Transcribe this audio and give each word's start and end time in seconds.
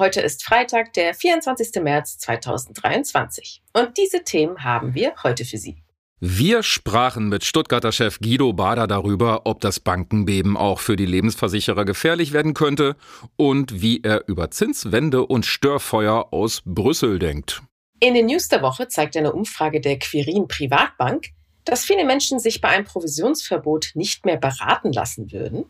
Heute 0.00 0.22
ist 0.22 0.42
Freitag, 0.42 0.94
der 0.94 1.12
24. 1.12 1.82
März 1.82 2.16
2023. 2.16 3.60
Und 3.74 3.98
diese 3.98 4.24
Themen 4.24 4.64
haben 4.64 4.94
wir 4.94 5.12
heute 5.22 5.44
für 5.44 5.58
Sie. 5.58 5.82
Wir 6.20 6.62
sprachen 6.62 7.28
mit 7.28 7.44
Stuttgarter 7.44 7.92
Chef 7.92 8.18
Guido 8.18 8.54
Bader 8.54 8.86
darüber, 8.86 9.42
ob 9.44 9.60
das 9.60 9.78
Bankenbeben 9.78 10.56
auch 10.56 10.80
für 10.80 10.96
die 10.96 11.04
Lebensversicherer 11.04 11.84
gefährlich 11.84 12.32
werden 12.32 12.54
könnte 12.54 12.96
und 13.36 13.82
wie 13.82 14.00
er 14.02 14.26
über 14.26 14.50
Zinswende 14.50 15.26
und 15.26 15.44
Störfeuer 15.44 16.28
aus 16.30 16.62
Brüssel 16.64 17.18
denkt. 17.18 17.60
In 18.00 18.14
den 18.14 18.24
News 18.24 18.48
der 18.48 18.62
Woche 18.62 18.88
zeigt 18.88 19.18
eine 19.18 19.34
Umfrage 19.34 19.82
der 19.82 19.98
Quirin 19.98 20.48
Privatbank, 20.48 21.26
dass 21.66 21.84
viele 21.84 22.06
Menschen 22.06 22.38
sich 22.38 22.62
bei 22.62 22.68
einem 22.68 22.86
Provisionsverbot 22.86 23.90
nicht 23.92 24.24
mehr 24.24 24.38
beraten 24.38 24.94
lassen 24.94 25.30
würden 25.30 25.66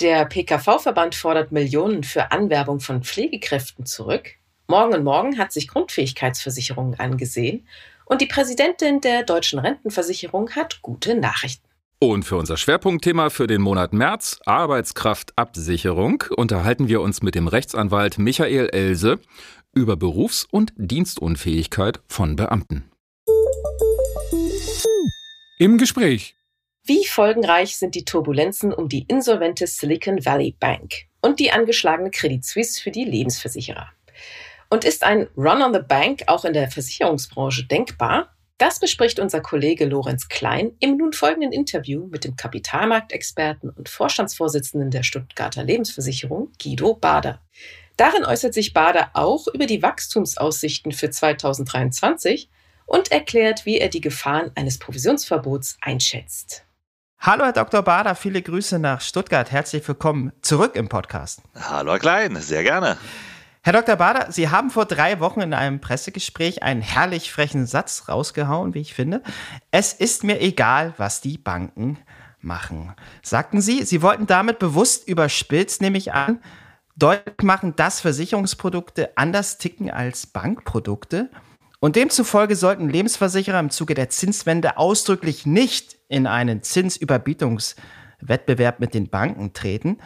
der 0.00 0.24
PKV-Verband 0.24 1.14
fordert 1.14 1.52
Millionen 1.52 2.04
für 2.04 2.30
Anwerbung 2.30 2.80
von 2.80 3.02
Pflegekräften 3.02 3.86
zurück. 3.86 4.34
Morgen 4.66 4.94
und 4.94 5.04
Morgen 5.04 5.38
hat 5.38 5.52
sich 5.52 5.68
Grundfähigkeitsversicherungen 5.68 6.98
angesehen 7.00 7.66
und 8.04 8.20
die 8.20 8.26
Präsidentin 8.26 9.00
der 9.00 9.22
deutschen 9.22 9.58
Rentenversicherung 9.58 10.50
hat 10.50 10.82
gute 10.82 11.14
Nachrichten. 11.14 11.66
Und 12.00 12.22
für 12.22 12.36
unser 12.36 12.56
Schwerpunktthema 12.56 13.28
für 13.28 13.48
den 13.48 13.60
Monat 13.60 13.92
März, 13.92 14.38
Arbeitskraftabsicherung, 14.46 16.22
unterhalten 16.36 16.86
wir 16.86 17.00
uns 17.00 17.22
mit 17.22 17.34
dem 17.34 17.48
Rechtsanwalt 17.48 18.18
Michael 18.18 18.68
Else 18.68 19.18
über 19.74 19.96
Berufs- 19.96 20.46
und 20.48 20.72
Dienstunfähigkeit 20.76 22.00
von 22.06 22.36
Beamten. 22.36 22.90
Im 25.58 25.76
Gespräch 25.76 26.36
wie 26.88 27.04
folgenreich 27.04 27.76
sind 27.76 27.94
die 27.94 28.06
Turbulenzen 28.06 28.72
um 28.72 28.88
die 28.88 29.04
insolvente 29.08 29.66
Silicon 29.66 30.24
Valley 30.24 30.56
Bank 30.58 30.94
und 31.20 31.38
die 31.38 31.52
angeschlagene 31.52 32.10
Credit 32.10 32.42
Suisse 32.42 32.80
für 32.80 32.90
die 32.90 33.04
Lebensversicherer? 33.04 33.90
Und 34.70 34.84
ist 34.84 35.04
ein 35.04 35.28
Run 35.36 35.60
on 35.60 35.74
the 35.74 35.80
Bank 35.86 36.22
auch 36.28 36.46
in 36.46 36.54
der 36.54 36.70
Versicherungsbranche 36.70 37.66
denkbar? 37.66 38.34
Das 38.56 38.80
bespricht 38.80 39.20
unser 39.20 39.40
Kollege 39.40 39.84
Lorenz 39.84 40.28
Klein 40.28 40.72
im 40.80 40.96
nun 40.96 41.12
folgenden 41.12 41.52
Interview 41.52 42.06
mit 42.06 42.24
dem 42.24 42.36
Kapitalmarktexperten 42.36 43.68
und 43.68 43.90
Vorstandsvorsitzenden 43.90 44.90
der 44.90 45.02
Stuttgarter 45.02 45.64
Lebensversicherung 45.64 46.52
Guido 46.62 46.94
Bader. 46.94 47.42
Darin 47.98 48.24
äußert 48.24 48.54
sich 48.54 48.72
Bader 48.72 49.10
auch 49.12 49.46
über 49.48 49.66
die 49.66 49.82
Wachstumsaussichten 49.82 50.92
für 50.92 51.10
2023 51.10 52.48
und 52.86 53.12
erklärt, 53.12 53.66
wie 53.66 53.78
er 53.78 53.90
die 53.90 54.00
Gefahren 54.00 54.52
eines 54.54 54.78
Provisionsverbots 54.78 55.76
einschätzt. 55.82 56.64
Hallo, 57.20 57.44
Herr 57.44 57.52
Dr. 57.52 57.82
Bader, 57.82 58.14
viele 58.14 58.40
Grüße 58.40 58.78
nach 58.78 59.00
Stuttgart. 59.00 59.50
Herzlich 59.50 59.86
willkommen 59.88 60.32
zurück 60.40 60.76
im 60.76 60.88
Podcast. 60.88 61.42
Hallo, 61.56 61.90
Herr 61.90 61.98
Klein, 61.98 62.36
sehr 62.36 62.62
gerne. 62.62 62.96
Herr 63.62 63.72
Dr. 63.72 63.96
Bader, 63.96 64.30
Sie 64.30 64.50
haben 64.50 64.70
vor 64.70 64.86
drei 64.86 65.18
Wochen 65.18 65.40
in 65.40 65.52
einem 65.52 65.80
Pressegespräch 65.80 66.62
einen 66.62 66.80
herrlich 66.80 67.32
frechen 67.32 67.66
Satz 67.66 68.04
rausgehauen, 68.08 68.72
wie 68.72 68.80
ich 68.80 68.94
finde. 68.94 69.24
Es 69.72 69.92
ist 69.92 70.22
mir 70.22 70.40
egal, 70.40 70.94
was 70.96 71.20
die 71.20 71.38
Banken 71.38 71.98
machen. 72.40 72.94
Sagten 73.22 73.60
Sie, 73.60 73.82
Sie 73.82 74.00
wollten 74.00 74.28
damit 74.28 74.60
bewusst 74.60 75.08
überspitzt, 75.08 75.82
nehme 75.82 75.98
ich 75.98 76.12
an, 76.12 76.40
deutlich 76.94 77.42
machen, 77.42 77.74
dass 77.74 78.00
Versicherungsprodukte 78.00 79.10
anders 79.16 79.58
ticken 79.58 79.90
als 79.90 80.28
Bankprodukte. 80.28 81.30
Und 81.80 81.96
demzufolge 81.96 82.56
sollten 82.56 82.88
Lebensversicherer 82.88 83.60
im 83.60 83.68
Zuge 83.70 83.94
der 83.94 84.08
Zinswende 84.08 84.78
ausdrücklich 84.78 85.46
nicht 85.46 85.96
in 86.08 86.26
einen 86.26 86.62
Zinsüberbietungswettbewerb 86.62 88.80
mit 88.80 88.94
den 88.94 89.08
Banken 89.08 89.52
treten, 89.52 89.98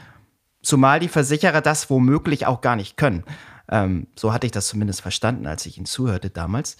zumal 0.63 1.01
die 1.01 1.09
Versicherer 1.09 1.63
das 1.63 1.89
womöglich 1.89 2.47
auch 2.47 2.61
gar 2.61 2.77
nicht 2.77 2.99
können. 2.99 3.25
Ähm, 3.71 4.09
so 4.19 4.35
hatte 4.35 4.47
ich 4.47 4.53
das 4.53 4.69
zumindest 4.69 5.01
verstanden, 5.01 5.47
als 5.47 5.65
ich 5.65 5.79
Ihnen 5.79 5.87
zuhörte 5.87 6.29
damals. 6.31 6.77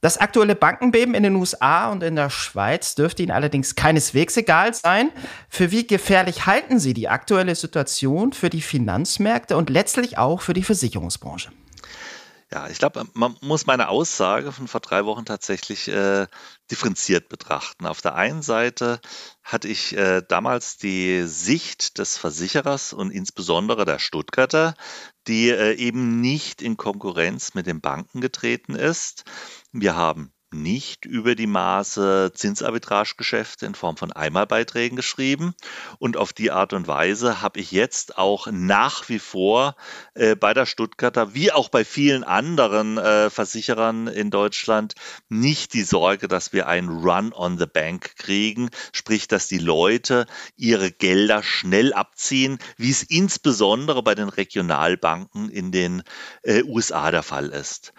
Das 0.00 0.18
aktuelle 0.18 0.54
Bankenbeben 0.54 1.14
in 1.14 1.24
den 1.24 1.34
USA 1.34 1.90
und 1.90 2.04
in 2.04 2.14
der 2.14 2.30
Schweiz 2.30 2.94
dürfte 2.94 3.24
Ihnen 3.24 3.32
allerdings 3.32 3.74
keineswegs 3.74 4.36
egal 4.36 4.72
sein. 4.72 5.10
Für 5.48 5.72
wie 5.72 5.88
gefährlich 5.88 6.46
halten 6.46 6.78
Sie 6.78 6.94
die 6.94 7.08
aktuelle 7.08 7.56
Situation 7.56 8.32
für 8.32 8.50
die 8.50 8.60
Finanzmärkte 8.60 9.56
und 9.56 9.70
letztlich 9.70 10.16
auch 10.16 10.40
für 10.40 10.54
die 10.54 10.62
Versicherungsbranche? 10.62 11.50
Ja, 12.50 12.66
ich 12.68 12.78
glaube, 12.78 13.04
man 13.12 13.36
muss 13.42 13.66
meine 13.66 13.88
Aussage 13.88 14.52
von 14.52 14.68
vor 14.68 14.80
drei 14.80 15.04
Wochen 15.04 15.26
tatsächlich 15.26 15.86
äh, 15.88 16.26
differenziert 16.70 17.28
betrachten. 17.28 17.84
Auf 17.86 18.00
der 18.00 18.14
einen 18.14 18.40
Seite 18.40 19.00
hatte 19.42 19.68
ich 19.68 19.94
äh, 19.94 20.22
damals 20.26 20.78
die 20.78 21.24
Sicht 21.26 21.98
des 21.98 22.16
Versicherers 22.16 22.94
und 22.94 23.10
insbesondere 23.10 23.84
der 23.84 23.98
Stuttgarter, 23.98 24.74
die 25.26 25.50
äh, 25.50 25.74
eben 25.74 26.22
nicht 26.22 26.62
in 26.62 26.78
Konkurrenz 26.78 27.52
mit 27.52 27.66
den 27.66 27.82
Banken 27.82 28.22
getreten 28.22 28.74
ist. 28.74 29.24
Wir 29.72 29.94
haben 29.94 30.32
nicht 30.52 31.04
über 31.04 31.34
die 31.34 31.46
Maße 31.46 32.32
Zinsarbitragegeschäfte 32.34 33.66
in 33.66 33.74
Form 33.74 33.96
von 33.96 34.12
Einmalbeiträgen 34.12 34.96
geschrieben. 34.96 35.54
Und 35.98 36.16
auf 36.16 36.32
die 36.32 36.50
Art 36.50 36.72
und 36.72 36.86
Weise 36.86 37.42
habe 37.42 37.60
ich 37.60 37.70
jetzt 37.70 38.18
auch 38.18 38.48
nach 38.50 39.08
wie 39.08 39.18
vor 39.18 39.76
äh, 40.14 40.36
bei 40.36 40.54
der 40.54 40.66
Stuttgarter 40.66 41.34
wie 41.34 41.52
auch 41.52 41.68
bei 41.68 41.84
vielen 41.84 42.24
anderen 42.24 42.98
äh, 42.98 43.30
Versicherern 43.30 44.06
in 44.06 44.30
Deutschland 44.30 44.94
nicht 45.28 45.74
die 45.74 45.82
Sorge, 45.82 46.28
dass 46.28 46.52
wir 46.52 46.66
einen 46.66 46.88
Run 46.88 47.32
on 47.32 47.58
the 47.58 47.66
Bank 47.66 48.16
kriegen, 48.16 48.70
sprich, 48.92 49.28
dass 49.28 49.48
die 49.48 49.58
Leute 49.58 50.26
ihre 50.56 50.90
Gelder 50.90 51.42
schnell 51.42 51.92
abziehen, 51.92 52.58
wie 52.76 52.90
es 52.90 53.02
insbesondere 53.02 54.02
bei 54.02 54.14
den 54.14 54.28
Regionalbanken 54.28 55.48
in 55.50 55.72
den 55.72 56.02
äh, 56.42 56.62
USA 56.62 57.10
der 57.10 57.22
Fall 57.22 57.48
ist. 57.48 57.92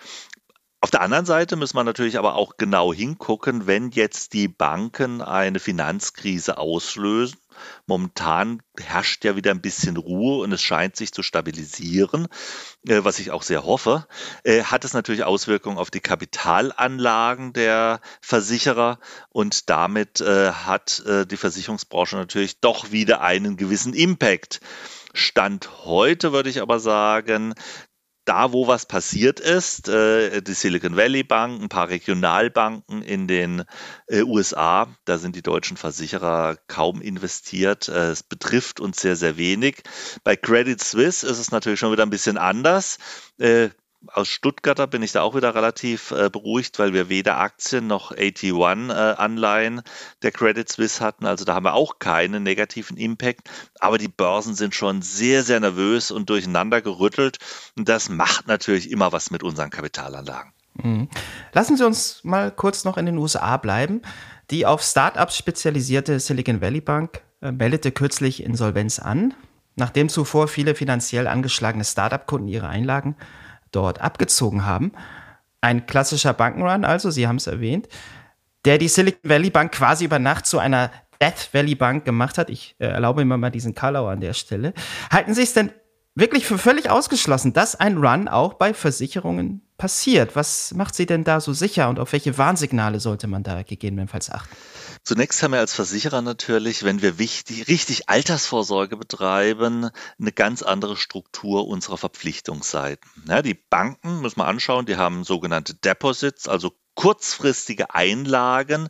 Auf 0.82 0.92
der 0.92 1.02
anderen 1.02 1.26
Seite 1.26 1.58
muss 1.58 1.74
man 1.74 1.86
natürlich 1.86 2.18
aber 2.18 2.36
auch 2.36 2.56
genau 2.56 2.94
hingucken, 2.94 3.68
wenn 3.68 3.92
jetzt 3.92 4.32
die 4.32 4.48
Banken 4.48 5.22
eine 5.22 5.60
Finanzkrise 5.60 6.58
auslösen. 6.58 7.38
Momentan 7.86 8.62
herrscht 8.80 9.26
ja 9.26 9.36
wieder 9.36 9.52
ein 9.52 9.60
bisschen 9.60 9.98
Ruhe 9.98 10.42
und 10.42 10.54
es 10.54 10.62
scheint 10.62 10.96
sich 10.96 11.12
zu 11.12 11.22
stabilisieren, 11.22 12.30
äh, 12.88 13.04
was 13.04 13.20
ich 13.20 13.32
auch 13.32 13.44
sehr 13.44 13.66
hoffe. 13.66 14.08
Äh, 14.44 14.64
hat 14.64 14.86
es 14.86 14.94
natürlich 14.94 15.26
Auswirkungen 15.26 15.78
auf 15.78 15.92
die 15.92 16.00
Kapitalanlagen 16.00 17.52
der 17.52 18.00
Versicherer 18.22 19.00
und 19.30 19.70
damit 19.70 20.22
äh, 20.22 20.52
hat 20.52 21.04
die 21.30 21.38
Versicherungsbranche 21.38 22.16
natürlich 22.16 22.62
doch 22.62 22.92
wieder 22.92 23.20
einen 23.20 23.58
gewissen 23.58 23.94
Impact. 23.94 24.62
Stand 25.14 25.86
heute 25.86 26.32
würde 26.32 26.50
ich 26.50 26.62
aber 26.62 26.80
sagen, 26.80 27.56
da, 28.30 28.54
wo 28.54 28.68
was 28.68 28.86
passiert 28.86 29.40
ist, 29.40 29.90
äh, 29.90 30.44
die 30.44 30.54
Silicon 30.54 30.96
Valley 30.96 31.24
Bank, 31.24 31.64
ein 31.64 31.68
paar 31.68 31.90
Regionalbanken 31.90 33.02
in 33.02 33.28
den 33.28 33.64
äh, 34.06 34.22
USA, 34.22 34.88
da 35.06 35.18
sind 35.18 35.36
die 35.36 35.42
deutschen 35.42 35.78
Versicherer 35.78 36.56
kaum 36.68 37.02
investiert. 37.02 37.88
Äh, 37.88 38.12
es 38.12 38.22
betrifft 38.22 38.82
uns 38.82 39.02
sehr, 39.02 39.16
sehr 39.16 39.38
wenig. 39.38 39.82
Bei 40.24 40.36
Credit 40.36 40.80
Suisse 40.80 41.26
ist 41.26 41.40
es 41.40 41.50
natürlich 41.50 41.80
schon 41.80 41.92
wieder 41.92 42.04
ein 42.04 42.12
bisschen 42.12 42.38
anders. 42.38 43.00
Aus 44.08 44.30
Stuttgarter 44.30 44.88
bin 44.88 45.04
ich 45.04 45.12
da 45.12 45.22
auch 45.22 45.36
wieder 45.36 45.54
relativ 45.56 46.12
äh, 46.12 46.30
beruhigt, 46.30 46.80
weil 46.80 46.94
wir 46.94 47.10
weder 47.10 47.38
Aktien 47.38 47.88
noch 47.88 48.14
AT1-Anleihen 48.14 49.80
äh, 49.80 49.84
der 50.22 50.32
Credit 50.32 50.70
Suisse 50.70 51.04
hatten. 51.04 51.26
Also 51.26 51.44
da 51.44 51.56
haben 51.56 51.66
wir 51.66 51.74
auch 51.74 52.00
keinen 52.00 52.44
negativen 52.44 52.96
Impact. 52.96 53.50
Aber 53.80 53.98
die 53.98 54.08
Börsen 54.08 54.56
sind 54.56 54.74
schon 54.74 55.02
sehr, 55.02 55.44
sehr 55.44 55.60
nervös 55.60 56.12
und 56.12 56.30
durcheinander 56.30 56.82
gerüttelt. 56.82 57.40
Und 57.78 57.90
das 57.90 58.08
macht 58.08 58.48
natürlich 58.48 58.90
immer 58.90 59.12
was 59.12 59.32
mit 59.32 59.44
unseren 59.44 59.70
Kapitalanlagen. 59.70 60.54
Mhm. 60.76 61.10
Lassen 61.52 61.76
Sie 61.76 61.86
uns 61.86 62.24
mal 62.24 62.52
kurz 62.52 62.86
noch 62.86 62.98
in 62.98 63.06
den 63.06 63.18
USA 63.18 63.58
bleiben. 63.58 64.02
Die 64.50 64.66
auf 64.66 64.82
Startups 64.82 65.38
spezialisierte 65.38 66.22
Silicon 66.22 66.62
Valley 66.62 66.82
Bank 66.82 67.22
äh, 67.42 67.52
meldete 67.52 67.92
kürzlich 67.92 68.44
Insolvenz 68.44 69.00
an, 69.00 69.34
nachdem 69.76 70.08
zuvor 70.08 70.48
viele 70.48 70.74
finanziell 70.74 71.28
angeschlagene 71.28 71.84
Startup-Kunden 71.84 72.48
ihre 72.48 72.70
Einlagen 72.70 73.18
dort 73.72 74.02
abgezogen 74.02 74.66
haben. 74.66 74.92
Ein 75.62 75.86
klassischer 75.86 76.34
Bankenrun, 76.34 76.86
also, 76.86 77.12
Sie 77.12 77.28
haben 77.28 77.38
es 77.38 77.48
erwähnt, 77.48 77.88
der 78.66 78.78
die 78.78 78.88
Silicon 78.88 79.30
Valley 79.30 79.50
Bank 79.50 79.72
quasi 79.72 80.06
über 80.06 80.20
Nacht 80.20 80.46
zu 80.46 80.60
einer 80.60 80.92
Death 81.22 81.50
Valley 81.52 81.76
Bank 81.76 82.06
gemacht 82.06 82.38
hat. 82.38 82.50
Ich 82.50 82.76
äh, 82.80 82.86
erlaube 82.86 83.26
mir 83.26 83.38
mal 83.38 83.50
diesen 83.50 83.76
Kalau 83.76 84.08
an 84.08 84.22
der 84.22 84.34
Stelle. 84.34 84.74
Halten 85.12 85.34
Sie 85.34 85.44
es 85.44 85.54
denn 85.54 85.72
wirklich 86.16 86.46
für 86.46 86.58
völlig 86.58 86.90
ausgeschlossen, 86.90 87.54
dass 87.54 87.76
ein 87.76 87.98
Run 87.98 88.28
auch 88.28 88.54
bei 88.54 88.74
Versicherungen 88.74 89.62
passiert? 89.78 90.36
Was 90.36 90.74
macht 90.74 90.96
sie 90.96 91.06
denn 91.06 91.24
da 91.24 91.40
so 91.40 91.54
sicher 91.54 91.90
und 91.90 92.00
auf 92.00 92.12
welche 92.14 92.38
Warnsignale 92.38 93.00
sollte 93.00 93.28
man 93.28 93.44
da 93.44 93.64
gegebenenfalls 93.64 94.30
achten? 94.30 94.56
Zunächst 95.04 95.42
haben 95.42 95.54
wir 95.54 95.60
als 95.60 95.74
Versicherer 95.74 96.22
natürlich, 96.22 96.84
wenn 96.84 97.02
wir 97.02 97.18
wichtig, 97.18 97.68
richtig 97.68 98.10
Altersvorsorge 98.10 98.98
betreiben, 98.98 99.90
eine 100.20 100.32
ganz 100.32 100.62
andere 100.62 100.98
Struktur 100.98 101.68
unserer 101.68 101.98
Verpflichtungsseiten. 101.98 103.10
Ja, 103.28 103.42
die 103.42 103.56
Banken, 103.56 104.22
muss 104.22 104.36
man 104.36 104.48
anschauen, 104.48 104.86
die 104.86 104.98
haben 104.98 105.24
sogenannte 105.24 105.74
Deposits, 105.74 106.48
also 106.48 106.74
kurzfristige 107.00 107.96
Einlagen, 107.96 108.90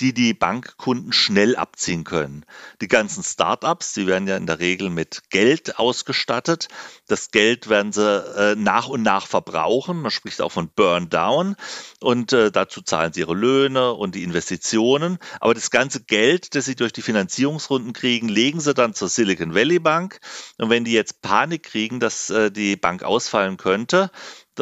die 0.00 0.14
die 0.14 0.32
Bankkunden 0.32 1.12
schnell 1.12 1.56
abziehen 1.56 2.04
können. 2.04 2.46
Die 2.80 2.88
ganzen 2.88 3.22
Startups, 3.22 3.92
die 3.92 4.06
werden 4.06 4.26
ja 4.26 4.38
in 4.38 4.46
der 4.46 4.60
Regel 4.60 4.88
mit 4.88 5.24
Geld 5.28 5.78
ausgestattet. 5.78 6.68
Das 7.06 7.30
Geld 7.30 7.68
werden 7.68 7.92
sie 7.92 8.00
äh, 8.02 8.54
nach 8.56 8.88
und 8.88 9.02
nach 9.02 9.26
verbrauchen. 9.26 10.00
Man 10.00 10.10
spricht 10.10 10.40
auch 10.40 10.52
von 10.52 10.70
Burn 10.74 11.10
Down 11.10 11.54
und 12.00 12.32
äh, 12.32 12.50
dazu 12.50 12.80
zahlen 12.80 13.12
sie 13.12 13.20
ihre 13.20 13.34
Löhne 13.34 13.92
und 13.92 14.14
die 14.14 14.22
Investitionen. 14.22 15.18
Aber 15.38 15.52
das 15.52 15.70
ganze 15.70 16.02
Geld, 16.02 16.54
das 16.54 16.64
sie 16.64 16.76
durch 16.76 16.94
die 16.94 17.02
Finanzierungsrunden 17.02 17.92
kriegen, 17.92 18.30
legen 18.30 18.60
sie 18.60 18.72
dann 18.72 18.94
zur 18.94 19.10
Silicon 19.10 19.54
Valley 19.54 19.80
Bank. 19.80 20.20
Und 20.56 20.70
wenn 20.70 20.84
die 20.84 20.92
jetzt 20.92 21.20
Panik 21.20 21.64
kriegen, 21.64 22.00
dass 22.00 22.30
äh, 22.30 22.50
die 22.50 22.76
Bank 22.76 23.02
ausfallen 23.02 23.58
könnte, 23.58 24.10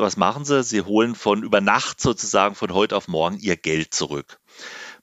was 0.02 0.16
machen 0.16 0.44
sie? 0.44 0.62
Sie 0.62 0.82
holen 0.82 1.14
von 1.14 1.42
über 1.42 1.60
Nacht 1.60 2.00
sozusagen 2.00 2.54
von 2.54 2.72
heute 2.72 2.96
auf 2.96 3.08
morgen 3.08 3.38
ihr 3.38 3.56
Geld 3.56 3.94
zurück. 3.94 4.38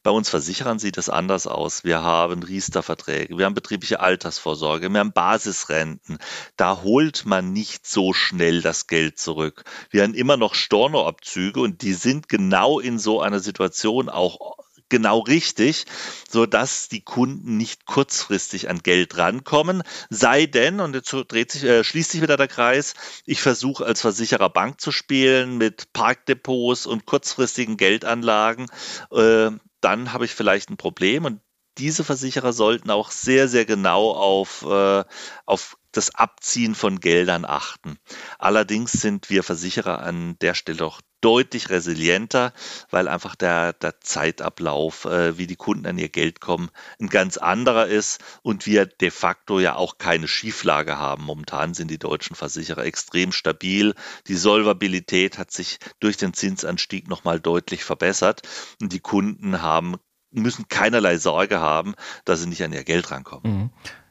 Bei 0.06 0.12
uns 0.12 0.30
Versicherern 0.30 0.78
sieht 0.78 1.00
es 1.00 1.10
anders 1.10 1.48
aus. 1.48 1.84
Wir 1.84 2.04
haben 2.04 2.44
Riester-Verträge, 2.44 3.40
wir 3.40 3.46
haben 3.46 3.56
betriebliche 3.56 4.02
Altersvorsorge, 4.02 4.92
wir 4.92 5.00
haben 5.00 5.14
Basisrenten. 5.14 6.20
Da 6.58 6.84
holt 6.84 7.26
man 7.26 7.54
nicht 7.54 7.88
so 7.88 8.14
schnell 8.14 8.62
das 8.62 8.86
Geld 8.86 9.18
zurück. 9.18 9.64
Wir 9.90 10.04
haben 10.04 10.14
immer 10.14 10.38
noch 10.38 10.54
Stornoabzüge 10.54 11.60
und 11.60 11.82
die 11.82 11.94
sind 11.94 12.30
genau 12.30 12.80
in 12.80 13.00
so 13.00 13.20
einer 13.20 13.40
Situation 13.40 14.08
auch 14.08 14.58
genau 14.90 15.20
richtig, 15.20 15.86
so 16.30 16.46
dass 16.46 16.90
die 16.90 17.02
Kunden 17.02 17.58
nicht 17.58 17.86
kurzfristig 17.86 18.70
an 18.70 18.80
Geld 18.80 19.18
rankommen. 19.18 19.84
Sei 20.10 20.46
denn, 20.46 20.80
und 20.80 20.96
jetzt 20.96 21.12
dreht 21.28 21.52
sich, 21.52 21.64
äh, 21.64 21.84
schließt 21.84 22.12
sich 22.12 22.22
wieder 22.22 22.38
der 22.38 22.48
Kreis, 22.48 22.94
ich 23.26 23.42
versuche 23.42 23.86
als 23.86 24.02
Versicherer 24.02 24.50
Bank 24.50 24.80
zu 24.80 24.92
spielen 24.92 25.58
mit 25.58 25.92
Parkdepots 25.94 26.86
und 26.86 27.06
kurzfristigen 27.06 27.78
Geldanlagen, 27.78 28.68
äh, 29.12 29.52
dann 29.82 30.14
habe 30.14 30.26
ich 30.26 30.34
vielleicht 30.34 30.70
ein 30.70 30.78
Problem 30.78 31.26
und 31.26 31.42
diese 31.78 32.04
Versicherer 32.04 32.54
sollten 32.54 32.90
auch 32.90 33.12
sehr, 33.12 33.48
sehr 33.48 33.66
genau 33.66 34.12
auf, 34.12 34.66
äh, 34.66 35.04
auf 35.46 35.78
das 35.98 36.14
Abziehen 36.14 36.76
von 36.76 37.00
Geldern 37.00 37.46
achten. 37.46 37.98
Allerdings 38.40 38.92
sind 38.92 39.30
wir 39.30 39.44
Versicherer 39.44 40.02
an 40.02 40.38
der 40.40 40.54
Stelle 40.54 40.78
doch 40.78 41.02
deutlich 41.22 41.70
resilienter, 41.70 42.54
weil 42.92 43.08
einfach 43.08 43.36
der, 43.36 43.74
der 43.74 44.00
Zeitablauf, 44.00 45.06
äh, 45.06 45.40
wie 45.40 45.48
die 45.48 45.56
Kunden 45.56 45.88
an 45.88 45.98
ihr 45.98 46.10
Geld 46.10 46.40
kommen, 46.40 46.70
ein 47.00 47.10
ganz 47.10 47.38
anderer 47.38 47.88
ist 47.88 48.24
und 48.44 48.68
wir 48.68 48.86
de 48.86 49.10
facto 49.10 49.60
ja 49.60 49.76
auch 49.76 49.98
keine 49.98 50.28
Schieflage 50.28 51.00
haben. 51.00 51.24
Momentan 51.24 51.74
sind 51.74 51.90
die 51.90 51.98
deutschen 51.98 52.36
Versicherer 52.36 52.86
extrem 52.86 53.32
stabil. 53.32 53.96
Die 54.28 54.36
Solvabilität 54.36 55.40
hat 55.40 55.52
sich 55.52 55.80
durch 56.00 56.18
den 56.18 56.34
Zinsanstieg 56.34 57.08
nochmal 57.08 57.40
deutlich 57.40 57.84
verbessert 57.84 58.44
und 58.80 58.94
die 58.94 59.00
Kunden 59.00 59.64
haben 59.64 59.96
müssen 60.32 60.68
keinerlei 60.68 61.18
Sorge 61.18 61.60
haben, 61.60 61.96
dass 62.26 62.42
sie 62.42 62.50
nicht 62.50 62.64
an 62.64 62.74
ihr 62.74 62.84
Geld 62.84 63.10
rankommen. 63.10 63.52
Mhm. 63.52 63.70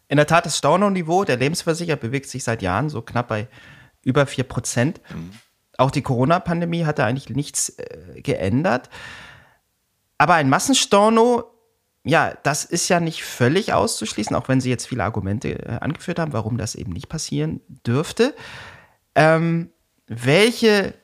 In 0.08 0.16
der 0.16 0.26
Tat, 0.26 0.46
das 0.46 0.58
Storno-Niveau 0.58 1.24
der 1.24 1.36
Lebensversicherer 1.36 1.96
bewegt 1.96 2.28
sich 2.28 2.44
seit 2.44 2.62
Jahren 2.62 2.88
so 2.90 3.02
knapp 3.02 3.28
bei 3.28 3.48
über 4.02 4.26
4 4.26 4.44
Prozent. 4.44 5.00
Mhm 5.10 5.30
auch 5.78 5.90
die 5.90 6.02
Corona-Pandemie 6.02 6.84
hatte 6.84 7.04
eigentlich 7.04 7.34
nichts 7.34 7.70
äh, 7.70 8.20
geändert. 8.22 8.90
Aber 10.18 10.34
ein 10.34 10.48
Massenstorno, 10.48 11.44
ja, 12.04 12.34
das 12.42 12.64
ist 12.64 12.88
ja 12.88 13.00
nicht 13.00 13.24
völlig 13.24 13.72
auszuschließen, 13.72 14.36
auch 14.36 14.48
wenn 14.48 14.60
Sie 14.60 14.70
jetzt 14.70 14.86
viele 14.86 15.04
Argumente 15.04 15.58
äh, 15.64 15.78
angeführt 15.80 16.18
haben, 16.18 16.32
warum 16.32 16.58
das 16.58 16.74
eben 16.74 16.92
nicht 16.92 17.08
passieren 17.08 17.60
dürfte. 17.86 18.34
Ähm, 19.14 19.70
welche 20.06 20.94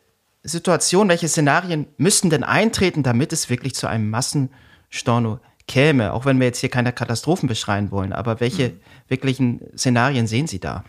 Situationen, 0.42 1.08
welche 1.08 1.28
Szenarien 1.28 1.86
müssten 1.96 2.30
denn 2.30 2.44
eintreten, 2.44 3.02
damit 3.02 3.32
es 3.32 3.50
wirklich 3.50 3.74
zu 3.74 3.86
einem 3.86 4.10
Massenstorno 4.10 5.40
käme? 5.70 6.12
Auch 6.12 6.24
wenn 6.24 6.40
wir 6.40 6.48
jetzt 6.48 6.58
hier 6.58 6.68
keine 6.68 6.92
Katastrophen 6.92 7.48
beschreien 7.48 7.92
wollen, 7.92 8.12
aber 8.12 8.40
welche 8.40 8.70
mhm. 8.70 8.80
wirklichen 9.06 9.60
Szenarien 9.78 10.26
sehen 10.26 10.48
Sie 10.48 10.58
da? 10.58 10.84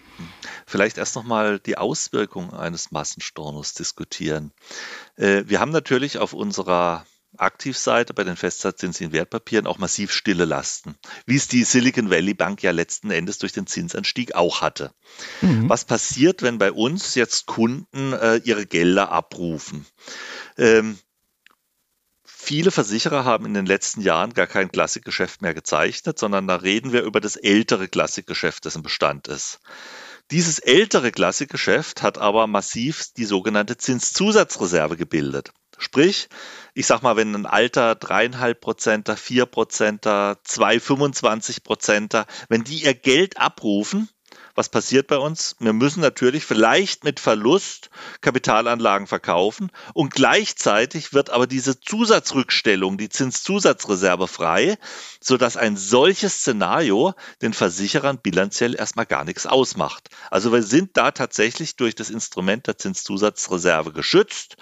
Vielleicht 0.66 0.98
erst 0.98 1.16
nochmal 1.16 1.60
die 1.60 1.78
Auswirkungen 1.78 2.52
eines 2.52 2.92
Massenstornos 2.92 3.76
diskutieren. 3.76 4.52
Äh, 5.18 5.44
wir 5.46 5.60
haben 5.60 5.72
natürlich 5.72 6.18
auf 6.18 6.34
unserer 6.34 7.06
Aktivseite 7.38 8.14
bei 8.16 8.24
den 8.24 8.36
festzinslichen 8.36 9.14
Wertpapieren 9.14 9.68
auch 9.68 9.78
massiv 9.78 10.12
stille 10.12 10.46
Lasten, 10.46 10.96
wie 11.26 11.36
es 11.36 11.48
die 11.48 11.64
Silicon 11.64 12.10
Valley 12.10 12.34
Bank 12.34 12.64
ja 12.64 12.72
letzten 12.72 13.12
Endes 13.12 13.38
durch 13.38 13.54
den 13.54 13.68
Zinsanstieg 13.68 14.34
auch 14.34 14.62
hatte. 14.62 14.92
Mhm. 15.42 15.70
Was 15.70 15.86
passiert, 15.86 16.42
wenn 16.42 16.58
bei 16.58 16.72
uns 16.72 17.14
jetzt 17.14 17.46
Kunden 17.46 18.14
äh, 18.14 18.38
ihre 18.38 18.66
Gelder 18.66 19.12
abrufen? 19.12 19.86
Ähm, 20.58 20.98
Viele 22.44 22.72
Versicherer 22.72 23.24
haben 23.24 23.46
in 23.46 23.54
den 23.54 23.68
letzten 23.68 24.02
Jahren 24.02 24.34
gar 24.34 24.48
kein 24.48 24.72
Klassikgeschäft 24.72 25.44
mehr 25.44 25.54
gezeichnet, 25.54 26.18
sondern 26.18 26.48
da 26.48 26.56
reden 26.56 26.92
wir 26.92 27.04
über 27.04 27.22
das 27.22 27.36
ältere 27.36 27.88
Klassikgeschäft, 27.88 28.66
das 28.66 28.76
im 28.76 28.82
Bestand 28.82 29.28
ist. 29.28 29.60
Dieses 30.32 30.58
ältere 30.58 31.12
Klassikgeschäft 31.12 32.02
hat 32.02 32.18
aber 32.18 32.48
massiv 32.48 33.14
die 33.16 33.26
sogenannte 33.26 33.78
Zinszusatzreserve 33.78 34.98
gebildet. 34.98 35.54
Sprich, 35.78 36.30
ich 36.74 36.88
sag 36.88 37.04
mal, 37.04 37.16
wenn 37.16 37.36
ein 37.36 37.46
alter 37.46 37.94
dreieinhalb 37.94 38.60
Prozenter, 38.60 39.16
vier 39.18 39.46
Prozenter, 39.46 40.40
zwei 40.44 40.80
25 40.80 41.64
Prozenter, 41.64 42.26
wenn 42.50 42.64
die 42.64 42.84
ihr 42.84 42.96
Geld 42.96 43.38
abrufen, 43.38 44.10
was 44.62 44.70
passiert 44.70 45.08
bei 45.08 45.18
uns? 45.18 45.56
Wir 45.58 45.74
müssen 45.74 46.02
natürlich 46.02 46.46
vielleicht 46.46 47.04
mit 47.04 47.20
Verlust 47.20 47.90
Kapitalanlagen 48.22 49.08
verkaufen 49.08 49.72
und 49.96 50.14
gleichzeitig 50.14 51.14
wird 51.14 51.32
aber 51.32 51.48
diese 51.48 51.80
Zusatzrückstellung, 51.80 53.00
die 53.00 53.10
Zinszusatzreserve 53.10 54.28
frei, 54.28 54.78
sodass 55.20 55.58
ein 55.58 55.78
solches 55.78 56.42
Szenario 56.42 57.16
den 57.42 57.54
Versicherern 57.54 58.20
bilanziell 58.20 58.76
erstmal 58.76 59.08
gar 59.08 59.24
nichts 59.24 59.48
ausmacht. 59.48 60.10
Also 60.30 60.52
wir 60.52 60.62
sind 60.62 60.96
da 60.96 61.10
tatsächlich 61.10 61.76
durch 61.76 61.96
das 61.96 62.12
Instrument 62.12 62.68
der 62.68 62.78
Zinszusatzreserve 62.78 63.94
geschützt. 63.94 64.58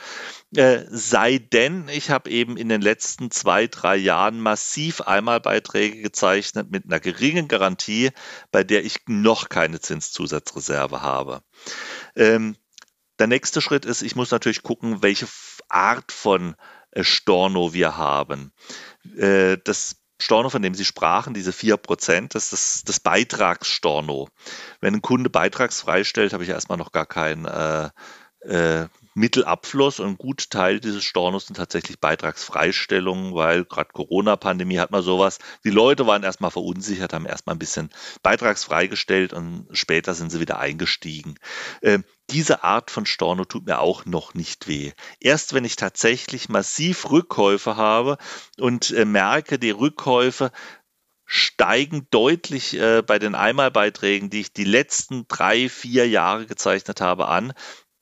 Äh, 0.55 0.85
sei 0.89 1.37
denn, 1.37 1.89
ich 1.89 2.09
habe 2.09 2.29
eben 2.29 2.57
in 2.57 2.69
den 2.69 2.81
letzten 2.81 3.29
zwei, 3.29 3.67
drei 3.67 3.97
Jahren 3.97 4.39
massiv 4.39 5.01
Einmalbeiträge 5.01 6.01
gezeichnet 6.01 6.71
mit 6.71 6.85
einer 6.85 6.99
geringen 6.99 7.47
Garantie, 7.47 8.09
bei 8.51 8.63
der 8.63 8.83
ich 8.83 9.01
noch 9.05 9.49
keine 9.49 9.79
Zinszusatzreserve 9.89 11.01
habe. 11.01 11.41
Ähm, 12.15 12.55
der 13.17 13.27
nächste 13.27 13.61
Schritt 13.61 13.85
ist, 13.85 14.01
ich 14.01 14.15
muss 14.15 14.31
natürlich 14.31 14.61
gucken, 14.61 15.01
welche 15.01 15.27
Art 15.67 16.11
von 16.11 16.55
äh, 16.91 17.03
Storno 17.03 17.73
wir 17.73 17.97
haben. 17.97 18.51
Äh, 19.17 19.57
das 19.63 19.97
Storno, 20.21 20.49
von 20.49 20.61
dem 20.61 20.75
Sie 20.75 20.85
sprachen, 20.85 21.33
diese 21.33 21.51
4%, 21.51 22.33
das 22.33 22.53
ist 22.53 22.89
das, 22.89 22.99
Beitragsstorno. 22.99 24.27
Wenn 24.81 24.95
ein 24.95 25.01
Kunde 25.01 25.29
beitragsfrei 25.29 26.03
stellt, 26.03 26.33
habe 26.33 26.43
ich 26.43 26.49
erstmal 26.49 26.77
noch 26.77 26.91
gar 26.91 27.05
kein 27.05 27.45
äh, 27.45 27.89
äh, 28.41 28.87
Mittelabfluss 29.13 29.99
und 29.99 30.07
ein 30.07 30.17
gut 30.17 30.49
Teil 30.49 30.79
dieses 30.79 31.03
Stornos 31.03 31.47
sind 31.47 31.55
tatsächlich 31.55 31.99
Beitragsfreistellungen, 31.99 33.33
weil 33.33 33.65
gerade 33.65 33.91
Corona-Pandemie 33.91 34.79
hat 34.79 34.91
man 34.91 35.01
sowas. 35.01 35.39
Die 35.63 35.69
Leute 35.69 36.07
waren 36.07 36.23
erstmal 36.23 36.51
verunsichert, 36.51 37.13
haben 37.13 37.25
erstmal 37.25 37.55
ein 37.55 37.59
bisschen 37.59 37.89
beitragsfreigestellt 38.23 39.33
und 39.33 39.67
später 39.71 40.13
sind 40.13 40.31
sie 40.31 40.39
wieder 40.39 40.59
eingestiegen. 40.59 41.35
Äh, 41.81 41.99
diese 42.29 42.63
Art 42.63 42.91
von 42.91 43.05
Storno 43.05 43.45
tut 43.45 43.65
mir 43.65 43.79
auch 43.79 44.05
noch 44.05 44.33
nicht 44.33 44.67
weh. 44.67 44.91
Erst 45.19 45.53
wenn 45.53 45.65
ich 45.65 45.75
tatsächlich 45.75 46.47
massiv 46.47 47.09
Rückkäufe 47.09 47.75
habe 47.75 48.17
und 48.59 48.91
äh, 48.91 49.05
merke, 49.05 49.57
die 49.57 49.71
Rückkäufe 49.71 50.51
steigen 51.25 52.07
deutlich 52.09 52.75
äh, 52.79 53.03
bei 53.03 53.19
den 53.19 53.35
Einmalbeiträgen, 53.35 54.31
die 54.31 54.41
ich 54.41 54.53
die 54.53 54.63
letzten 54.63 55.27
drei, 55.27 55.69
vier 55.69 56.07
Jahre 56.07 56.47
gezeichnet 56.47 57.01
habe, 57.01 57.27
an, 57.27 57.53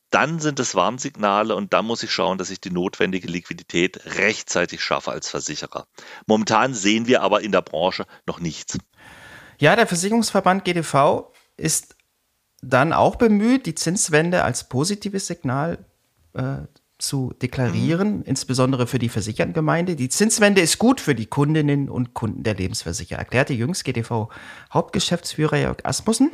dann 0.10 0.40
sind 0.40 0.60
es 0.60 0.76
Warnsignale 0.76 1.56
und 1.56 1.74
dann 1.74 1.86
muss 1.86 2.04
ich 2.04 2.12
schauen, 2.12 2.38
dass 2.38 2.50
ich 2.50 2.62
die 2.62 2.72
notwendige 2.72 3.28
Liquidität 3.28 4.18
rechtzeitig 4.18 4.82
schaffe 4.82 5.12
als 5.12 5.30
Versicherer. 5.30 5.88
Momentan 6.26 6.74
sehen 6.74 7.08
wir 7.08 7.22
aber 7.22 7.42
in 7.42 7.52
der 7.52 7.62
Branche 7.62 8.06
noch 8.26 8.40
nichts. 8.40 8.78
Ja, 9.60 9.76
der 9.76 9.88
Versicherungsverband 9.88 10.64
GDV 10.66 11.32
ist 11.58 11.96
dann 12.62 12.94
auch 12.94 13.16
bemüht, 13.16 13.66
die 13.66 13.76
Zinswende 13.76 14.44
als 14.44 14.70
positives 14.70 15.28
Signal 15.28 15.86
äh, 16.34 16.60
zu 17.00 17.34
deklarieren, 17.42 18.18
mhm. 18.18 18.24
insbesondere 18.24 18.88
für 18.88 19.00
die 19.00 19.10
Versichertengemeinde. 19.10 19.96
Die 19.96 20.10
Zinswende 20.10 20.62
ist 20.62 20.80
gut 20.80 21.00
für 21.00 21.16
die 21.16 21.28
Kundinnen 21.28 21.90
und 21.90 22.14
Kunden 22.14 22.44
der 22.44 22.56
Lebensversicherer, 22.56 23.20
erklärte 23.20 23.54
jüngst 23.54 23.84
GDV 23.84 24.30
Hauptgeschäftsführer 24.74 25.58
Jörg 25.58 25.86
Asmussen. 25.86 26.32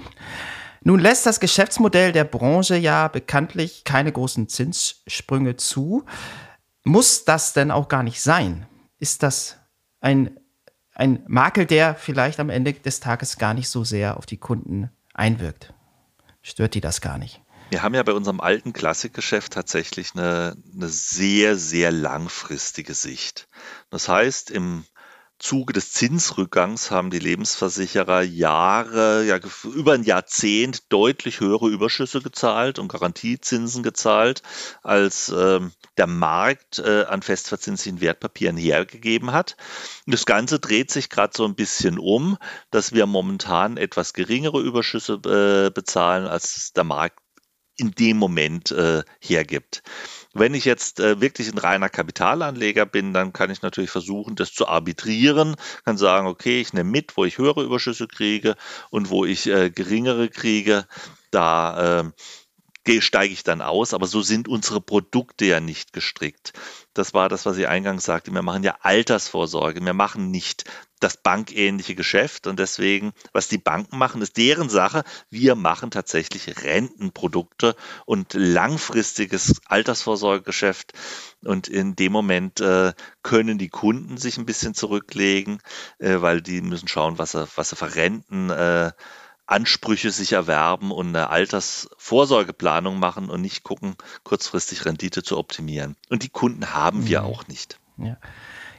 Nun 0.85 0.99
lässt 0.99 1.25
das 1.25 1.39
Geschäftsmodell 1.39 2.11
der 2.11 2.25
Branche 2.25 2.75
ja 2.75 3.07
bekanntlich 3.07 3.83
keine 3.85 4.11
großen 4.11 4.49
Zinssprünge 4.49 5.55
zu. 5.55 6.05
Muss 6.83 7.23
das 7.23 7.53
denn 7.53 7.71
auch 7.71 7.87
gar 7.87 8.03
nicht 8.03 8.21
sein? 8.21 8.67
Ist 8.99 9.23
das 9.23 9.57
ein, 10.01 10.37
ein 10.93 11.23
Makel, 11.27 11.65
der 11.65 11.95
vielleicht 11.95 12.39
am 12.41 12.49
Ende 12.49 12.73
des 12.73 12.99
Tages 12.99 13.37
gar 13.37 13.53
nicht 13.53 13.69
so 13.69 13.85
sehr 13.85 14.17
auf 14.17 14.25
die 14.25 14.37
Kunden 14.37 14.89
einwirkt? 15.13 15.73
Stört 16.41 16.73
die 16.73 16.81
das 16.81 16.99
gar 16.99 17.17
nicht? 17.17 17.41
Wir 17.69 17.81
haben 17.81 17.95
ja 17.95 18.03
bei 18.03 18.11
unserem 18.11 18.41
alten 18.41 18.73
Klassikgeschäft 18.73 19.53
tatsächlich 19.53 20.11
eine, 20.13 20.55
eine 20.75 20.89
sehr, 20.89 21.55
sehr 21.55 21.91
langfristige 21.91 22.93
Sicht. 22.93 23.47
Das 23.89 24.09
heißt, 24.09 24.51
im 24.51 24.83
Zuge 25.39 25.73
des 25.73 25.91
Zinsrückgangs 25.91 26.89
haben 26.89 27.09
die 27.09 27.19
Lebensversicherer 27.19 28.21
Jahre, 28.21 29.25
ja, 29.25 29.39
über 29.75 29.93
ein 29.93 30.03
Jahrzehnt 30.03 30.91
deutlich 30.91 31.41
höhere 31.41 31.67
Überschüsse 31.67 32.21
gezahlt 32.21 32.79
und 32.79 32.87
Garantiezinsen 32.87 33.83
gezahlt, 33.83 34.41
als 34.83 35.29
äh, 35.29 35.59
der 35.97 36.07
Markt 36.07 36.79
äh, 36.79 37.03
an 37.03 37.21
festverzinslichen 37.21 37.99
Wertpapieren 37.99 38.55
hergegeben 38.55 39.33
hat. 39.33 39.57
Und 40.05 40.13
das 40.13 40.25
Ganze 40.25 40.59
dreht 40.59 40.91
sich 40.91 41.09
gerade 41.09 41.33
so 41.35 41.45
ein 41.45 41.55
bisschen 41.55 41.99
um, 41.99 42.37
dass 42.71 42.93
wir 42.93 43.05
momentan 43.05 43.77
etwas 43.77 44.13
geringere 44.13 44.61
Überschüsse 44.61 45.13
äh, 45.25 45.71
bezahlen, 45.71 46.25
als 46.25 46.71
der 46.73 46.85
Markt 46.85 47.19
in 47.77 47.91
dem 47.91 48.17
Moment 48.17 48.71
äh, 48.71 49.03
hergibt. 49.19 49.83
Wenn 50.33 50.55
ich 50.55 50.65
jetzt 50.65 50.99
äh, 50.99 51.21
wirklich 51.21 51.51
ein 51.51 51.57
reiner 51.59 51.89
Kapitalanleger 51.89 52.85
bin, 52.85 53.13
dann 53.13 53.33
kann 53.33 53.51
ich 53.51 53.61
natürlich 53.61 53.91
versuchen, 53.91 54.35
das 54.35 54.53
zu 54.53 54.67
arbitrieren, 54.67 55.55
kann 55.85 55.97
sagen, 55.97 56.27
okay, 56.27 56.59
ich 56.59 56.73
nehme 56.73 56.89
mit, 56.89 57.15
wo 57.17 57.25
ich 57.25 57.37
höhere 57.37 57.63
Überschüsse 57.63 58.07
kriege 58.07 58.55
und 58.89 59.09
wo 59.09 59.25
ich 59.25 59.47
äh, 59.47 59.69
geringere 59.69 60.29
kriege, 60.29 60.87
da 61.29 62.01
äh, 62.01 62.11
steige 62.99 63.33
ich 63.33 63.43
dann 63.43 63.61
aus, 63.61 63.93
aber 63.93 64.07
so 64.07 64.21
sind 64.21 64.47
unsere 64.47 64.81
Produkte 64.81 65.45
ja 65.45 65.59
nicht 65.59 65.93
gestrickt. 65.93 66.53
Das 66.93 67.13
war 67.13 67.29
das, 67.29 67.45
was 67.45 67.57
ich 67.57 67.67
eingangs 67.67 68.03
sagte. 68.03 68.31
Wir 68.31 68.41
machen 68.41 68.63
ja 68.63 68.77
Altersvorsorge. 68.81 69.83
Wir 69.83 69.93
machen 69.93 70.31
nicht 70.31 70.65
das 70.99 71.17
bankähnliche 71.17 71.95
Geschäft 71.95 72.47
und 72.47 72.59
deswegen, 72.59 73.13
was 73.33 73.49
die 73.49 73.57
Banken 73.57 73.97
machen, 73.97 74.21
ist 74.21 74.37
deren 74.37 74.69
Sache. 74.69 75.03
Wir 75.29 75.55
machen 75.55 75.91
tatsächlich 75.91 76.63
Rentenprodukte 76.63 77.75
und 78.05 78.33
langfristiges 78.33 79.61
Altersvorsorgegeschäft. 79.65 80.93
Und 81.43 81.67
in 81.67 81.95
dem 81.95 82.11
Moment 82.13 82.61
äh, 82.61 82.93
können 83.21 83.57
die 83.57 83.69
Kunden 83.69 84.17
sich 84.17 84.37
ein 84.37 84.45
bisschen 84.45 84.73
zurücklegen, 84.73 85.59
äh, 85.99 86.21
weil 86.21 86.41
die 86.41 86.61
müssen 86.61 86.87
schauen, 86.87 87.17
was 87.17 87.31
sie, 87.31 87.47
was 87.55 87.69
sie 87.69 87.75
verrenten. 87.75 88.49
Äh, 88.49 88.91
Ansprüche 89.45 90.11
sich 90.11 90.33
erwerben 90.33 90.91
und 90.91 91.09
eine 91.09 91.29
Altersvorsorgeplanung 91.29 92.97
machen 92.97 93.29
und 93.29 93.41
nicht 93.41 93.63
gucken, 93.63 93.95
kurzfristig 94.23 94.85
Rendite 94.85 95.23
zu 95.23 95.37
optimieren. 95.37 95.95
Und 96.09 96.23
die 96.23 96.29
Kunden 96.29 96.73
haben 96.73 97.07
wir 97.07 97.21
mhm. 97.21 97.27
auch 97.27 97.47
nicht. 97.47 97.79
Ja. 97.97 98.17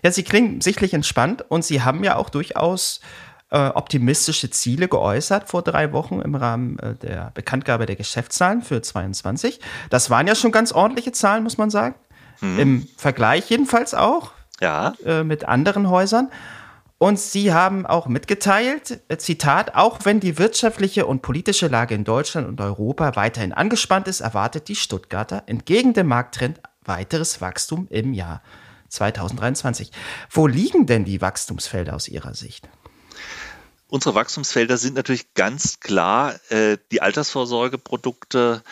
ja, 0.02 0.10
Sie 0.10 0.22
klingen 0.22 0.60
sichtlich 0.60 0.94
entspannt 0.94 1.44
und 1.48 1.64
Sie 1.64 1.82
haben 1.82 2.02
ja 2.02 2.16
auch 2.16 2.30
durchaus 2.30 3.00
äh, 3.50 3.68
optimistische 3.68 4.50
Ziele 4.50 4.88
geäußert 4.88 5.48
vor 5.48 5.62
drei 5.62 5.92
Wochen 5.92 6.20
im 6.20 6.34
Rahmen 6.34 6.78
äh, 6.78 6.94
der 6.96 7.30
Bekanntgabe 7.34 7.86
der 7.86 7.96
Geschäftszahlen 7.96 8.62
für 8.62 8.82
22. 8.82 9.60
Das 9.90 10.10
waren 10.10 10.26
ja 10.26 10.34
schon 10.34 10.50
ganz 10.50 10.72
ordentliche 10.72 11.12
Zahlen, 11.12 11.44
muss 11.44 11.58
man 11.58 11.70
sagen. 11.70 11.94
Hm. 12.40 12.58
Im 12.58 12.88
Vergleich 12.96 13.48
jedenfalls 13.50 13.94
auch. 13.94 14.32
Ja. 14.60 14.94
Äh, 15.04 15.24
mit 15.24 15.44
anderen 15.44 15.88
Häusern. 15.88 16.30
Und 16.98 17.18
sie 17.18 17.52
haben 17.52 17.86
auch 17.86 18.06
mitgeteilt, 18.06 19.00
äh, 19.08 19.18
Zitat, 19.18 19.74
auch 19.74 20.00
wenn 20.04 20.20
die 20.20 20.38
wirtschaftliche 20.38 21.06
und 21.06 21.22
politische 21.22 21.68
Lage 21.68 21.94
in 21.94 22.04
Deutschland 22.04 22.48
und 22.48 22.60
Europa 22.60 23.16
weiterhin 23.16 23.52
angespannt 23.52 24.08
ist, 24.08 24.20
erwartet 24.20 24.68
die 24.68 24.76
Stuttgarter 24.76 25.42
entgegen 25.46 25.92
dem 25.92 26.06
Markttrend 26.06 26.60
weiteres 26.84 27.40
Wachstum 27.40 27.88
im 27.90 28.12
Jahr 28.12 28.42
2023. 28.88 29.90
Wo 30.30 30.46
liegen 30.46 30.86
denn 30.86 31.04
die 31.04 31.20
Wachstumsfelder 31.20 31.94
aus 31.94 32.08
Ihrer 32.08 32.34
Sicht? 32.34 32.68
Unsere 33.88 34.14
Wachstumsfelder 34.14 34.76
sind 34.76 34.94
natürlich 34.94 35.34
ganz 35.34 35.80
klar 35.80 36.34
äh, 36.48 36.78
die 36.90 37.02
Altersvorsorgeprodukte, 37.02 38.62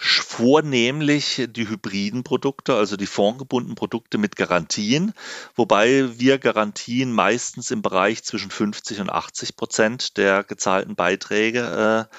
vornehmlich 0.00 1.46
die 1.50 1.68
hybriden 1.68 2.24
Produkte, 2.24 2.74
also 2.74 2.96
die 2.96 3.06
fondgebundenen 3.06 3.74
Produkte 3.74 4.16
mit 4.16 4.34
Garantien, 4.34 5.12
wobei 5.54 6.18
wir 6.18 6.38
Garantien 6.38 7.12
meistens 7.12 7.70
im 7.70 7.82
Bereich 7.82 8.24
zwischen 8.24 8.50
50 8.50 9.00
und 9.00 9.10
80 9.10 9.56
Prozent 9.56 10.16
der 10.16 10.42
gezahlten 10.42 10.94
Beiträge 10.94 12.08
äh, 12.10 12.16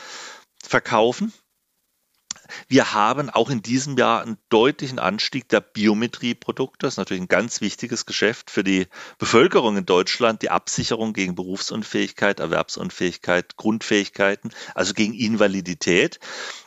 verkaufen. 0.63 1.33
Wir 2.67 2.93
haben 2.93 3.29
auch 3.29 3.49
in 3.49 3.61
diesem 3.61 3.97
Jahr 3.97 4.21
einen 4.21 4.37
deutlichen 4.49 4.99
Anstieg 4.99 5.49
der 5.49 5.61
Biometrieprodukte. 5.61 6.85
Das 6.85 6.93
ist 6.93 6.97
natürlich 6.97 7.23
ein 7.23 7.29
ganz 7.29 7.61
wichtiges 7.61 8.05
Geschäft 8.05 8.51
für 8.51 8.63
die 8.63 8.87
Bevölkerung 9.17 9.77
in 9.77 9.85
Deutschland, 9.85 10.41
die 10.41 10.49
Absicherung 10.49 11.13
gegen 11.13 11.35
Berufsunfähigkeit, 11.35 12.39
Erwerbsunfähigkeit, 12.39 13.55
Grundfähigkeiten, 13.55 14.51
also 14.75 14.93
gegen 14.93 15.13
Invalidität. 15.13 16.19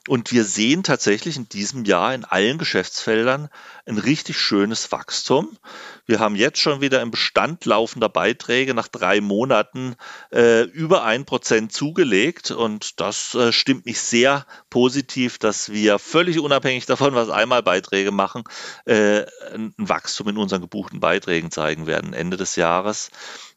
Und 0.06 0.32
wir 0.32 0.44
sehen 0.44 0.82
tatsächlich 0.82 1.36
in 1.36 1.48
diesem 1.48 1.86
Jahr 1.86 2.14
in 2.14 2.26
allen 2.26 2.58
Geschäftsfeldern 2.58 3.48
ein 3.86 3.96
richtig 3.96 4.38
schönes 4.38 4.92
Wachstum. 4.92 5.56
Wir 6.04 6.20
haben 6.20 6.36
jetzt 6.36 6.58
schon 6.58 6.82
wieder 6.82 7.00
im 7.00 7.10
Bestand 7.10 7.64
laufender 7.64 8.10
Beiträge 8.10 8.74
nach 8.74 8.88
drei 8.88 9.22
Monaten 9.22 9.96
äh, 10.30 10.64
über 10.64 11.04
ein 11.04 11.24
Prozent 11.24 11.72
zugelegt. 11.72 12.50
Und 12.50 13.00
das 13.00 13.34
äh, 13.34 13.50
stimmt 13.50 13.86
mich 13.86 13.98
sehr 13.98 14.44
positiv, 14.68 15.38
dass 15.38 15.72
wir 15.72 15.98
völlig 15.98 16.38
unabhängig 16.38 16.84
davon, 16.84 17.14
was 17.14 17.30
einmal 17.30 17.62
Beiträge 17.62 18.10
machen, 18.10 18.44
äh, 18.84 19.24
ein 19.54 19.72
Wachstum 19.78 20.28
in 20.28 20.36
unseren 20.36 20.60
gebuchten 20.60 21.00
Beiträgen 21.00 21.50
zeigen 21.50 21.86
werden 21.86 22.12
Ende 22.12 22.36
des 22.36 22.56
Jahres, 22.56 23.10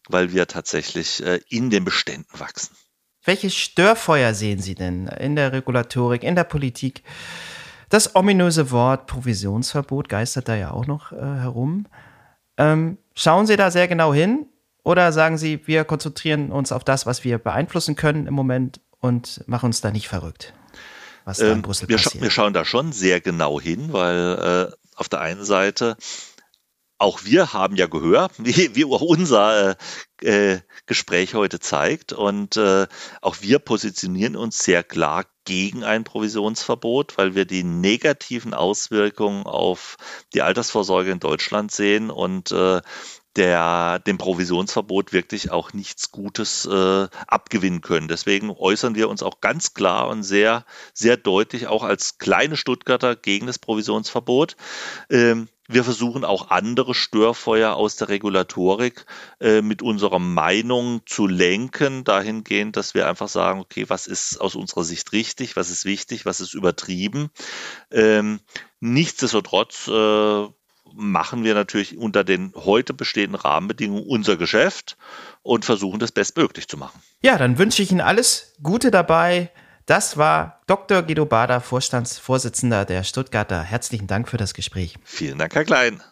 weil 0.07 0.31
wir 0.31 0.47
tatsächlich 0.47 1.21
äh, 1.21 1.41
in 1.49 1.69
den 1.69 1.83
Beständen 1.83 2.39
wachsen. 2.39 2.73
Welche 3.27 3.49
Störfeuer 3.49 4.33
sehen 4.33 4.59
Sie 4.59 4.73
denn 4.73 5.07
in 5.07 5.35
der 5.35 5.51
Regulatorik, 5.51 6.23
in 6.23 6.35
der 6.35 6.45
Politik? 6.45 7.03
Das 7.89 8.15
ominöse 8.15 8.71
Wort 8.71 9.05
Provisionsverbot 9.05 10.07
geistert 10.07 10.47
da 10.47 10.55
ja 10.55 10.71
auch 10.71 10.87
noch 10.87 11.11
äh, 11.11 11.17
herum. 11.17 11.87
Ähm, 12.55 12.97
schauen 13.15 13.45
Sie 13.45 13.57
da 13.57 13.69
sehr 13.69 13.89
genau 13.89 14.13
hin 14.13 14.45
oder 14.83 15.11
sagen 15.11 15.37
Sie, 15.37 15.59
wir 15.67 15.83
konzentrieren 15.83 16.53
uns 16.53 16.71
auf 16.71 16.85
das, 16.85 17.05
was 17.05 17.25
wir 17.25 17.37
beeinflussen 17.37 17.97
können 17.97 18.27
im 18.27 18.33
Moment 18.33 18.79
und 19.01 19.43
machen 19.45 19.65
uns 19.67 19.81
da 19.81 19.91
nicht 19.91 20.07
verrückt, 20.07 20.53
was 21.25 21.39
da 21.39 21.47
in 21.47 21.51
ähm, 21.51 21.61
Brüssel 21.63 21.89
wir 21.89 21.97
passiert? 21.97 22.13
Scha 22.13 22.21
wir 22.21 22.31
schauen 22.31 22.53
da 22.53 22.63
schon 22.63 22.93
sehr 22.93 23.19
genau 23.19 23.59
hin, 23.59 23.91
weil 23.91 24.71
äh, 24.71 24.75
auf 24.95 25.09
der 25.09 25.19
einen 25.19 25.43
Seite 25.43 25.97
auch 26.97 27.23
wir 27.23 27.53
haben 27.53 27.75
ja 27.75 27.87
Gehör, 27.87 28.29
wie, 28.37 28.75
wie 28.75 28.85
auch 28.85 29.01
unser 29.01 29.71
äh, 30.21 30.53
äh, 30.53 30.61
Gespräch 30.85 31.35
heute 31.35 31.59
zeigt. 31.59 32.13
Und 32.13 32.57
äh, 32.57 32.87
auch 33.21 33.37
wir 33.41 33.59
positionieren 33.59 34.35
uns 34.35 34.59
sehr 34.59 34.83
klar 34.83 35.25
gegen 35.45 35.83
ein 35.83 36.03
Provisionsverbot, 36.03 37.17
weil 37.17 37.35
wir 37.35 37.45
die 37.45 37.63
negativen 37.63 38.53
Auswirkungen 38.53 39.45
auf 39.45 39.97
die 40.33 40.41
Altersvorsorge 40.41 41.11
in 41.11 41.19
Deutschland 41.19 41.71
sehen 41.71 42.09
und 42.09 42.51
äh, 42.51 42.81
der, 43.37 43.99
dem 43.99 44.17
Provisionsverbot 44.17 45.13
wirklich 45.13 45.51
auch 45.51 45.71
nichts 45.71 46.11
Gutes 46.11 46.65
äh, 46.65 47.07
abgewinnen 47.27 47.81
können. 47.81 48.07
Deswegen 48.07 48.49
äußern 48.49 48.95
wir 48.95 49.09
uns 49.09 49.21
auch 49.21 49.41
ganz 49.41 49.73
klar 49.73 50.07
und 50.07 50.23
sehr, 50.23 50.65
sehr 50.93 51.17
deutlich 51.17 51.67
auch 51.67 51.83
als 51.83 52.17
kleine 52.17 52.57
Stuttgarter 52.57 53.15
gegen 53.15 53.45
das 53.45 53.59
Provisionsverbot. 53.59 54.57
Ähm, 55.09 55.47
wir 55.67 55.83
versuchen 55.83 56.23
auch 56.23 56.49
andere 56.49 56.93
Störfeuer 56.93 57.75
aus 57.75 57.97
der 57.97 58.09
Regulatorik 58.09 59.05
äh, 59.39 59.61
mit 59.61 59.81
unserer 59.81 60.19
Meinung 60.19 61.01
zu 61.05 61.27
lenken, 61.27 62.03
dahingehend, 62.03 62.77
dass 62.77 62.93
wir 62.93 63.07
einfach 63.07 63.27
sagen, 63.27 63.59
okay, 63.59 63.85
was 63.87 64.07
ist 64.07 64.39
aus 64.39 64.55
unserer 64.55 64.83
Sicht 64.83 65.11
richtig, 65.11 65.55
was 65.55 65.69
ist 65.69 65.85
wichtig, 65.85 66.25
was 66.25 66.39
ist 66.39 66.53
übertrieben. 66.53 67.29
Ähm, 67.91 68.39
nichtsdestotrotz 68.79 69.87
äh, 69.89 70.47
machen 70.93 71.43
wir 71.43 71.53
natürlich 71.53 71.97
unter 71.97 72.23
den 72.23 72.53
heute 72.55 72.93
bestehenden 72.93 73.39
Rahmenbedingungen 73.39 74.05
unser 74.07 74.37
Geschäft 74.37 74.97
und 75.41 75.65
versuchen 75.65 75.99
das 75.99 76.11
bestmöglich 76.11 76.67
zu 76.67 76.77
machen. 76.77 77.01
Ja, 77.21 77.37
dann 77.37 77.57
wünsche 77.57 77.83
ich 77.83 77.91
Ihnen 77.91 78.01
alles 78.01 78.55
Gute 78.63 78.89
dabei. 78.89 79.51
Das 79.87 80.17
war 80.17 80.59
Dr. 80.67 81.01
Guido 81.01 81.25
Bader, 81.25 81.61
Vorstandsvorsitzender 81.61 82.83
der 82.83 83.05
Stuttgarter. 83.05 83.63
Herzlichen 83.63 84.05
Dank 84.05 84.27
für 84.27 84.35
das 84.35 84.53
Gespräch. 84.53 84.97
Vielen 85.05 85.37
Dank, 85.37 85.55
Herr 85.55 85.63
Klein. 85.63 86.03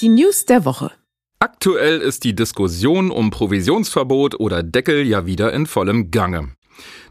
Die 0.00 0.08
News 0.08 0.46
der 0.46 0.64
Woche. 0.64 0.90
Aktuell 1.38 2.00
ist 2.00 2.24
die 2.24 2.34
Diskussion 2.34 3.10
um 3.10 3.30
Provisionsverbot 3.30 4.40
oder 4.40 4.62
Deckel 4.62 5.06
ja 5.06 5.26
wieder 5.26 5.52
in 5.52 5.66
vollem 5.66 6.10
Gange. 6.10 6.54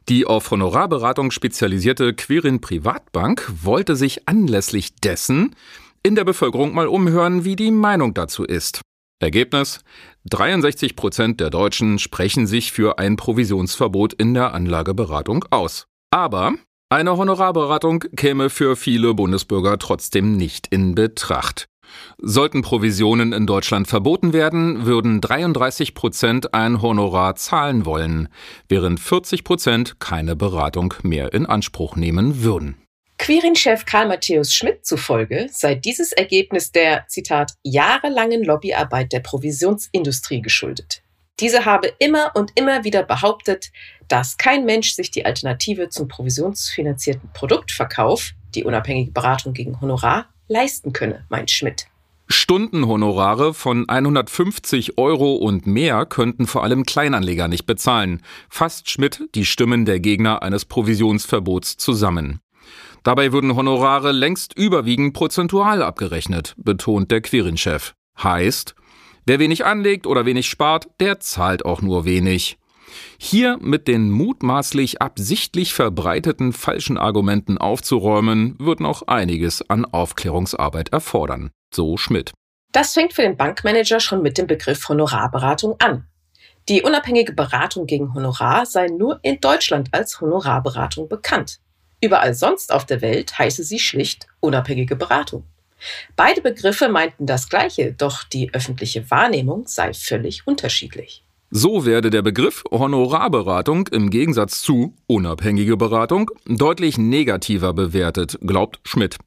Die 0.09 0.25
auf 0.25 0.49
Honorarberatung 0.49 1.29
spezialisierte 1.29 2.15
Quirin 2.15 2.59
Privatbank 2.59 3.47
wollte 3.61 3.95
sich 3.95 4.27
anlässlich 4.27 4.95
dessen 4.95 5.55
in 6.01 6.15
der 6.15 6.23
Bevölkerung 6.23 6.73
mal 6.73 6.87
umhören, 6.87 7.43
wie 7.43 7.55
die 7.55 7.69
Meinung 7.69 8.15
dazu 8.15 8.45
ist. 8.45 8.81
Ergebnis? 9.19 9.81
63 10.29 10.95
Prozent 10.95 11.39
der 11.39 11.49
Deutschen 11.49 11.99
sprechen 11.99 12.47
sich 12.47 12.71
für 12.71 12.99
ein 12.99 13.15
Provisionsverbot 13.15 14.13
in 14.13 14.33
der 14.33 14.53
Anlageberatung 14.53 15.45
aus. 15.49 15.87
Aber 16.11 16.53
eine 16.89 17.17
Honorarberatung 17.17 18.05
käme 18.15 18.49
für 18.49 18.75
viele 18.75 19.13
Bundesbürger 19.13 19.77
trotzdem 19.77 20.37
nicht 20.37 20.67
in 20.67 20.95
Betracht. 20.95 21.67
Sollten 22.17 22.61
Provisionen 22.61 23.33
in 23.33 23.45
Deutschland 23.45 23.87
verboten 23.87 24.33
werden, 24.33 24.85
würden 24.85 25.21
33 25.21 25.93
Prozent 25.93 26.53
ein 26.53 26.81
Honorar 26.81 27.35
zahlen 27.35 27.85
wollen, 27.85 28.29
während 28.67 28.99
40 28.99 29.43
Prozent 29.43 29.99
keine 29.99 30.35
Beratung 30.35 30.93
mehr 31.03 31.33
in 31.33 31.45
Anspruch 31.45 31.95
nehmen 31.95 32.43
würden. 32.43 32.77
Quirin-Chef 33.19 33.85
Karl 33.85 34.07
Matthäus 34.07 34.53
Schmidt 34.53 34.85
zufolge 34.85 35.49
sei 35.51 35.75
dieses 35.75 36.13
Ergebnis 36.13 36.71
der, 36.71 37.05
Zitat, 37.07 37.53
jahrelangen 37.63 38.43
Lobbyarbeit 38.43 39.11
der 39.11 39.19
Provisionsindustrie 39.19 40.41
geschuldet. 40.41 41.03
Diese 41.39 41.65
habe 41.65 41.91
immer 41.99 42.31
und 42.33 42.51
immer 42.55 42.85
wieder 42.85 43.03
behauptet, 43.03 43.71
dass 44.07 44.37
kein 44.37 44.65
Mensch 44.65 44.93
sich 44.93 45.11
die 45.11 45.25
Alternative 45.25 45.89
zum 45.89 46.07
provisionsfinanzierten 46.07 47.29
Produktverkauf, 47.33 48.31
die 48.55 48.63
unabhängige 48.63 49.11
Beratung 49.11 49.53
gegen 49.53 49.79
Honorar, 49.79 50.29
leisten 50.47 50.93
könne, 50.93 51.25
meint 51.29 51.51
Schmidt. 51.51 51.87
Stundenhonorare 52.29 53.53
von 53.53 53.89
150 53.89 54.97
Euro 54.97 55.35
und 55.35 55.67
mehr 55.67 56.05
könnten 56.05 56.47
vor 56.47 56.63
allem 56.63 56.85
Kleinanleger 56.85 57.47
nicht 57.47 57.65
bezahlen, 57.65 58.21
fasst 58.49 58.89
Schmidt 58.89 59.23
die 59.35 59.45
Stimmen 59.45 59.85
der 59.85 59.99
Gegner 59.99 60.41
eines 60.41 60.65
Provisionsverbots 60.65 61.77
zusammen. 61.77 62.39
Dabei 63.03 63.31
würden 63.31 63.55
Honorare 63.55 64.11
längst 64.11 64.57
überwiegend 64.57 65.13
prozentual 65.13 65.81
abgerechnet, 65.81 66.55
betont 66.57 67.11
der 67.11 67.21
Quirin-Chef. 67.21 67.93
Heißt, 68.21 68.75
wer 69.25 69.39
wenig 69.39 69.65
anlegt 69.65 70.05
oder 70.05 70.25
wenig 70.25 70.49
spart, 70.49 70.87
der 70.99 71.19
zahlt 71.19 71.65
auch 71.65 71.81
nur 71.81 72.05
wenig. 72.05 72.57
Hier 73.17 73.57
mit 73.61 73.87
den 73.87 74.09
mutmaßlich 74.11 75.01
absichtlich 75.01 75.73
verbreiteten 75.73 76.53
falschen 76.53 76.97
Argumenten 76.97 77.57
aufzuräumen, 77.57 78.55
wird 78.59 78.79
noch 78.79 79.07
einiges 79.07 79.67
an 79.69 79.85
Aufklärungsarbeit 79.85 80.89
erfordern. 80.89 81.51
So 81.73 81.97
Schmidt. 81.97 82.33
Das 82.71 82.93
fängt 82.93 83.13
für 83.13 83.21
den 83.21 83.37
Bankmanager 83.37 83.99
schon 83.99 84.21
mit 84.21 84.37
dem 84.37 84.47
Begriff 84.47 84.87
Honorarberatung 84.89 85.75
an. 85.79 86.05
Die 86.67 86.83
unabhängige 86.83 87.33
Beratung 87.33 87.87
gegen 87.87 88.13
Honorar 88.13 88.65
sei 88.65 88.87
nur 88.87 89.19
in 89.23 89.39
Deutschland 89.39 89.89
als 89.91 90.21
Honorarberatung 90.21 91.09
bekannt. 91.09 91.59
Überall 92.01 92.33
sonst 92.33 92.71
auf 92.71 92.85
der 92.85 93.01
Welt 93.01 93.37
heiße 93.37 93.63
sie 93.63 93.79
schlicht 93.79 94.27
unabhängige 94.39 94.95
Beratung. 94.95 95.43
Beide 96.15 96.41
Begriffe 96.41 96.89
meinten 96.89 97.25
das 97.25 97.49
Gleiche, 97.49 97.93
doch 97.93 98.23
die 98.23 98.53
öffentliche 98.53 99.09
Wahrnehmung 99.11 99.67
sei 99.67 99.93
völlig 99.93 100.45
unterschiedlich. 100.45 101.23
So 101.51 101.85
werde 101.85 102.09
der 102.09 102.21
Begriff 102.21 102.63
Honorarberatung 102.69 103.87
im 103.87 104.11
Gegensatz 104.11 104.61
zu 104.61 104.93
unabhängige 105.07 105.77
Beratung 105.77 106.29
deutlich 106.45 106.97
negativer 106.97 107.73
bewertet, 107.73 108.37
glaubt 108.41 108.79
Schmidt. 108.83 109.17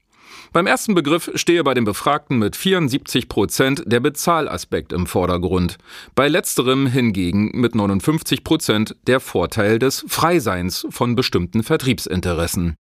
Beim 0.52 0.66
ersten 0.66 0.94
Begriff 0.94 1.30
stehe 1.34 1.64
bei 1.64 1.72
den 1.72 1.84
Befragten 1.84 2.38
mit 2.38 2.56
74 2.56 3.26
Prozent 3.26 3.84
der 3.86 4.00
Bezahlaspekt 4.00 4.92
im 4.92 5.06
Vordergrund. 5.06 5.78
Bei 6.14 6.28
letzterem 6.28 6.86
hingegen 6.86 7.52
mit 7.54 7.74
59 7.74 8.44
Prozent 8.44 8.94
der 9.06 9.20
Vorteil 9.20 9.78
des 9.78 10.04
Freiseins 10.06 10.86
von 10.90 11.16
bestimmten 11.16 11.62
Vertriebsinteressen. 11.62 12.74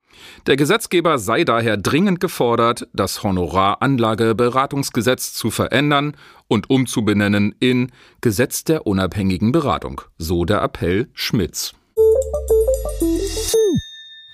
Der 0.48 0.58
Gesetzgeber 0.58 1.18
sei 1.18 1.46
daher 1.46 1.78
dringend 1.78 2.20
gefordert, 2.20 2.90
das 2.92 3.24
Honoraranlageberatungsgesetz 3.24 5.32
zu 5.32 5.50
verändern 5.50 6.18
und 6.50 6.70
umzubenennen 6.70 7.56
in 7.62 7.94
Gesetz 8.20 8.66
der 8.66 8.86
unabhängigen 8.86 9.54
Beratung, 9.54 10.02
so 10.18 10.44
der 10.44 10.62
Appell 10.62 11.08
Schmitz. 11.14 11.74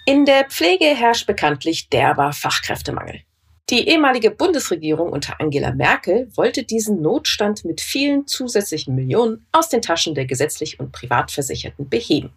In 0.08 0.26
der 0.26 0.46
Pflege 0.46 0.86
herrscht 0.86 1.28
bekanntlich 1.28 1.90
derber 1.90 2.34
Fachkräftemangel. 2.34 3.27
Die 3.70 3.90
ehemalige 3.90 4.32
Bundesregierung 4.32 5.12
unter 5.12 5.42
Angela 5.42 5.74
Merkel 5.74 6.30
wollte 6.36 6.64
diesen 6.64 7.02
Notstand 7.02 7.66
mit 7.66 7.82
vielen 7.82 8.26
zusätzlichen 8.26 8.96
Millionen 8.96 9.46
aus 9.52 9.68
den 9.68 9.82
Taschen 9.82 10.16
der 10.16 10.26
gesetzlich 10.26 10.80
und 10.80 10.94
Privatversicherten 10.94 11.90
beheben. 11.90 12.32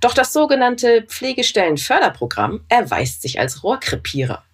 Doch 0.00 0.14
das 0.14 0.32
sogenannte 0.32 1.02
Pflegestellenförderprogramm 1.02 2.60
erweist 2.70 3.20
sich 3.20 3.38
als 3.38 3.64
Rohrkrepierer. 3.64 4.44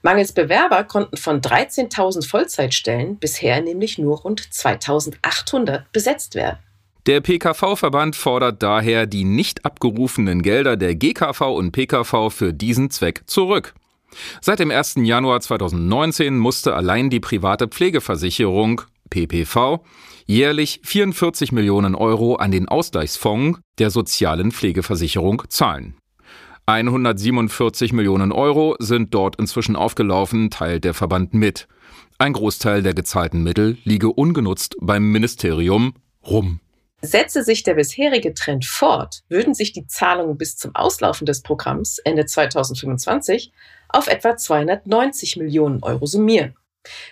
Mangels 0.00 0.32
Bewerber 0.32 0.84
konnten 0.84 1.18
von 1.18 1.42
13.000 1.42 2.26
Vollzeitstellen 2.26 3.18
bisher 3.18 3.60
nämlich 3.60 3.98
nur 3.98 4.20
rund 4.20 4.40
2.800 4.40 5.82
besetzt 5.92 6.34
werden. 6.34 6.58
Der 7.06 7.20
PKV-Verband 7.20 8.16
fordert 8.16 8.62
daher 8.62 9.06
die 9.06 9.24
nicht 9.24 9.64
abgerufenen 9.66 10.42
Gelder 10.42 10.76
der 10.76 10.94
GKV 10.94 11.40
und 11.42 11.72
PKV 11.72 12.30
für 12.30 12.54
diesen 12.54 12.90
Zweck 12.90 13.22
zurück. 13.26 13.74
Seit 14.40 14.58
dem 14.58 14.70
1. 14.70 14.96
Januar 15.02 15.40
2019 15.40 16.38
musste 16.38 16.74
allein 16.74 17.10
die 17.10 17.20
private 17.20 17.68
Pflegeversicherung 17.68 18.82
PPV 19.10 19.84
jährlich 20.26 20.80
44 20.84 21.52
Millionen 21.52 21.94
Euro 21.94 22.36
an 22.36 22.50
den 22.50 22.68
Ausgleichsfonds 22.68 23.60
der 23.78 23.90
sozialen 23.90 24.52
Pflegeversicherung 24.52 25.42
zahlen. 25.48 25.96
147 26.66 27.92
Millionen 27.92 28.32
Euro 28.32 28.74
sind 28.80 29.14
dort 29.14 29.36
inzwischen 29.36 29.76
aufgelaufen, 29.76 30.50
teilt 30.50 30.82
der 30.82 30.94
Verband 30.94 31.32
mit. 31.32 31.68
Ein 32.18 32.32
Großteil 32.32 32.82
der 32.82 32.92
gezahlten 32.92 33.44
Mittel 33.44 33.78
liege 33.84 34.10
ungenutzt 34.10 34.74
beim 34.80 35.12
Ministerium 35.12 35.94
rum. 36.26 36.60
Setze 37.02 37.44
sich 37.44 37.62
der 37.62 37.74
bisherige 37.74 38.34
Trend 38.34 38.64
fort, 38.64 39.22
würden 39.28 39.54
sich 39.54 39.72
die 39.72 39.86
Zahlungen 39.86 40.36
bis 40.36 40.56
zum 40.56 40.74
Auslaufen 40.74 41.24
des 41.24 41.42
Programms 41.42 41.98
Ende 41.98 42.26
2025 42.26 43.52
auf 43.96 44.08
etwa 44.08 44.36
290 44.36 45.36
Millionen 45.36 45.82
Euro 45.82 46.06
summieren. 46.06 46.54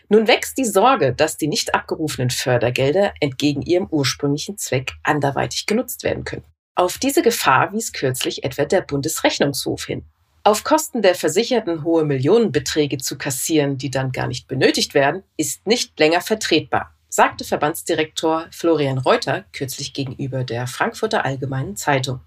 Nun 0.09 0.29
wächst 0.29 0.59
die 0.59 0.65
Sorge, 0.65 1.15
dass 1.15 1.37
die 1.37 1.49
nicht 1.49 1.75
abgerufenen 1.75 2.31
Fördergelder 2.31 3.15
entgegen 3.21 3.63
ihrem 3.63 3.89
ursprünglichen 3.91 4.59
Zweck 4.59 4.93
anderweitig 5.03 5.67
genutzt 5.67 6.05
werden 6.05 6.25
können. 6.25 6.45
Auf 6.77 6.99
diese 6.99 7.23
Gefahr 7.23 7.73
wies 7.73 7.93
kürzlich 7.93 8.45
etwa 8.45 8.67
der 8.67 8.83
Bundesrechnungshof 8.83 9.87
hin. 9.87 10.05
Auf 10.43 10.63
Kosten 10.63 11.01
der 11.01 11.15
Versicherten 11.15 11.85
hohe 11.85 12.05
Millionenbeträge 12.05 12.99
zu 12.99 13.17
kassieren, 13.17 13.79
die 13.79 13.91
dann 13.91 14.13
gar 14.13 14.27
nicht 14.27 14.47
benötigt 14.47 14.93
werden, 14.93 15.23
ist 15.37 15.67
nicht 15.67 15.99
länger 15.99 16.21
vertretbar 16.21 16.94
sagte 17.15 17.45
Verbandsdirektor 17.45 18.49
Florian 18.51 18.99
Reuter 18.99 19.45
kürzlich 19.53 19.93
gegenüber 19.93 20.43
der 20.43 20.67
Frankfurter 20.67 21.25
Allgemeinen 21.25 21.77
Zeitung. 21.77 22.19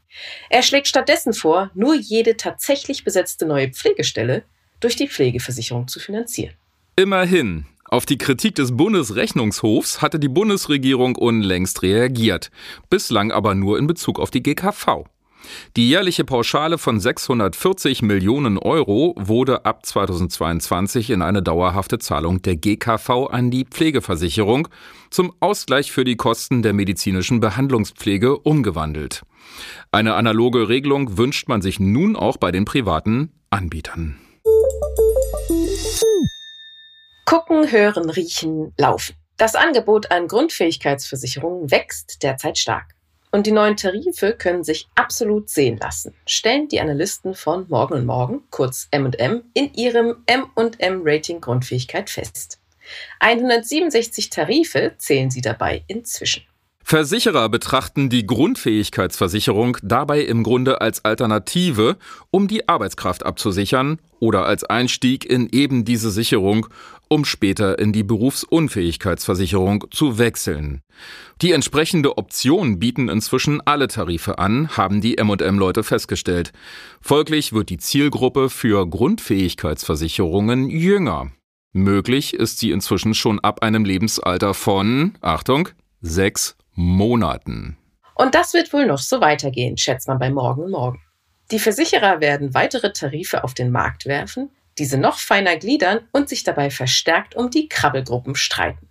Er 0.49 0.63
schlägt 0.63 0.87
stattdessen 0.87 1.33
vor, 1.33 1.71
nur 1.73 1.93
jede 1.93 2.37
tatsächlich 2.37 3.03
besetzte 3.03 3.45
neue 3.45 3.67
Pflegestelle 3.67 4.43
durch 4.79 4.95
die 4.95 5.09
Pflegeversicherung 5.09 5.89
zu 5.89 5.99
finanzieren. 5.99 6.53
Immerhin. 6.95 7.65
Auf 7.89 8.05
die 8.05 8.17
Kritik 8.17 8.55
des 8.55 8.77
Bundesrechnungshofs 8.77 10.01
hatte 10.01 10.19
die 10.19 10.29
Bundesregierung 10.29 11.17
unlängst 11.17 11.83
reagiert, 11.83 12.49
bislang 12.89 13.33
aber 13.33 13.55
nur 13.55 13.77
in 13.79 13.87
Bezug 13.87 14.21
auf 14.21 14.31
die 14.31 14.43
GKV. 14.43 15.03
Die 15.75 15.89
jährliche 15.89 16.25
Pauschale 16.25 16.77
von 16.77 16.99
640 16.99 18.01
Millionen 18.01 18.57
Euro 18.57 19.15
wurde 19.17 19.65
ab 19.65 19.85
2022 19.85 21.09
in 21.09 21.21
eine 21.21 21.41
dauerhafte 21.41 21.99
Zahlung 21.99 22.41
der 22.41 22.55
GKV 22.55 23.27
an 23.29 23.51
die 23.51 23.65
Pflegeversicherung 23.65 24.67
zum 25.09 25.33
Ausgleich 25.39 25.91
für 25.91 26.03
die 26.03 26.15
Kosten 26.15 26.61
der 26.61 26.73
medizinischen 26.73 27.39
Behandlungspflege 27.39 28.37
umgewandelt. 28.39 29.23
Eine 29.91 30.15
analoge 30.15 30.69
Regelung 30.69 31.17
wünscht 31.17 31.47
man 31.47 31.61
sich 31.61 31.79
nun 31.79 32.15
auch 32.15 32.37
bei 32.37 32.51
den 32.51 32.65
privaten 32.65 33.31
Anbietern. 33.49 34.17
Gucken, 37.25 37.71
hören, 37.71 38.09
riechen, 38.09 38.73
laufen. 38.77 39.15
Das 39.37 39.53
Angebot 39.53 40.09
an 40.11 40.27
Grundfähigkeitsversicherungen 40.27 41.69
wächst 41.69 42.23
derzeit 42.23 42.57
stark. 42.57 42.96
Und 43.37 43.45
die 43.45 43.51
neuen 43.51 43.77
Tarife 43.77 44.33
können 44.33 44.63
sich 44.63 44.87
absolut 44.95 45.51
sehen 45.51 45.77
lassen, 45.77 46.15
stellen 46.25 46.69
die 46.69 46.81
Analysten 46.81 47.35
von 47.35 47.67
Morgen 47.69 48.03
Morgen, 48.03 48.41
kurz 48.49 48.87
M&M, 48.89 49.43
in 49.53 49.71
ihrem 49.75 50.23
M&M 50.25 51.01
Rating 51.05 51.39
Grundfähigkeit 51.39 52.09
fest. 52.09 52.59
167 53.19 54.31
Tarife 54.31 54.95
zählen 54.97 55.29
sie 55.29 55.41
dabei 55.41 55.83
inzwischen. 55.85 56.47
Versicherer 56.83 57.49
betrachten 57.49 58.09
die 58.09 58.25
Grundfähigkeitsversicherung 58.25 59.77
dabei 59.83 60.21
im 60.21 60.41
Grunde 60.41 60.81
als 60.81 61.05
Alternative, 61.05 61.97
um 62.31 62.47
die 62.47 62.67
Arbeitskraft 62.67 63.23
abzusichern 63.23 63.99
oder 64.19 64.45
als 64.45 64.63
Einstieg 64.63 65.25
in 65.25 65.49
eben 65.51 65.85
diese 65.85 66.09
Sicherung, 66.09 66.67
um 67.09 67.25
später 67.25 67.79
in 67.79 67.93
die 67.93 68.03
Berufsunfähigkeitsversicherung 68.03 69.85
zu 69.91 70.17
wechseln. 70.17 70.81
Die 71.41 71.51
entsprechende 71.51 72.17
Option 72.17 72.79
bieten 72.79 73.09
inzwischen 73.09 73.61
alle 73.65 73.87
Tarife 73.87 74.39
an, 74.39 74.75
haben 74.75 75.01
die 75.01 75.17
M&M-Leute 75.17 75.83
festgestellt. 75.83 76.51
Folglich 77.01 77.53
wird 77.53 77.69
die 77.69 77.77
Zielgruppe 77.77 78.49
für 78.49 78.87
Grundfähigkeitsversicherungen 78.87 80.69
jünger. 80.69 81.31
Möglich 81.73 82.33
ist 82.33 82.59
sie 82.59 82.71
inzwischen 82.71 83.13
schon 83.13 83.39
ab 83.39 83.61
einem 83.61 83.85
Lebensalter 83.85 84.53
von, 84.53 85.15
Achtung, 85.21 85.69
sechs 86.01 86.55
Monaten. 86.73 87.77
Und 88.15 88.33
das 88.33 88.53
wird 88.53 88.73
wohl 88.73 88.87
noch 88.87 88.97
so 88.97 89.21
weitergehen, 89.21 89.77
schätzt 89.77 90.07
man 90.07 90.17
bei 90.17 90.31
Morgen 90.31 90.63
und 90.63 90.71
Morgen. 90.71 91.01
Die 91.51 91.59
Versicherer 91.59 92.19
werden 92.19 92.53
weitere 92.53 92.91
Tarife 92.91 93.43
auf 93.43 93.53
den 93.53 93.71
Markt 93.71 94.05
werfen, 94.05 94.49
diese 94.79 94.97
noch 94.97 95.19
feiner 95.19 95.57
gliedern 95.57 95.99
und 96.11 96.29
sich 96.29 96.43
dabei 96.43 96.69
verstärkt 96.69 97.35
um 97.35 97.49
die 97.49 97.69
Krabbelgruppen 97.69 98.35
streiten. 98.35 98.87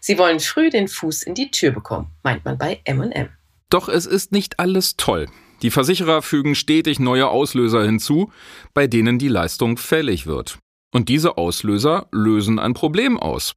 Sie 0.00 0.18
wollen 0.18 0.40
früh 0.40 0.70
den 0.70 0.88
Fuß 0.88 1.22
in 1.22 1.34
die 1.34 1.50
Tür 1.50 1.72
bekommen, 1.72 2.10
meint 2.22 2.44
man 2.44 2.58
bei 2.58 2.80
M&M. 2.84 3.28
Doch 3.68 3.88
es 3.88 4.06
ist 4.06 4.32
nicht 4.32 4.60
alles 4.60 4.96
toll. 4.96 5.28
Die 5.62 5.70
Versicherer 5.70 6.22
fügen 6.22 6.54
stetig 6.54 6.98
neue 6.98 7.28
Auslöser 7.28 7.84
hinzu, 7.84 8.32
bei 8.74 8.86
denen 8.86 9.18
die 9.18 9.28
Leistung 9.28 9.76
fällig 9.76 10.26
wird. 10.26 10.58
Und 10.94 11.08
diese 11.08 11.38
Auslöser 11.38 12.06
lösen 12.12 12.58
ein 12.58 12.74
Problem 12.74 13.18
aus. 13.18 13.54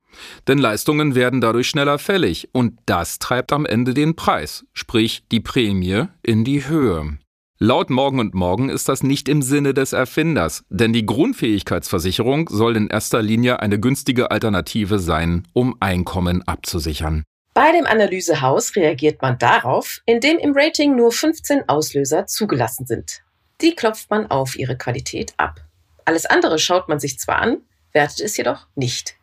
Denn 0.47 0.57
Leistungen 0.57 1.15
werden 1.15 1.41
dadurch 1.41 1.67
schneller 1.67 1.99
fällig 1.99 2.47
und 2.53 2.79
das 2.85 3.19
treibt 3.19 3.51
am 3.51 3.65
Ende 3.65 3.93
den 3.93 4.15
Preis, 4.15 4.65
sprich 4.71 5.23
die 5.31 5.41
Prämie, 5.41 6.05
in 6.23 6.45
die 6.45 6.65
Höhe. 6.67 7.17
Laut 7.59 7.89
Morgen 7.89 8.19
und 8.19 8.33
Morgen 8.33 8.67
ist 8.67 8.89
das 8.89 9.01
nicht 9.01 9.29
im 9.29 9.41
Sinne 9.41 9.73
des 9.73 9.93
Erfinders, 9.93 10.65
denn 10.67 10.91
die 10.91 11.05
Grundfähigkeitsversicherung 11.05 12.49
soll 12.49 12.75
in 12.75 12.89
erster 12.89 13.21
Linie 13.21 13.61
eine 13.61 13.79
günstige 13.79 14.29
Alternative 14.29 14.99
sein, 14.99 15.47
um 15.53 15.77
Einkommen 15.79 16.45
abzusichern. 16.45 17.23
Bei 17.53 17.71
dem 17.71 17.85
Analysehaus 17.85 18.75
reagiert 18.75 19.21
man 19.21 19.37
darauf, 19.37 20.01
indem 20.05 20.37
im 20.37 20.51
Rating 20.53 20.97
nur 20.97 21.13
15 21.13 21.69
Auslöser 21.69 22.27
zugelassen 22.27 22.85
sind. 22.87 23.21
Die 23.61 23.73
klopft 23.73 24.09
man 24.09 24.29
auf 24.29 24.57
ihre 24.59 24.77
Qualität 24.77 25.33
ab. 25.37 25.61
Alles 26.03 26.25
andere 26.25 26.59
schaut 26.59 26.89
man 26.89 26.99
sich 26.99 27.19
zwar 27.19 27.37
an, 27.37 27.59
wertet 27.93 28.19
es 28.19 28.35
jedoch 28.35 28.67
nicht. 28.75 29.15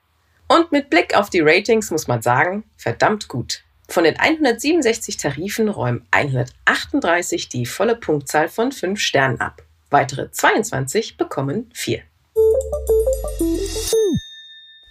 Und 0.48 0.72
mit 0.72 0.88
Blick 0.88 1.14
auf 1.18 1.28
die 1.28 1.40
Ratings 1.40 1.90
muss 1.90 2.08
man 2.08 2.22
sagen, 2.22 2.64
verdammt 2.78 3.28
gut. 3.28 3.62
Von 3.92 4.04
den 4.04 4.18
167 4.18 5.18
Tarifen 5.18 5.68
räumen 5.68 6.06
138 6.12 7.50
die 7.50 7.66
volle 7.66 7.94
Punktzahl 7.94 8.48
von 8.48 8.72
5 8.72 8.98
Sternen 8.98 9.38
ab. 9.38 9.62
Weitere 9.90 10.30
22 10.30 11.18
bekommen 11.18 11.70
4. 11.74 12.00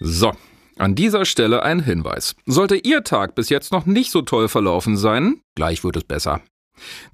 So, 0.01 0.33
an 0.77 0.93
dieser 0.93 1.25
Stelle 1.25 1.63
ein 1.63 1.83
Hinweis. 1.83 2.35
Sollte 2.45 2.75
Ihr 2.75 3.03
Tag 3.03 3.33
bis 3.33 3.49
jetzt 3.49 3.71
noch 3.71 3.87
nicht 3.87 4.11
so 4.11 4.21
toll 4.21 4.47
verlaufen 4.47 4.95
sein, 4.97 5.41
gleich 5.55 5.83
wird 5.83 5.95
es 5.95 6.03
besser. 6.03 6.41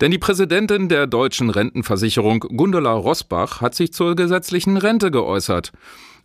Denn 0.02 0.12
die 0.12 0.18
Präsidentin 0.18 0.90
der 0.90 1.08
deutschen 1.08 1.50
Rentenversicherung, 1.50 2.42
Gundula 2.42 2.92
Rosbach, 2.92 3.62
hat 3.62 3.76
sich 3.76 3.94
zur 3.94 4.18
gesetzlichen 4.18 4.76
Rente 4.76 5.10
geäußert. 5.10 5.72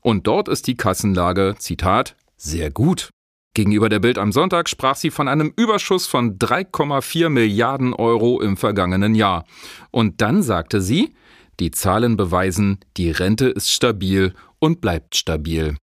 Und 0.00 0.26
dort 0.26 0.48
ist 0.48 0.66
die 0.66 0.76
Kassenlage, 0.76 1.54
Zitat, 1.60 2.16
sehr 2.36 2.72
gut. 2.72 3.10
Gegenüber 3.54 3.88
der 3.88 3.98
Bild 3.98 4.18
am 4.18 4.32
Sonntag 4.32 4.68
sprach 4.68 4.96
sie 4.96 5.10
von 5.10 5.28
einem 5.28 5.52
Überschuss 5.56 6.06
von 6.06 6.38
3,4 6.38 7.28
Milliarden 7.28 7.92
Euro 7.92 8.40
im 8.40 8.56
vergangenen 8.56 9.14
Jahr. 9.14 9.44
Und 9.90 10.20
dann 10.20 10.42
sagte 10.42 10.80
sie, 10.80 11.14
die 11.60 11.70
Zahlen 11.70 12.16
beweisen, 12.16 12.80
die 12.96 13.10
Rente 13.10 13.48
ist 13.48 13.70
stabil 13.70 14.32
und 14.58 14.80
bleibt 14.80 15.16
stabil. 15.16 15.76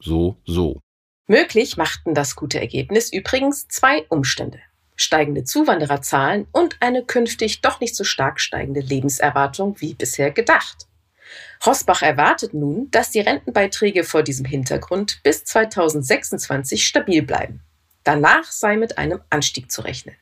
So, 0.00 0.36
so. 0.44 0.80
Möglich 1.26 1.76
machten 1.76 2.14
das 2.14 2.36
gute 2.36 2.60
Ergebnis 2.60 3.12
übrigens 3.12 3.66
zwei 3.68 4.06
Umstände 4.08 4.60
steigende 4.98 5.44
Zuwandererzahlen 5.44 6.46
und 6.52 6.76
eine 6.80 7.04
künftig 7.04 7.60
doch 7.60 7.80
nicht 7.80 7.94
so 7.94 8.04
stark 8.04 8.40
steigende 8.40 8.80
Lebenserwartung 8.80 9.80
wie 9.80 9.94
bisher 9.94 10.32
gedacht. 10.32 10.87
Rosbach 11.64 12.02
erwartet 12.02 12.54
nun, 12.54 12.90
dass 12.90 13.10
die 13.10 13.20
Rentenbeiträge 13.20 14.04
vor 14.04 14.22
diesem 14.22 14.44
Hintergrund 14.44 15.20
bis 15.22 15.44
2026 15.44 16.86
stabil 16.86 17.22
bleiben. 17.22 17.60
Danach 18.04 18.50
sei 18.50 18.76
mit 18.76 18.98
einem 18.98 19.20
Anstieg 19.30 19.70
zu 19.70 19.82
rechnen. 19.82 20.14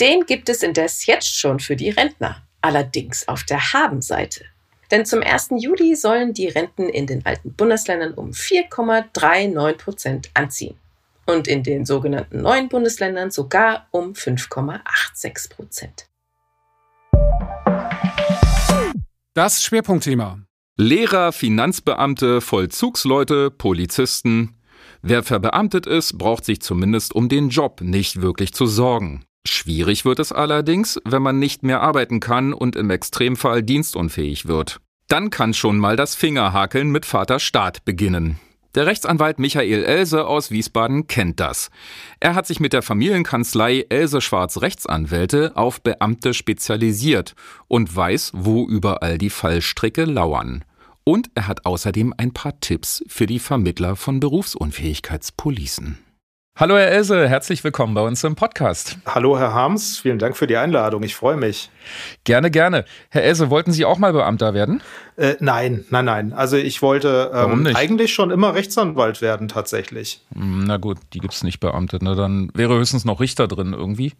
Den 0.00 0.26
gibt 0.26 0.48
es 0.48 0.62
indes 0.62 1.06
jetzt 1.06 1.38
schon 1.38 1.60
für 1.60 1.76
die 1.76 1.90
Rentner, 1.90 2.42
allerdings 2.60 3.28
auf 3.28 3.44
der 3.44 3.72
Habenseite. 3.72 4.44
Denn 4.90 5.06
zum 5.06 5.22
1. 5.22 5.50
Juli 5.58 5.94
sollen 5.94 6.34
die 6.34 6.48
Renten 6.48 6.88
in 6.88 7.06
den 7.06 7.24
alten 7.24 7.52
Bundesländern 7.52 8.14
um 8.14 8.30
4,39 8.30 9.74
Prozent 9.74 10.30
anziehen 10.34 10.76
und 11.26 11.46
in 11.46 11.62
den 11.62 11.86
sogenannten 11.86 12.40
neuen 12.40 12.68
Bundesländern 12.68 13.30
sogar 13.30 13.86
um 13.90 14.14
5,86 14.14 15.50
Prozent. 15.50 16.06
Das 19.42 19.64
Schwerpunktthema. 19.64 20.38
Lehrer, 20.76 21.32
Finanzbeamte, 21.32 22.42
Vollzugsleute, 22.42 23.50
Polizisten. 23.50 24.60
Wer 25.00 25.22
verbeamtet 25.22 25.86
ist, 25.86 26.18
braucht 26.18 26.44
sich 26.44 26.60
zumindest 26.60 27.14
um 27.14 27.30
den 27.30 27.48
Job 27.48 27.80
nicht 27.80 28.20
wirklich 28.20 28.52
zu 28.52 28.66
sorgen. 28.66 29.24
Schwierig 29.48 30.04
wird 30.04 30.18
es 30.18 30.30
allerdings, 30.30 31.00
wenn 31.06 31.22
man 31.22 31.38
nicht 31.38 31.62
mehr 31.62 31.80
arbeiten 31.80 32.20
kann 32.20 32.52
und 32.52 32.76
im 32.76 32.90
Extremfall 32.90 33.62
dienstunfähig 33.62 34.46
wird. 34.46 34.82
Dann 35.08 35.30
kann 35.30 35.54
schon 35.54 35.78
mal 35.78 35.96
das 35.96 36.14
Fingerhakeln 36.14 36.90
mit 36.90 37.06
Vater 37.06 37.38
Staat 37.38 37.86
beginnen. 37.86 38.38
Der 38.76 38.86
Rechtsanwalt 38.86 39.40
Michael 39.40 39.82
Else 39.82 40.24
aus 40.24 40.52
Wiesbaden 40.52 41.08
kennt 41.08 41.40
das. 41.40 41.70
Er 42.20 42.36
hat 42.36 42.46
sich 42.46 42.60
mit 42.60 42.72
der 42.72 42.82
Familienkanzlei 42.82 43.86
Else 43.88 44.20
Schwarz 44.20 44.60
Rechtsanwälte 44.62 45.56
auf 45.56 45.80
Beamte 45.80 46.34
spezialisiert 46.34 47.34
und 47.66 47.94
weiß, 47.94 48.30
wo 48.32 48.68
überall 48.68 49.18
die 49.18 49.30
Fallstricke 49.30 50.04
lauern. 50.04 50.64
Und 51.02 51.30
er 51.34 51.48
hat 51.48 51.66
außerdem 51.66 52.14
ein 52.16 52.32
paar 52.32 52.60
Tipps 52.60 53.02
für 53.08 53.26
die 53.26 53.40
Vermittler 53.40 53.96
von 53.96 54.20
Berufsunfähigkeitspolicen. 54.20 55.98
Hallo 56.60 56.76
Herr 56.76 56.90
Else, 56.90 57.26
herzlich 57.26 57.64
willkommen 57.64 57.94
bei 57.94 58.02
uns 58.02 58.22
im 58.22 58.34
Podcast. 58.34 58.98
Hallo 59.06 59.38
Herr 59.38 59.54
Harms, 59.54 59.98
vielen 59.98 60.18
Dank 60.18 60.36
für 60.36 60.46
die 60.46 60.58
Einladung, 60.58 61.02
ich 61.02 61.16
freue 61.16 61.38
mich. 61.38 61.70
Gerne, 62.24 62.50
gerne. 62.50 62.84
Herr 63.08 63.22
Else, 63.22 63.48
wollten 63.48 63.72
Sie 63.72 63.86
auch 63.86 63.96
mal 63.96 64.12
Beamter 64.12 64.52
werden? 64.52 64.82
Äh, 65.16 65.36
nein, 65.40 65.84
nein, 65.90 66.04
nein. 66.04 66.32
Also 66.32 66.56
ich 66.56 66.82
wollte 66.82 67.30
ähm, 67.34 67.66
eigentlich 67.74 68.12
schon 68.12 68.30
immer 68.30 68.54
Rechtsanwalt 68.54 69.20
werden 69.20 69.48
tatsächlich. 69.48 70.20
Hm, 70.34 70.64
na 70.64 70.76
gut, 70.76 70.98
die 71.12 71.18
gibt 71.18 71.34
es 71.34 71.42
nicht 71.42 71.60
beamtet. 71.60 72.02
Ne? 72.02 72.14
Dann 72.14 72.50
wäre 72.54 72.76
höchstens 72.76 73.04
noch 73.04 73.20
Richter 73.20 73.48
drin 73.48 73.72
irgendwie. 73.72 74.12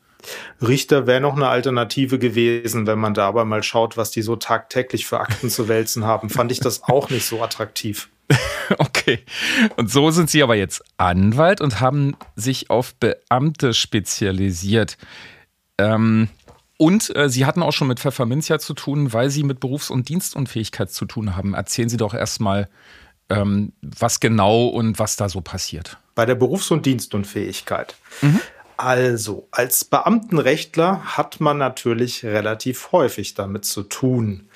Richter 0.60 1.06
wäre 1.06 1.20
noch 1.20 1.36
eine 1.36 1.48
Alternative 1.48 2.18
gewesen, 2.18 2.86
wenn 2.86 2.98
man 2.98 3.14
da 3.14 3.26
aber 3.28 3.44
mal 3.44 3.62
schaut, 3.62 3.96
was 3.96 4.10
die 4.10 4.22
so 4.22 4.36
tagtäglich 4.36 5.06
für 5.06 5.20
Akten 5.20 5.48
zu 5.50 5.68
wälzen 5.68 6.04
haben. 6.04 6.28
Fand 6.30 6.52
ich 6.52 6.60
das 6.60 6.82
auch 6.82 7.10
nicht 7.10 7.26
so 7.26 7.42
attraktiv. 7.42 8.08
okay. 8.78 9.20
Und 9.76 9.90
so 9.90 10.10
sind 10.10 10.30
Sie 10.30 10.42
aber 10.42 10.54
jetzt 10.54 10.82
Anwalt 10.98 11.60
und 11.60 11.80
haben 11.80 12.16
sich 12.36 12.70
auf 12.70 12.94
Beamte 12.94 13.74
spezialisiert. 13.74 14.96
Ähm, 15.78 16.28
und 16.80 17.14
äh, 17.14 17.28
Sie 17.28 17.44
hatten 17.44 17.62
auch 17.62 17.72
schon 17.72 17.88
mit 17.88 18.00
Pfefferminzia 18.00 18.58
zu 18.58 18.72
tun, 18.72 19.12
weil 19.12 19.28
Sie 19.28 19.42
mit 19.42 19.60
Berufs- 19.60 19.90
und 19.90 20.08
Dienstunfähigkeit 20.08 20.90
zu 20.90 21.04
tun 21.04 21.36
haben. 21.36 21.52
Erzählen 21.52 21.90
Sie 21.90 21.98
doch 21.98 22.14
erstmal, 22.14 22.70
ähm, 23.28 23.74
was 23.82 24.18
genau 24.18 24.68
und 24.68 24.98
was 24.98 25.16
da 25.16 25.28
so 25.28 25.42
passiert. 25.42 25.98
Bei 26.14 26.24
der 26.24 26.36
Berufs- 26.36 26.70
und 26.70 26.86
Dienstunfähigkeit. 26.86 27.96
Mhm. 28.22 28.40
Also, 28.78 29.46
als 29.50 29.84
Beamtenrechtler 29.84 31.18
hat 31.18 31.38
man 31.38 31.58
natürlich 31.58 32.24
relativ 32.24 32.92
häufig 32.92 33.34
damit 33.34 33.66
zu 33.66 33.82
tun. 33.82 34.48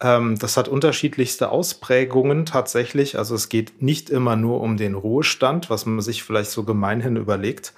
Ähm, 0.00 0.36
das 0.36 0.56
hat 0.56 0.66
unterschiedlichste 0.66 1.50
Ausprägungen 1.50 2.44
tatsächlich. 2.44 3.16
Also 3.16 3.36
es 3.36 3.48
geht 3.48 3.82
nicht 3.82 4.10
immer 4.10 4.34
nur 4.34 4.62
um 4.62 4.78
den 4.78 4.94
Ruhestand, 4.94 5.70
was 5.70 5.86
man 5.86 6.00
sich 6.00 6.24
vielleicht 6.24 6.50
so 6.50 6.64
gemeinhin 6.64 7.14
überlegt. 7.14 7.72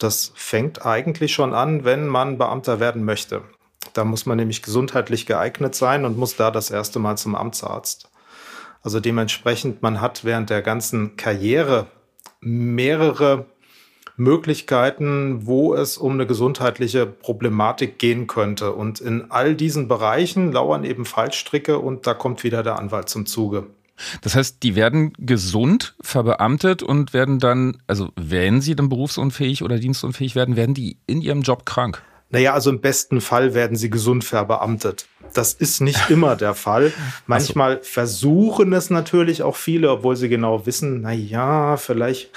Das 0.00 0.32
fängt 0.34 0.86
eigentlich 0.86 1.34
schon 1.34 1.52
an, 1.52 1.84
wenn 1.84 2.08
man 2.08 2.38
Beamter 2.38 2.80
werden 2.80 3.04
möchte. 3.04 3.42
Da 3.92 4.04
muss 4.04 4.24
man 4.24 4.38
nämlich 4.38 4.62
gesundheitlich 4.62 5.26
geeignet 5.26 5.74
sein 5.74 6.06
und 6.06 6.16
muss 6.16 6.36
da 6.36 6.50
das 6.50 6.70
erste 6.70 6.98
Mal 6.98 7.16
zum 7.16 7.34
Amtsarzt. 7.34 8.10
Also 8.82 8.98
dementsprechend, 8.98 9.82
man 9.82 10.00
hat 10.00 10.24
während 10.24 10.48
der 10.48 10.62
ganzen 10.62 11.16
Karriere 11.16 11.86
mehrere 12.40 13.44
Möglichkeiten, 14.16 15.46
wo 15.46 15.74
es 15.74 15.98
um 15.98 16.12
eine 16.12 16.26
gesundheitliche 16.26 17.04
Problematik 17.04 17.98
gehen 17.98 18.26
könnte. 18.26 18.72
Und 18.72 19.00
in 19.00 19.30
all 19.30 19.54
diesen 19.54 19.86
Bereichen 19.86 20.50
lauern 20.50 20.84
eben 20.84 21.04
Fallstricke 21.04 21.78
und 21.78 22.06
da 22.06 22.14
kommt 22.14 22.42
wieder 22.42 22.62
der 22.62 22.78
Anwalt 22.78 23.10
zum 23.10 23.26
Zuge. 23.26 23.66
Das 24.22 24.34
heißt, 24.34 24.62
die 24.62 24.76
werden 24.76 25.12
gesund 25.18 25.94
verbeamtet 26.00 26.82
und 26.82 27.12
werden 27.12 27.38
dann, 27.38 27.78
also 27.86 28.10
wenn 28.16 28.60
sie 28.60 28.74
dann 28.74 28.88
berufsunfähig 28.88 29.62
oder 29.62 29.78
dienstunfähig 29.78 30.34
werden, 30.34 30.56
werden 30.56 30.74
die 30.74 30.98
in 31.06 31.20
ihrem 31.20 31.42
Job 31.42 31.66
krank. 31.66 32.02
Naja, 32.30 32.54
also 32.54 32.70
im 32.70 32.80
besten 32.80 33.20
Fall 33.20 33.54
werden 33.54 33.76
sie 33.76 33.90
gesund 33.90 34.22
verbeamtet. 34.24 35.06
Das 35.34 35.52
ist 35.52 35.80
nicht 35.80 35.98
immer 36.10 36.36
der 36.36 36.54
Fall. 36.54 36.92
Manchmal 37.26 37.78
so. 37.78 37.90
versuchen 37.90 38.72
es 38.72 38.90
natürlich 38.90 39.42
auch 39.42 39.56
viele, 39.56 39.90
obwohl 39.90 40.16
sie 40.16 40.28
genau 40.28 40.64
wissen, 40.64 41.02
na 41.02 41.12
ja, 41.12 41.76
vielleicht 41.76 42.30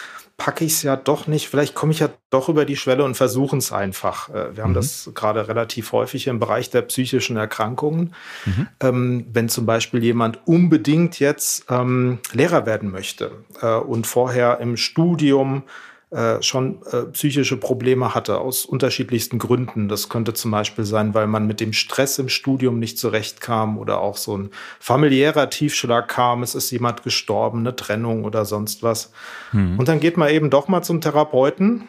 packe 0.44 0.66
ich 0.66 0.74
es 0.74 0.84
ja 0.84 0.98
doch 0.98 1.26
nicht, 1.26 1.48
vielleicht 1.48 1.74
komme 1.74 1.94
ich 1.94 2.00
ja 2.00 2.10
doch 2.30 2.50
über 2.50 2.66
die 2.66 2.76
Schwelle 2.76 3.06
und 3.06 3.16
versuche 3.16 3.56
es 3.56 3.72
einfach. 3.72 4.28
Äh, 4.28 4.58
wir 4.58 4.64
haben 4.64 4.72
mhm. 4.72 4.76
das 4.76 5.10
gerade 5.14 5.48
relativ 5.48 5.94
häufig 5.94 6.28
im 6.28 6.38
Bereich 6.38 6.70
der 6.70 6.82
psychischen 6.82 7.38
Erkrankungen. 7.38 8.14
Mhm. 8.44 8.68
Ähm, 8.82 9.26
wenn 9.32 9.48
zum 9.48 9.66
Beispiel 9.66 10.04
jemand 10.04 10.46
unbedingt 10.46 11.18
jetzt 11.22 11.68
ähm, 11.70 12.20
Lehrer 12.34 12.66
werden 12.66 12.92
möchte 12.92 13.32
äh, 13.62 13.76
und 13.76 14.06
vorher 14.06 14.60
im 14.60 14.76
Studium 14.76 15.64
äh, 16.14 16.44
schon 16.44 16.80
äh, 16.92 17.06
psychische 17.12 17.58
Probleme 17.58 18.14
hatte 18.14 18.38
aus 18.38 18.66
unterschiedlichsten 18.66 19.40
Gründen. 19.40 19.88
Das 19.88 20.10
könnte 20.10 20.36
zum 20.36 20.52
Beispiel 20.52 20.86
sein, 20.86 21.16
weil 21.16 21.26
man 21.26 21.48
mit 21.48 21.60
dem 21.60 21.74
Stress 21.74 22.20
im 22.20 22.30
Studium 22.30 22.78
nicht 22.78 23.00
zurechtkam 23.00 23.80
oder 23.80 24.00
auch 24.00 24.18
so 24.18 24.38
ein 24.38 24.52
familiärer 24.80 25.50
Tiefschlag 25.50 26.08
kam, 26.08 26.44
es 26.44 26.54
ist 26.54 26.70
jemand 26.70 27.02
gestorben, 27.02 27.60
eine 27.60 27.76
Trennung 27.76 28.26
oder 28.26 28.46
sonst 28.46 28.84
was. 28.84 29.12
Hm. 29.52 29.80
Und 29.80 29.88
dann 29.88 30.00
geht 30.00 30.18
man 30.18 30.30
eben 30.30 30.52
doch 30.52 30.68
mal 30.68 30.84
zum 30.84 31.02
Therapeuten, 31.02 31.88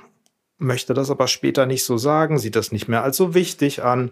möchte 0.56 0.94
das 0.94 1.10
aber 1.10 1.28
später 1.28 1.66
nicht 1.66 1.84
so 1.84 1.98
sagen, 1.98 2.38
sieht 2.38 2.56
das 2.56 2.72
nicht 2.72 2.88
mehr 2.88 3.02
als 3.02 3.18
so 3.18 3.34
wichtig 3.34 3.82
an 3.82 4.10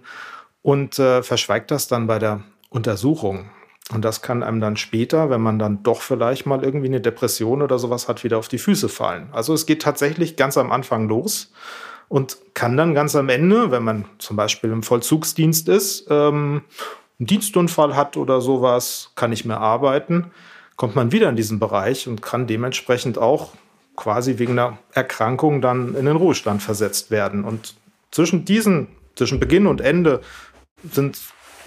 und 0.61 0.99
äh, 0.99 1.23
verschweigt 1.23 1.71
das 1.71 1.89
dann 1.89 2.07
bei 2.07 2.19
der 2.19 2.43
Untersuchung. 2.69 3.49
Und 3.91 4.05
das 4.05 4.23
kann 4.23 4.43
einem 4.43 4.61
dann 4.61 4.77
später, 4.77 5.29
wenn 5.29 5.41
man 5.41 5.59
dann 5.59 5.83
doch 5.83 6.01
vielleicht 6.01 6.47
mal 6.47 6.63
irgendwie 6.63 6.87
eine 6.87 7.01
Depression 7.01 7.63
oder 7.63 7.79
sowas 7.79 8.09
hat, 8.09 8.23
wieder 8.25 8.39
auf 8.39 8.49
die 8.49 8.59
Füße 8.59 8.89
fallen. 8.89 9.29
Also 9.33 9.53
es 9.55 9.67
geht 9.67 9.83
tatsächlich 9.83 10.37
ganz 10.37 10.57
am 10.57 10.71
Anfang 10.71 11.09
los 11.09 11.53
und 12.09 12.39
kann 12.55 12.77
dann 12.77 12.95
ganz 12.95 13.17
am 13.17 13.29
Ende, 13.29 13.71
wenn 13.71 13.83
man 13.83 14.05
zum 14.19 14.37
Beispiel 14.37 14.71
im 14.71 14.83
Vollzugsdienst 14.83 15.69
ist, 15.69 16.07
ähm, 16.11 16.63
einen 17.19 17.27
Dienstunfall 17.27 17.97
hat 17.97 18.17
oder 18.17 18.41
sowas, 18.41 19.11
kann 19.15 19.31
nicht 19.31 19.45
mehr 19.45 19.61
arbeiten, 19.61 20.31
kommt 20.77 20.97
man 20.97 21.13
wieder 21.13 21.29
in 21.29 21.37
diesen 21.37 21.59
Bereich 21.59 22.09
und 22.09 22.23
kann 22.23 22.47
dementsprechend 22.47 23.19
auch 23.19 23.53
quasi 23.97 24.39
wegen 24.39 24.59
einer 24.59 24.79
Erkrankung 24.93 25.61
dann 25.61 25.95
in 25.95 26.07
den 26.07 26.17
Ruhestand 26.17 26.63
versetzt 26.63 27.11
werden. 27.11 27.45
Und 27.45 27.75
zwischen 28.11 28.45
diesen, 28.45 28.89
zwischen 29.17 29.41
Beginn 29.41 29.67
und 29.67 29.81
Ende 29.81 30.21
sind 30.91 31.19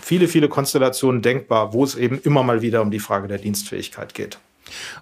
viele, 0.06 0.28
viele 0.28 0.50
Konstellationen 0.50 1.24
denkbar, 1.24 1.74
wo 1.74 1.84
es 1.84 1.96
eben 1.96 2.20
immer 2.22 2.44
mal 2.44 2.62
wieder 2.62 2.84
um 2.84 2.92
die 2.92 3.00
Frage 3.00 3.28
der 3.28 3.40
Dienstfähigkeit 3.40 4.14
geht. 4.14 4.38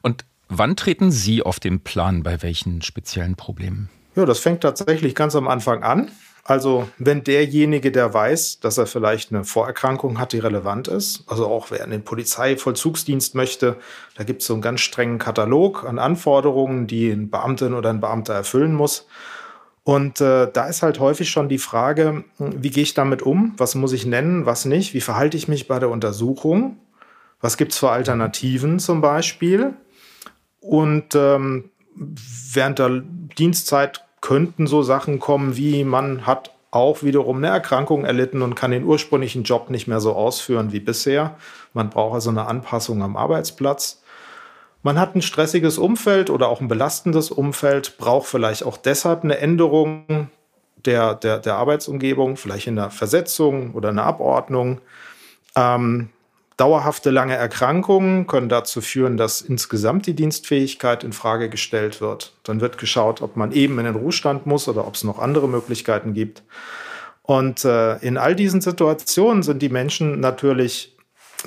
Und 0.01 0.23
wann 0.47 0.77
treten 0.77 1.11
Sie 1.11 1.43
auf 1.43 1.59
den 1.59 1.81
Plan 1.81 2.23
bei 2.23 2.41
welchen 2.41 2.81
speziellen 2.81 3.35
Problemen? 3.35 3.89
Ja, 4.15 4.25
das 4.25 4.39
fängt 4.39 4.61
tatsächlich 4.61 5.13
ganz 5.13 5.35
am 5.35 5.47
Anfang 5.49 5.83
an. 5.83 6.09
Also 6.45 6.89
wenn 6.97 7.23
derjenige, 7.23 7.91
der 7.91 8.13
weiß, 8.13 8.59
dass 8.59 8.77
er 8.77 8.85
vielleicht 8.85 9.31
eine 9.31 9.43
Vorerkrankung 9.43 10.19
hat, 10.19 10.33
die 10.33 10.39
relevant 10.39 10.87
ist, 10.87 11.23
also 11.27 11.47
auch 11.47 11.71
wer 11.71 11.83
in 11.83 11.91
den 11.91 12.03
Polizeivollzugsdienst 12.03 13.35
möchte, 13.35 13.77
da 14.15 14.23
gibt 14.23 14.41
es 14.41 14.47
so 14.47 14.53
einen 14.53 14.61
ganz 14.61 14.81
strengen 14.81 15.19
Katalog 15.19 15.85
an 15.85 15.99
Anforderungen, 15.99 16.87
die 16.87 17.09
ein 17.09 17.29
Beamtin 17.29 17.73
oder 17.73 17.89
ein 17.89 18.01
Beamter 18.01 18.33
erfüllen 18.33 18.73
muss. 18.73 19.05
Und 19.83 20.21
äh, 20.21 20.49
da 20.51 20.67
ist 20.67 20.81
halt 20.81 20.99
häufig 20.99 21.29
schon 21.29 21.49
die 21.49 21.57
Frage, 21.57 22.23
wie 22.39 22.69
gehe 22.69 22.83
ich 22.83 22.93
damit 22.93 23.21
um? 23.21 23.53
Was 23.57 23.75
muss 23.75 23.91
ich 23.91 24.05
nennen, 24.05 24.45
was 24.45 24.65
nicht? 24.65 24.93
Wie 24.93 25.01
verhalte 25.01 25.35
ich 25.35 25.47
mich 25.47 25.67
bei 25.67 25.77
der 25.79 25.89
Untersuchung? 25.89 26.77
Was 27.41 27.57
gibt 27.57 27.73
es 27.73 27.79
für 27.79 27.89
Alternativen 27.89 28.79
zum 28.79 29.01
Beispiel? 29.01 29.73
Und 30.61 31.15
ähm, 31.15 31.69
während 31.95 32.79
der 32.79 33.03
Dienstzeit 33.37 34.05
könnten 34.21 34.67
so 34.67 34.81
Sachen 34.83 35.19
kommen 35.19 35.57
wie, 35.57 35.83
man 35.83 36.25
hat 36.25 36.51
auch 36.71 37.03
wiederum 37.03 37.37
eine 37.37 37.47
Erkrankung 37.47 38.05
erlitten 38.05 38.41
und 38.41 38.55
kann 38.55 38.71
den 38.71 38.85
ursprünglichen 38.85 39.43
Job 39.43 39.69
nicht 39.69 39.87
mehr 39.87 39.99
so 39.99 40.13
ausführen 40.13 40.71
wie 40.71 40.79
bisher. 40.79 41.35
Man 41.73 41.89
braucht 41.89 42.15
also 42.15 42.29
eine 42.29 42.47
Anpassung 42.47 43.03
am 43.03 43.17
Arbeitsplatz. 43.17 44.01
Man 44.83 44.99
hat 44.99 45.15
ein 45.15 45.21
stressiges 45.21 45.77
Umfeld 45.77 46.29
oder 46.29 46.49
auch 46.49 46.59
ein 46.59 46.67
belastendes 46.67 47.31
Umfeld, 47.31 47.97
braucht 47.97 48.27
vielleicht 48.27 48.63
auch 48.63 48.75
deshalb 48.75 49.23
eine 49.23 49.37
Änderung 49.37 50.29
der, 50.85 51.15
der, 51.15 51.39
der 51.39 51.55
Arbeitsumgebung, 51.55 52.35
vielleicht 52.35 52.67
in 52.67 52.75
der 52.75 52.89
Versetzung 52.89 53.73
oder 53.73 53.89
einer 53.89 54.03
Abordnung. 54.03 54.81
Ähm, 55.55 56.09
dauerhafte 56.57 57.11
lange 57.11 57.35
Erkrankungen 57.35 58.27
können 58.27 58.49
dazu 58.49 58.81
führen, 58.81 59.15
dass 59.15 59.41
insgesamt 59.41 60.05
die 60.05 60.15
Dienstfähigkeit 60.15 61.05
in 61.05 61.13
Frage 61.13 61.49
gestellt 61.49 62.01
wird. 62.01 62.33
Dann 62.43 62.59
wird 62.59 62.77
geschaut, 62.77 63.21
ob 63.21 63.37
man 63.37 63.53
eben 63.53 63.79
in 63.79 63.85
den 63.85 63.95
Ruhestand 63.95 64.45
muss 64.45 64.67
oder 64.67 64.85
ob 64.85 64.95
es 64.95 65.05
noch 65.05 65.17
andere 65.17 65.47
Möglichkeiten 65.47 66.13
gibt. 66.13 66.43
Und 67.21 67.63
äh, 67.63 67.95
in 67.99 68.17
all 68.17 68.35
diesen 68.35 68.59
Situationen 68.59 69.43
sind 69.43 69.61
die 69.61 69.69
Menschen 69.69 70.19
natürlich 70.19 70.92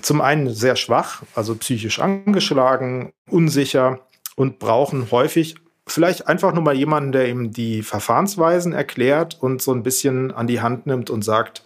zum 0.02 0.20
einen 0.20 0.52
sehr 0.52 0.76
schwach, 0.76 1.22
also 1.34 1.54
psychisch 1.54 1.98
angeschlagen, 1.98 3.12
unsicher 3.30 4.00
und 4.34 4.58
brauchen 4.58 5.10
häufig 5.10 5.56
vielleicht 5.86 6.26
einfach 6.26 6.52
nur 6.52 6.62
mal 6.62 6.74
jemanden, 6.74 7.12
der 7.12 7.28
ihm 7.28 7.52
die 7.52 7.82
Verfahrensweisen 7.82 8.72
erklärt 8.72 9.38
und 9.40 9.62
so 9.62 9.72
ein 9.72 9.82
bisschen 9.82 10.32
an 10.32 10.46
die 10.46 10.60
Hand 10.60 10.86
nimmt 10.86 11.10
und 11.10 11.22
sagt, 11.22 11.62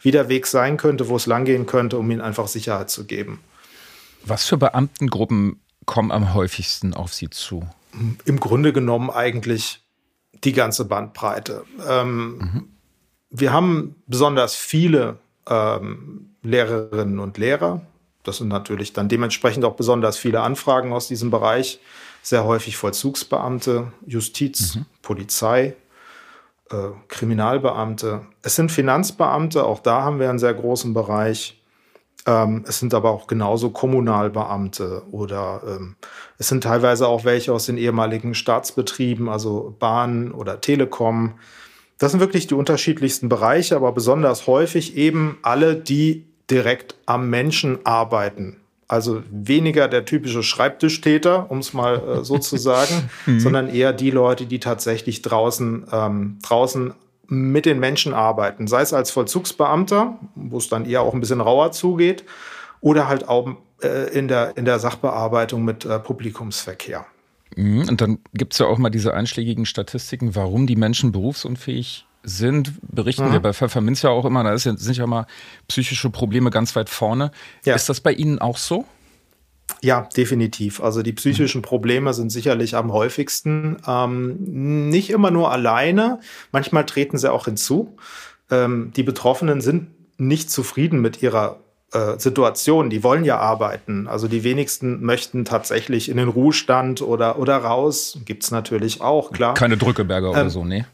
wie 0.00 0.10
der 0.10 0.28
Weg 0.28 0.46
sein 0.46 0.76
könnte, 0.76 1.08
wo 1.08 1.16
es 1.16 1.26
langgehen 1.26 1.66
könnte, 1.66 1.98
um 1.98 2.10
ihnen 2.10 2.20
einfach 2.20 2.46
Sicherheit 2.46 2.90
zu 2.90 3.04
geben. 3.06 3.40
Was 4.24 4.46
für 4.46 4.56
Beamtengruppen 4.56 5.60
kommen 5.86 6.12
am 6.12 6.34
häufigsten 6.34 6.94
auf 6.94 7.12
Sie 7.12 7.30
zu? 7.30 7.66
Im 8.24 8.40
Grunde 8.40 8.72
genommen 8.72 9.10
eigentlich 9.10 9.82
die 10.44 10.52
ganze 10.52 10.84
Bandbreite. 10.84 11.64
Ähm, 11.88 12.38
mhm. 12.38 12.68
Wir 13.30 13.52
haben 13.52 13.96
besonders 14.06 14.54
viele 14.54 15.18
ähm, 15.48 16.33
Lehrerinnen 16.44 17.18
und 17.18 17.38
Lehrer. 17.38 17.82
Das 18.22 18.38
sind 18.38 18.48
natürlich 18.48 18.92
dann 18.92 19.08
dementsprechend 19.08 19.64
auch 19.64 19.74
besonders 19.74 20.16
viele 20.16 20.40
Anfragen 20.40 20.92
aus 20.92 21.08
diesem 21.08 21.30
Bereich. 21.30 21.80
Sehr 22.22 22.44
häufig 22.44 22.76
Vollzugsbeamte, 22.76 23.92
Justiz, 24.06 24.76
mhm. 24.76 24.86
Polizei, 25.02 25.74
äh, 26.70 26.90
Kriminalbeamte. 27.08 28.22
Es 28.42 28.56
sind 28.56 28.72
Finanzbeamte, 28.72 29.64
auch 29.64 29.80
da 29.80 30.02
haben 30.02 30.20
wir 30.20 30.30
einen 30.30 30.38
sehr 30.38 30.54
großen 30.54 30.94
Bereich. 30.94 31.60
Ähm, 32.26 32.64
es 32.66 32.78
sind 32.78 32.94
aber 32.94 33.10
auch 33.10 33.26
genauso 33.26 33.70
Kommunalbeamte 33.70 35.02
oder 35.10 35.62
ähm, 35.66 35.96
es 36.38 36.48
sind 36.48 36.64
teilweise 36.64 37.06
auch 37.06 37.24
welche 37.24 37.52
aus 37.52 37.66
den 37.66 37.76
ehemaligen 37.76 38.34
Staatsbetrieben, 38.34 39.28
also 39.28 39.76
Bahn 39.78 40.32
oder 40.32 40.62
Telekom. 40.62 41.34
Das 41.98 42.12
sind 42.12 42.20
wirklich 42.20 42.46
die 42.46 42.54
unterschiedlichsten 42.54 43.28
Bereiche, 43.28 43.76
aber 43.76 43.92
besonders 43.92 44.46
häufig 44.46 44.96
eben 44.96 45.38
alle, 45.42 45.76
die 45.76 46.33
direkt 46.50 46.94
am 47.06 47.30
Menschen 47.30 47.84
arbeiten. 47.84 48.60
Also 48.86 49.22
weniger 49.30 49.88
der 49.88 50.04
typische 50.04 50.42
Schreibtischtäter, 50.42 51.50
um 51.50 51.58
es 51.58 51.72
mal 51.72 51.96
äh, 51.96 52.24
so 52.24 52.38
zu 52.38 52.56
sagen, 52.56 53.10
mhm. 53.26 53.40
sondern 53.40 53.68
eher 53.68 53.92
die 53.92 54.10
Leute, 54.10 54.46
die 54.46 54.60
tatsächlich 54.60 55.22
draußen, 55.22 55.86
ähm, 55.90 56.38
draußen 56.42 56.94
mit 57.26 57.64
den 57.64 57.80
Menschen 57.80 58.12
arbeiten. 58.12 58.66
Sei 58.66 58.82
es 58.82 58.92
als 58.92 59.10
Vollzugsbeamter, 59.10 60.18
wo 60.34 60.58
es 60.58 60.68
dann 60.68 60.84
eher 60.84 61.00
auch 61.00 61.14
ein 61.14 61.20
bisschen 61.20 61.40
rauer 61.40 61.72
zugeht, 61.72 62.24
oder 62.80 63.08
halt 63.08 63.28
auch 63.28 63.56
äh, 63.82 64.16
in, 64.16 64.28
der, 64.28 64.56
in 64.58 64.66
der 64.66 64.78
Sachbearbeitung 64.78 65.64
mit 65.64 65.86
äh, 65.86 65.98
Publikumsverkehr. 65.98 67.06
Mhm. 67.56 67.88
Und 67.88 68.00
dann 68.00 68.18
gibt 68.34 68.52
es 68.52 68.58
ja 68.58 68.66
auch 68.66 68.78
mal 68.78 68.90
diese 68.90 69.14
einschlägigen 69.14 69.64
Statistiken, 69.64 70.34
warum 70.34 70.66
die 70.66 70.76
Menschen 70.76 71.10
berufsunfähig 71.10 72.06
sind, 72.24 72.72
berichten 72.82 73.28
mhm. 73.28 73.32
wir 73.32 73.40
bei 73.40 73.52
Pfefferminz 73.52 74.02
ja 74.02 74.10
auch 74.10 74.24
immer, 74.24 74.42
da 74.42 74.56
sind 74.58 74.96
ja 74.96 75.06
mal 75.06 75.26
psychische 75.68 76.10
Probleme 76.10 76.50
ganz 76.50 76.74
weit 76.74 76.90
vorne. 76.90 77.30
Ja. 77.64 77.74
Ist 77.74 77.88
das 77.88 78.00
bei 78.00 78.12
Ihnen 78.12 78.38
auch 78.38 78.58
so? 78.58 78.84
Ja, 79.80 80.08
definitiv. 80.16 80.82
Also 80.82 81.02
die 81.02 81.12
psychischen 81.12 81.62
Probleme 81.62 82.14
sind 82.14 82.30
sicherlich 82.30 82.76
am 82.76 82.92
häufigsten. 82.92 83.76
Ähm, 83.86 84.36
nicht 84.90 85.10
immer 85.10 85.30
nur 85.30 85.50
alleine, 85.50 86.20
manchmal 86.52 86.84
treten 86.84 87.18
sie 87.18 87.32
auch 87.32 87.46
hinzu. 87.46 87.96
Ähm, 88.50 88.92
die 88.96 89.02
Betroffenen 89.02 89.60
sind 89.60 89.88
nicht 90.18 90.50
zufrieden 90.50 91.00
mit 91.00 91.22
ihrer 91.22 91.60
äh, 91.92 92.18
Situation. 92.18 92.90
Die 92.90 93.02
wollen 93.02 93.24
ja 93.24 93.38
arbeiten. 93.38 94.06
Also 94.06 94.28
die 94.28 94.44
wenigsten 94.44 95.02
möchten 95.02 95.44
tatsächlich 95.44 96.08
in 96.08 96.16
den 96.16 96.28
Ruhestand 96.28 97.02
oder, 97.02 97.38
oder 97.38 97.56
raus. 97.58 98.18
Gibt 98.24 98.44
es 98.44 98.50
natürlich 98.50 99.00
auch, 99.00 99.32
klar. 99.32 99.54
Keine 99.54 99.76
Drückeberger 99.76 100.28
ähm, 100.28 100.32
oder 100.32 100.50
so, 100.50 100.64
nee. 100.64 100.84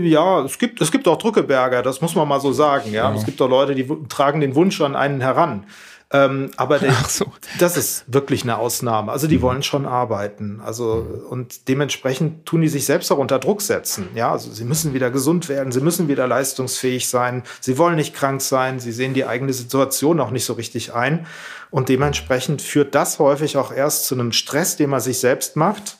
Ja, 0.00 0.40
es 0.42 0.58
gibt, 0.58 0.80
es 0.80 0.90
gibt 0.90 1.06
auch 1.06 1.18
Drückeberger, 1.18 1.82
das 1.82 2.00
muss 2.00 2.14
man 2.14 2.26
mal 2.26 2.40
so 2.40 2.52
sagen. 2.52 2.92
Ja? 2.92 3.10
ja. 3.10 3.16
Es 3.16 3.24
gibt 3.24 3.40
auch 3.42 3.48
Leute, 3.48 3.74
die 3.74 3.86
tragen 4.08 4.40
den 4.40 4.54
Wunsch 4.54 4.80
an 4.80 4.96
einen 4.96 5.20
heran. 5.20 5.64
Ähm, 6.12 6.50
aber 6.56 6.78
der, 6.78 6.92
so. 7.08 7.32
das 7.58 7.76
ist 7.76 8.04
wirklich 8.06 8.42
eine 8.42 8.58
Ausnahme. 8.58 9.10
Also 9.10 9.26
die 9.26 9.38
mhm. 9.38 9.42
wollen 9.42 9.62
schon 9.62 9.86
arbeiten. 9.86 10.60
Also 10.64 11.06
und 11.30 11.68
dementsprechend 11.68 12.44
tun 12.44 12.60
die 12.60 12.68
sich 12.68 12.84
selbst 12.84 13.10
auch 13.10 13.18
unter 13.18 13.38
Druck 13.38 13.62
setzen. 13.62 14.08
Ja, 14.14 14.32
also 14.32 14.50
sie 14.52 14.64
müssen 14.64 14.92
wieder 14.92 15.10
gesund 15.10 15.48
werden, 15.48 15.72
sie 15.72 15.80
müssen 15.80 16.08
wieder 16.08 16.26
leistungsfähig 16.26 17.08
sein, 17.08 17.42
sie 17.60 17.78
wollen 17.78 17.96
nicht 17.96 18.14
krank 18.14 18.42
sein, 18.42 18.78
sie 18.78 18.92
sehen 18.92 19.14
die 19.14 19.24
eigene 19.24 19.54
Situation 19.54 20.20
auch 20.20 20.30
nicht 20.30 20.44
so 20.44 20.52
richtig 20.52 20.92
ein. 20.92 21.26
Und 21.70 21.88
dementsprechend 21.88 22.60
führt 22.60 22.94
das 22.94 23.18
häufig 23.18 23.56
auch 23.56 23.72
erst 23.72 24.04
zu 24.04 24.14
einem 24.14 24.32
Stress, 24.32 24.76
den 24.76 24.90
man 24.90 25.00
sich 25.00 25.18
selbst 25.18 25.56
macht 25.56 25.96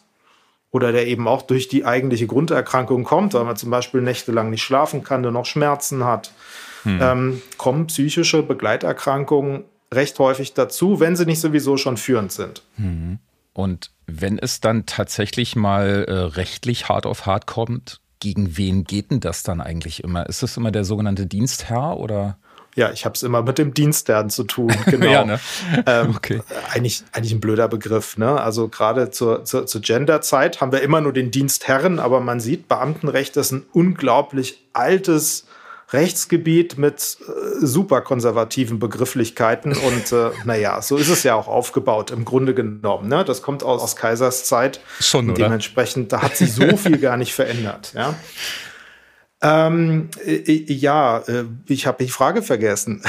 oder 0.72 0.90
der 0.90 1.06
eben 1.06 1.28
auch 1.28 1.42
durch 1.42 1.68
die 1.68 1.84
eigentliche 1.84 2.26
Grunderkrankung 2.26 3.04
kommt, 3.04 3.34
weil 3.34 3.44
man 3.44 3.56
zum 3.56 3.70
Beispiel 3.70 4.00
nächtelang 4.00 4.50
nicht 4.50 4.62
schlafen 4.62 5.04
kann, 5.04 5.22
der 5.22 5.30
noch 5.30 5.46
Schmerzen 5.46 6.04
hat, 6.04 6.32
hm. 6.82 6.98
ähm, 7.00 7.42
kommen 7.58 7.86
psychische 7.86 8.42
Begleiterkrankungen 8.42 9.64
recht 9.92 10.18
häufig 10.18 10.54
dazu, 10.54 10.98
wenn 10.98 11.14
sie 11.14 11.26
nicht 11.26 11.40
sowieso 11.40 11.76
schon 11.76 11.98
führend 11.98 12.32
sind. 12.32 12.62
Hm. 12.76 13.18
Und 13.52 13.90
wenn 14.06 14.38
es 14.38 14.60
dann 14.60 14.86
tatsächlich 14.86 15.54
mal 15.54 16.06
äh, 16.08 16.12
rechtlich 16.12 16.88
hart 16.88 17.04
auf 17.04 17.26
hart 17.26 17.46
kommt, 17.46 18.00
gegen 18.18 18.56
wen 18.56 18.84
geht 18.84 19.10
denn 19.10 19.20
das 19.20 19.42
dann 19.42 19.60
eigentlich 19.60 20.02
immer? 20.02 20.26
Ist 20.26 20.42
das 20.42 20.56
immer 20.56 20.70
der 20.70 20.84
sogenannte 20.84 21.26
Dienstherr 21.26 21.98
oder? 21.98 22.38
Ja, 22.74 22.90
ich 22.90 23.04
habe 23.04 23.14
es 23.14 23.22
immer 23.22 23.42
mit 23.42 23.58
dem 23.58 23.74
Dienstherrn 23.74 24.30
zu 24.30 24.44
tun. 24.44 24.74
Genau. 24.86 25.06
ja, 25.06 25.24
ne? 25.24 25.40
ähm, 25.86 26.14
okay. 26.16 26.42
eigentlich, 26.70 27.02
eigentlich 27.12 27.32
ein 27.32 27.40
blöder 27.40 27.68
Begriff. 27.68 28.18
Ne? 28.18 28.40
Also 28.40 28.68
gerade 28.68 29.10
zur, 29.10 29.44
zur, 29.44 29.66
zur 29.66 29.80
Genderzeit 29.80 30.60
haben 30.60 30.70
wir 30.72 30.82
immer 30.82 31.00
nur 31.00 31.12
den 31.12 31.30
Dienstherren, 31.30 31.98
aber 31.98 32.20
man 32.20 32.40
sieht, 32.40 32.68
Beamtenrecht 32.68 33.36
ist 33.36 33.52
ein 33.52 33.64
unglaublich 33.72 34.62
altes 34.72 35.46
Rechtsgebiet 35.92 36.78
mit 36.78 37.18
äh, 37.20 37.64
super 37.64 38.00
konservativen 38.00 38.78
Begrifflichkeiten. 38.78 39.72
Und 39.72 40.12
äh, 40.12 40.30
naja, 40.44 40.80
so 40.82 40.96
ist 40.96 41.08
es 41.08 41.22
ja 41.22 41.34
auch 41.34 41.48
aufgebaut 41.48 42.10
im 42.10 42.24
Grunde 42.24 42.54
genommen. 42.54 43.08
Ne? 43.08 43.24
Das 43.24 43.42
kommt 43.42 43.62
aus, 43.62 43.82
aus 43.82 43.96
Kaisers 43.96 44.44
Zeit. 44.44 44.80
Schon, 45.00 45.30
und 45.30 45.38
dementsprechend, 45.38 46.12
da 46.12 46.22
hat 46.22 46.36
sich 46.36 46.52
so 46.52 46.76
viel 46.76 46.98
gar 46.98 47.16
nicht 47.16 47.34
verändert. 47.34 47.92
Ja. 47.94 48.14
Ähm, 49.42 50.08
äh, 50.24 50.60
ja, 50.72 51.18
äh, 51.18 51.44
ich 51.66 51.86
habe 51.86 52.04
die 52.04 52.10
Frage 52.10 52.42
vergessen. 52.42 53.02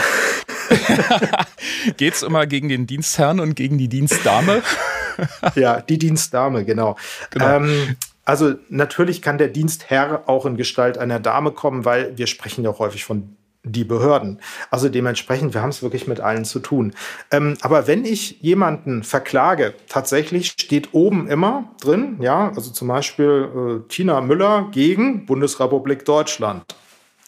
Geht 1.98 2.16
es 2.16 2.24
immer 2.24 2.48
gegen 2.48 2.70
den 2.70 2.88
Dienstherrn 2.88 3.40
und 3.40 3.56
gegen 3.56 3.78
die 3.78 3.88
Dienstdame? 3.88 4.64
ja, 5.56 5.82
die 5.82 6.00
Dienstdame, 6.00 6.66
genau. 6.66 6.98
genau. 7.30 7.58
Ähm, 7.58 7.98
also 8.26 8.56
natürlich 8.70 9.22
kann 9.22 9.38
der 9.38 9.50
Dienstherr 9.50 10.24
auch 10.28 10.46
in 10.46 10.58
Gestalt 10.58 10.98
einer 10.98 11.20
Dame 11.20 11.52
kommen, 11.52 11.86
weil 11.86 12.18
wir 12.18 12.28
sprechen 12.28 12.64
ja 12.64 12.72
auch 12.72 12.80
häufig 12.80 13.04
von 13.04 13.36
die 13.64 13.86
Behörden. 13.86 14.40
Also 14.70 14.90
dementsprechend, 14.90 15.54
wir 15.54 15.62
haben 15.62 15.70
es 15.70 15.82
wirklich 15.82 16.08
mit 16.08 16.20
allen 16.20 16.44
zu 16.46 16.60
tun. 16.60 16.94
Ähm, 17.32 17.58
aber 17.62 17.88
wenn 17.88 18.04
ich 18.04 18.42
jemanden 18.42 19.04
verklage, 19.04 19.74
tatsächlich 19.88 20.54
steht 20.60 20.90
oben 20.94 21.28
immer 21.28 21.72
drin, 21.82 22.18
ja, 22.20 22.52
also 22.56 22.72
zum 22.72 22.90
Beispiel 22.90 23.84
äh, 23.86 23.90
Tina 23.90 24.20
Müller 24.22 24.68
gegen 24.72 25.26
Bundesrepublik 25.26 26.04
Deutschland. 26.04 26.76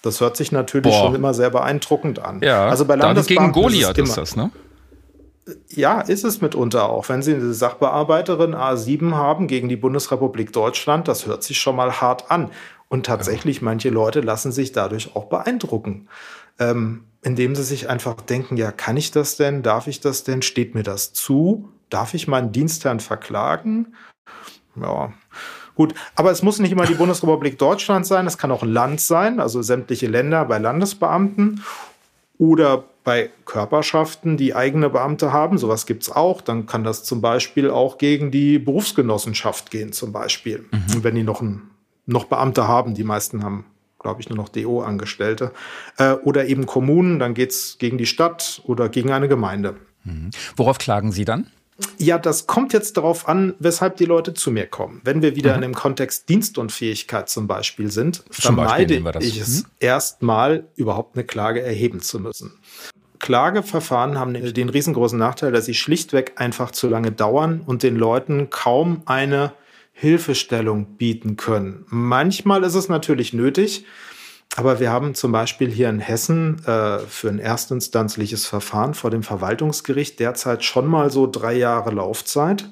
Das 0.02 0.22
hört 0.22 0.38
sich 0.38 0.52
natürlich 0.52 0.92
Boah. 0.92 1.06
schon 1.06 1.16
immer 1.16 1.34
sehr 1.34 1.50
beeindruckend 1.50 2.20
an. 2.20 2.42
Ja, 2.44 2.68
also 2.68 2.86
bei 2.86 2.96
Landesbeamten 2.96 3.54
gegen 3.54 3.64
Goliath 3.64 3.98
ist, 3.98 4.10
ist 4.10 4.18
das, 4.18 4.36
ne? 4.36 4.52
Ja, 5.70 6.02
ist 6.02 6.24
es 6.24 6.42
mitunter 6.42 6.90
auch. 6.90 7.08
Wenn 7.10 7.22
Sie 7.22 7.36
eine 7.36 7.54
Sachbearbeiterin 7.54 8.56
A7 8.56 9.14
haben 9.14 9.48
gegen 9.48 9.70
die 9.70 9.76
Bundesrepublik 9.76 10.52
Deutschland, 10.52 11.08
das 11.08 11.28
hört 11.28 11.44
sich 11.44 11.60
schon 11.60 11.76
mal 11.76 12.02
hart 12.02 12.32
an. 12.32 12.50
Und 12.88 13.06
tatsächlich, 13.06 13.62
manche 13.62 13.90
Leute 13.90 14.22
lassen 14.22 14.52
sich 14.52 14.72
dadurch 14.72 15.16
auch 15.16 15.26
beeindrucken. 15.26 16.08
Ähm, 16.58 17.04
indem 17.22 17.56
sie 17.56 17.64
sich 17.64 17.90
einfach 17.90 18.22
denken, 18.22 18.58
ja, 18.58 18.72
kann 18.72 18.98
ich 18.98 19.12
das 19.12 19.36
denn? 19.36 19.62
Darf 19.62 19.88
ich 19.88 20.00
das 20.00 20.24
denn? 20.24 20.42
Steht 20.42 20.76
mir 20.76 20.84
das 20.84 21.14
zu? 21.14 21.70
Darf 21.90 22.14
ich 22.14 22.28
meinen 22.28 22.52
Dienstherrn 22.52 23.00
verklagen? 23.00 23.96
Ja, 24.80 25.14
gut. 25.76 25.94
Aber 26.16 26.32
es 26.32 26.44
muss 26.44 26.60
nicht 26.60 26.72
immer 26.72 26.86
die 26.86 26.96
Bundesrepublik 26.96 27.58
Deutschland 27.58 28.06
sein. 28.06 28.28
Es 28.28 28.38
kann 28.38 28.52
auch 28.52 28.64
ein 28.64 28.72
Land 28.72 29.02
sein, 29.02 29.40
also 29.40 29.62
sämtliche 29.62 30.08
Länder 30.08 30.46
bei 30.46 30.58
Landesbeamten 30.58 31.64
oder 32.38 32.86
bei 33.06 33.30
Körperschaften, 33.46 34.36
die 34.36 34.54
eigene 34.54 34.90
Beamte 34.90 35.32
haben. 35.32 35.58
Sowas 35.58 35.86
gibt 35.86 36.04
es 36.04 36.12
auch. 36.12 36.42
Dann 36.42 36.66
kann 36.66 36.84
das 36.84 37.06
zum 37.06 37.22
Beispiel 37.22 37.70
auch 37.70 37.98
gegen 37.98 38.32
die 38.32 38.60
Berufsgenossenschaft 38.60 39.72
gehen, 39.72 39.94
zum 39.94 40.12
Beispiel. 40.12 40.66
Mhm. 40.72 41.04
Wenn 41.04 41.16
die 41.16 41.24
noch 41.24 41.42
ein 41.42 41.62
noch 42.06 42.26
Beamte 42.26 42.68
haben. 42.68 42.94
Die 42.94 43.04
meisten 43.04 43.44
haben, 43.44 43.66
glaube 44.00 44.22
ich, 44.22 44.30
nur 44.30 44.38
noch 44.38 44.50
DO-Angestellte. 44.50 45.52
Äh, 45.98 46.14
oder 46.14 46.48
eben 46.48 46.66
Kommunen, 46.66 47.20
dann 47.20 47.34
geht 47.34 47.52
es 47.52 47.78
gegen 47.78 47.98
die 47.98 48.06
Stadt 48.06 48.62
oder 48.66 48.90
gegen 48.90 49.12
eine 49.12 49.28
Gemeinde. 49.28 49.76
Mhm. 50.04 50.32
Worauf 50.56 50.78
klagen 50.78 51.12
Sie 51.12 51.26
dann? 51.26 51.48
Ja, 51.98 52.18
das 52.18 52.48
kommt 52.48 52.72
jetzt 52.72 52.96
darauf 52.96 53.28
an, 53.28 53.54
weshalb 53.60 53.98
die 53.98 54.06
Leute 54.06 54.34
zu 54.34 54.50
mir 54.50 54.66
kommen. 54.66 55.02
Wenn 55.04 55.22
wir 55.22 55.36
wieder 55.36 55.52
mhm. 55.52 55.56
in 55.56 55.62
dem 55.62 55.74
Kontext 55.74 56.30
Dienstunfähigkeit 56.30 57.28
zum 57.28 57.48
Beispiel 57.48 57.92
sind, 57.92 58.24
vermeide 58.30 59.04
ich 59.20 59.42
es 59.42 59.64
mhm. 59.64 59.70
erstmal, 59.82 60.68
überhaupt 60.78 61.18
eine 61.18 61.26
Klage 61.26 61.62
erheben 61.62 62.00
zu 62.00 62.20
müssen. 62.20 62.54
Klageverfahren 63.20 64.20
haben 64.20 64.34
den 64.34 64.70
riesengroßen 64.70 65.18
Nachteil, 65.18 65.52
dass 65.52 65.66
sie 65.66 65.74
schlichtweg 65.74 66.34
einfach 66.36 66.72
zu 66.72 66.88
lange 66.88 67.12
dauern 67.12 67.62
und 67.66 67.84
den 67.84 67.96
Leuten 67.96 68.50
kaum 68.50 69.02
eine 69.06 69.54
Hilfestellung 69.94 70.98
bieten 70.98 71.38
können. 71.38 71.86
Manchmal 71.88 72.64
ist 72.64 72.76
es 72.76 72.90
natürlich 72.90 73.34
nötig, 73.34 73.86
aber 74.58 74.80
wir 74.80 74.92
haben 74.92 75.16
zum 75.16 75.32
Beispiel 75.32 75.70
hier 75.70 75.90
in 75.90 76.00
Hessen 76.00 76.64
äh, 76.66 77.00
für 77.00 77.30
ein 77.30 77.40
erstinstanzliches 77.40 78.46
Verfahren 78.46 78.94
vor 78.94 79.10
dem 79.10 79.24
Verwaltungsgericht 79.24 80.20
derzeit 80.20 80.64
schon 80.64 80.86
mal 80.86 81.10
so 81.12 81.28
drei 81.28 81.54
Jahre 81.54 81.92
Laufzeit. 81.92 82.70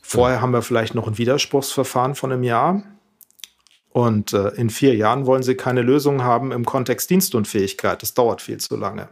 Vorher 0.00 0.40
haben 0.40 0.52
wir 0.52 0.62
vielleicht 0.62 0.94
noch 0.94 1.06
ein 1.06 1.18
Widerspruchsverfahren 1.18 2.14
von 2.14 2.32
einem 2.32 2.42
Jahr. 2.42 2.82
Und 3.92 4.32
äh, 4.32 4.48
in 4.50 4.70
vier 4.70 4.94
Jahren 4.94 5.26
wollen 5.26 5.42
sie 5.42 5.54
keine 5.54 5.82
Lösung 5.82 6.22
haben 6.22 6.50
im 6.50 6.64
Kontext 6.64 7.10
Dienstunfähigkeit. 7.10 8.02
Das 8.02 8.14
dauert 8.14 8.40
viel 8.40 8.58
zu 8.58 8.76
lange. 8.76 9.08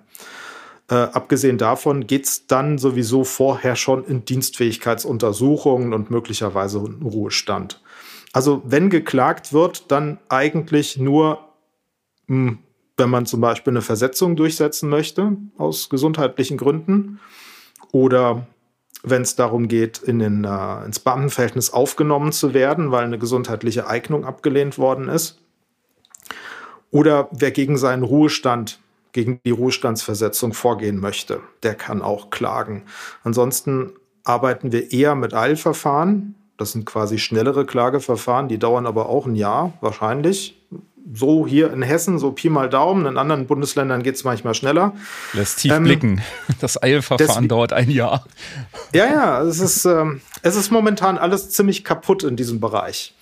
Äh, 0.88 0.94
abgesehen 0.94 1.58
davon 1.58 2.06
geht 2.06 2.24
es 2.24 2.46
dann 2.46 2.78
sowieso 2.78 3.24
vorher 3.24 3.76
schon 3.76 4.04
in 4.04 4.24
Dienstfähigkeitsuntersuchungen 4.24 5.92
und 5.92 6.10
möglicherweise 6.10 6.78
in 6.78 7.02
Ruhestand. 7.02 7.82
Also 8.32 8.62
wenn 8.64 8.90
geklagt 8.90 9.52
wird, 9.52 9.90
dann 9.90 10.18
eigentlich 10.28 10.96
nur, 10.98 11.38
mh, 12.26 12.50
hm, 12.50 12.58
wenn 12.96 13.10
man 13.10 13.24
zum 13.24 13.40
Beispiel 13.40 13.72
eine 13.72 13.82
Versetzung 13.82 14.36
durchsetzen 14.36 14.90
möchte 14.90 15.36
aus 15.56 15.88
gesundheitlichen 15.88 16.58
Gründen 16.58 17.18
oder 17.92 18.46
wenn 19.02 19.22
es 19.22 19.36
darum 19.36 19.68
geht, 19.68 19.98
in 19.98 20.18
den, 20.18 20.44
äh, 20.44 20.84
ins 20.84 20.98
Beamtenverhältnis 20.98 21.72
aufgenommen 21.72 22.32
zu 22.32 22.54
werden, 22.54 22.90
weil 22.90 23.04
eine 23.04 23.18
gesundheitliche 23.18 23.86
Eignung 23.86 24.24
abgelehnt 24.24 24.78
worden 24.78 25.08
ist. 25.08 25.38
Oder 26.90 27.28
wer 27.32 27.50
gegen 27.50 27.78
seinen 27.78 28.02
Ruhestand 28.02 28.80
gegen 29.12 29.40
die 29.44 29.50
Ruhestandsversetzung 29.50 30.52
vorgehen 30.52 31.00
möchte, 31.00 31.40
der 31.62 31.74
kann 31.74 32.02
auch 32.02 32.30
klagen. 32.30 32.84
Ansonsten 33.24 33.92
arbeiten 34.24 34.72
wir 34.72 34.92
eher 34.92 35.14
mit 35.14 35.34
Eilverfahren. 35.34 36.34
Das 36.60 36.72
sind 36.72 36.84
quasi 36.84 37.18
schnellere 37.18 37.64
Klageverfahren, 37.64 38.48
die 38.48 38.58
dauern 38.58 38.86
aber 38.86 39.08
auch 39.08 39.24
ein 39.24 39.34
Jahr 39.34 39.72
wahrscheinlich. 39.80 40.60
So 41.10 41.46
hier 41.46 41.72
in 41.72 41.80
Hessen, 41.80 42.18
so 42.18 42.32
Pi 42.32 42.50
mal 42.50 42.68
Daumen. 42.68 43.06
In 43.06 43.16
anderen 43.16 43.46
Bundesländern 43.46 44.02
geht 44.02 44.16
es 44.16 44.24
manchmal 44.24 44.52
schneller. 44.52 44.92
Lässt 45.32 45.60
tief 45.60 45.72
ähm, 45.72 45.84
blicken. 45.84 46.22
Das 46.60 46.80
Eilverfahren 46.82 47.48
dauert 47.48 47.72
ein 47.72 47.90
Jahr. 47.90 48.26
Ja, 48.92 49.06
ja, 49.06 49.42
es 49.42 49.58
ist, 49.58 49.86
ähm, 49.86 50.20
es 50.42 50.54
ist 50.54 50.70
momentan 50.70 51.16
alles 51.16 51.48
ziemlich 51.48 51.82
kaputt 51.82 52.24
in 52.24 52.36
diesem 52.36 52.60
Bereich. 52.60 53.14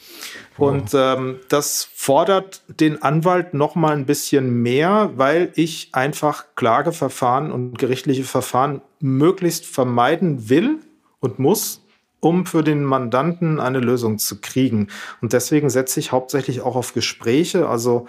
Und 0.57 0.91
ähm, 0.95 1.39
das 1.49 1.89
fordert 1.95 2.63
den 2.67 3.01
Anwalt 3.01 3.55
noch 3.55 3.77
mal 3.77 3.93
ein 3.93 4.05
bisschen 4.05 4.63
mehr, 4.63 5.13
weil 5.15 5.53
ich 5.55 5.91
einfach 5.93 6.47
Klageverfahren 6.57 7.53
und 7.53 7.79
gerichtliche 7.79 8.25
Verfahren 8.25 8.83
möglichst 8.99 9.65
vermeiden 9.65 10.49
will 10.49 10.81
und 11.21 11.39
muss, 11.39 11.83
um 12.21 12.47
für 12.47 12.63
den 12.63 12.85
Mandanten 12.85 13.61
eine 13.61 13.81
Lösung 13.81 14.19
zu 14.19 14.41
kriegen. 14.41 14.89
Und 15.21 15.33
deswegen 15.33 15.71
setze 15.71 16.01
ich 16.01 16.13
hauptsächlich 16.13 16.61
auch 16.63 16.77
auf 16.77 16.95
Gespräche, 16.95 17.69
also 17.69 18.07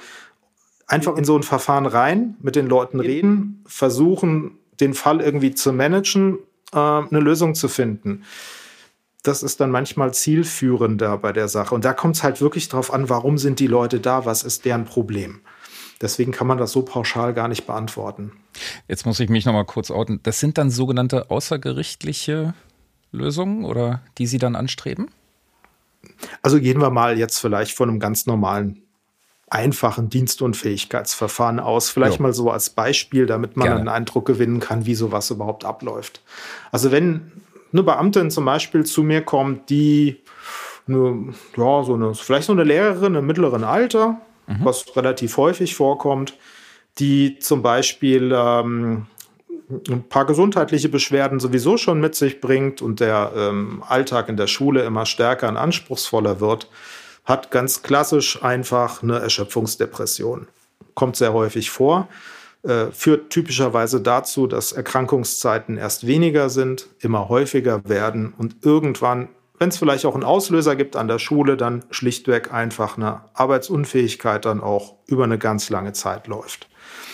einfach 0.88 1.16
in 1.18 1.26
so 1.26 1.36
ein 1.36 1.44
Verfahren 1.44 1.86
rein, 1.86 2.36
mit 2.42 2.56
den 2.56 2.68
Leuten 2.68 3.00
reden, 3.00 3.64
versuchen, 3.68 4.58
den 4.80 4.94
Fall 4.94 5.22
irgendwie 5.22 5.54
zu 5.54 5.74
managen, 5.74 6.40
äh, 6.74 6.78
eine 6.78 7.20
Lösung 7.20 7.54
zu 7.54 7.68
finden 7.68 8.24
das 9.24 9.44
ist 9.44 9.60
dann 9.60 9.72
manchmal 9.72 10.14
zielführender 10.14 11.18
bei 11.18 11.34
der 11.34 11.48
Sache. 11.48 11.76
Und 11.76 11.86
da 11.86 11.94
kommt 11.94 12.16
es 12.16 12.24
halt 12.24 12.42
wirklich 12.42 12.70
drauf 12.70 12.94
an, 12.94 13.10
warum 13.10 13.38
sind 13.38 13.60
die 13.60 13.68
Leute 13.68 14.00
da, 14.00 14.26
was 14.26 14.44
ist 14.44 14.66
deren 14.66 14.86
Problem. 14.86 15.42
Deswegen 16.02 16.32
kann 16.32 16.48
man 16.48 16.58
das 16.58 16.72
so 16.72 16.84
pauschal 16.84 17.34
gar 17.34 17.50
nicht 17.50 17.68
beantworten. 17.68 18.32
Jetzt 18.88 19.06
muss 19.06 19.20
ich 19.20 19.30
mich 19.30 19.46
noch 19.46 19.54
mal 19.54 19.66
kurz 19.66 19.92
outen. 19.92 20.22
Das 20.24 20.40
sind 20.40 20.58
dann 20.58 20.70
sogenannte 20.70 21.30
außergerichtliche 21.30 22.54
Lösungen 23.12 23.66
oder 23.66 24.02
die 24.18 24.28
Sie 24.28 24.38
dann 24.38 24.56
anstreben? 24.56 25.10
Also 26.42 26.60
gehen 26.60 26.82
wir 26.82 26.90
mal 26.90 27.18
jetzt 27.18 27.40
vielleicht 27.40 27.76
von 27.76 27.90
einem 27.90 28.00
ganz 28.00 28.26
normalen 28.26 28.84
einfachen 29.50 30.10
Dienstunfähigkeitsverfahren 30.10 31.60
aus. 31.60 31.90
Vielleicht 31.90 32.18
jo. 32.18 32.24
mal 32.24 32.34
so 32.34 32.52
als 32.52 32.70
Beispiel, 32.70 33.26
damit 33.26 33.58
man 33.58 33.68
Gerne. 33.68 33.80
einen 33.80 33.90
Eindruck 33.90 34.26
gewinnen 34.26 34.60
kann, 34.60 34.86
wie 34.86 34.96
sowas 34.96 35.32
überhaupt 35.32 35.66
abläuft. 35.66 36.22
Also 36.72 36.92
wenn 36.92 37.32
eine 37.74 37.84
Beamtin 37.84 38.32
zum 38.32 38.46
Beispiel 38.46 38.86
zu 38.86 39.04
mir 39.04 39.22
kommt, 39.22 39.70
die 39.70 40.22
eine, 40.88 41.34
ja, 41.56 41.84
so 41.84 41.96
eine, 41.96 42.14
vielleicht 42.16 42.48
so 42.48 42.54
eine 42.54 42.64
Lehrerin 42.64 43.16
im 43.16 43.26
mittleren 43.26 43.64
Alter, 43.64 44.22
mhm. 44.48 44.60
was 44.64 44.96
relativ 44.96 45.38
häufig 45.38 45.76
vorkommt, 45.76 46.38
die 47.00 47.40
zum 47.40 47.62
Beispiel 47.62 48.32
ähm, 48.36 49.08
ein 49.90 50.08
paar 50.08 50.26
gesundheitliche 50.26 50.90
Beschwerden 50.90 51.40
sowieso 51.40 51.78
schon 51.78 52.00
mit 52.00 52.16
sich 52.16 52.42
bringt 52.42 52.82
und 52.82 53.00
der 53.00 53.32
ähm, 53.36 53.84
Alltag 53.88 54.30
in 54.30 54.38
der 54.38 54.48
Schule 54.48 54.84
immer 54.84 55.06
stärker 55.06 55.48
und 55.48 55.58
anspruchsvoller 55.58 56.40
wird, 56.40 56.70
hat 57.26 57.52
ganz 57.52 57.84
klassisch 57.84 58.42
einfach 58.42 59.04
eine 59.04 59.20
Erschöpfungsdepression. 59.20 60.48
Kommt 60.96 61.16
sehr 61.16 61.34
häufig 61.34 61.70
vor. 61.70 62.08
äh, 62.64 62.88
führt 62.92 63.30
typischerweise 63.30 64.02
dazu, 64.02 64.48
dass 64.48 64.74
Erkrankungszeiten 64.74 65.78
erst 65.78 66.08
weniger 66.08 66.50
sind, 66.50 66.88
immer 67.00 67.30
häufiger 67.30 67.88
werden 67.88 68.34
und 68.38 68.66
irgendwann, 68.66 69.30
wenn 69.60 69.70
es 69.70 69.78
vielleicht 69.78 70.06
auch 70.06 70.16
einen 70.16 70.26
Auslöser 70.26 70.76
gibt 70.76 70.96
an 70.96 71.08
der 71.08 71.20
Schule, 71.20 71.56
dann 71.56 71.86
schlichtweg 71.90 72.54
einfach 72.54 72.98
eine 72.98 73.22
Arbeitsunfähigkeit 73.34 74.44
dann 74.44 74.62
auch 74.62 74.96
über 75.06 75.24
eine 75.24 75.38
ganz 75.38 75.70
lange 75.70 75.94
Zeit 75.94 76.28
läuft. 76.28 76.68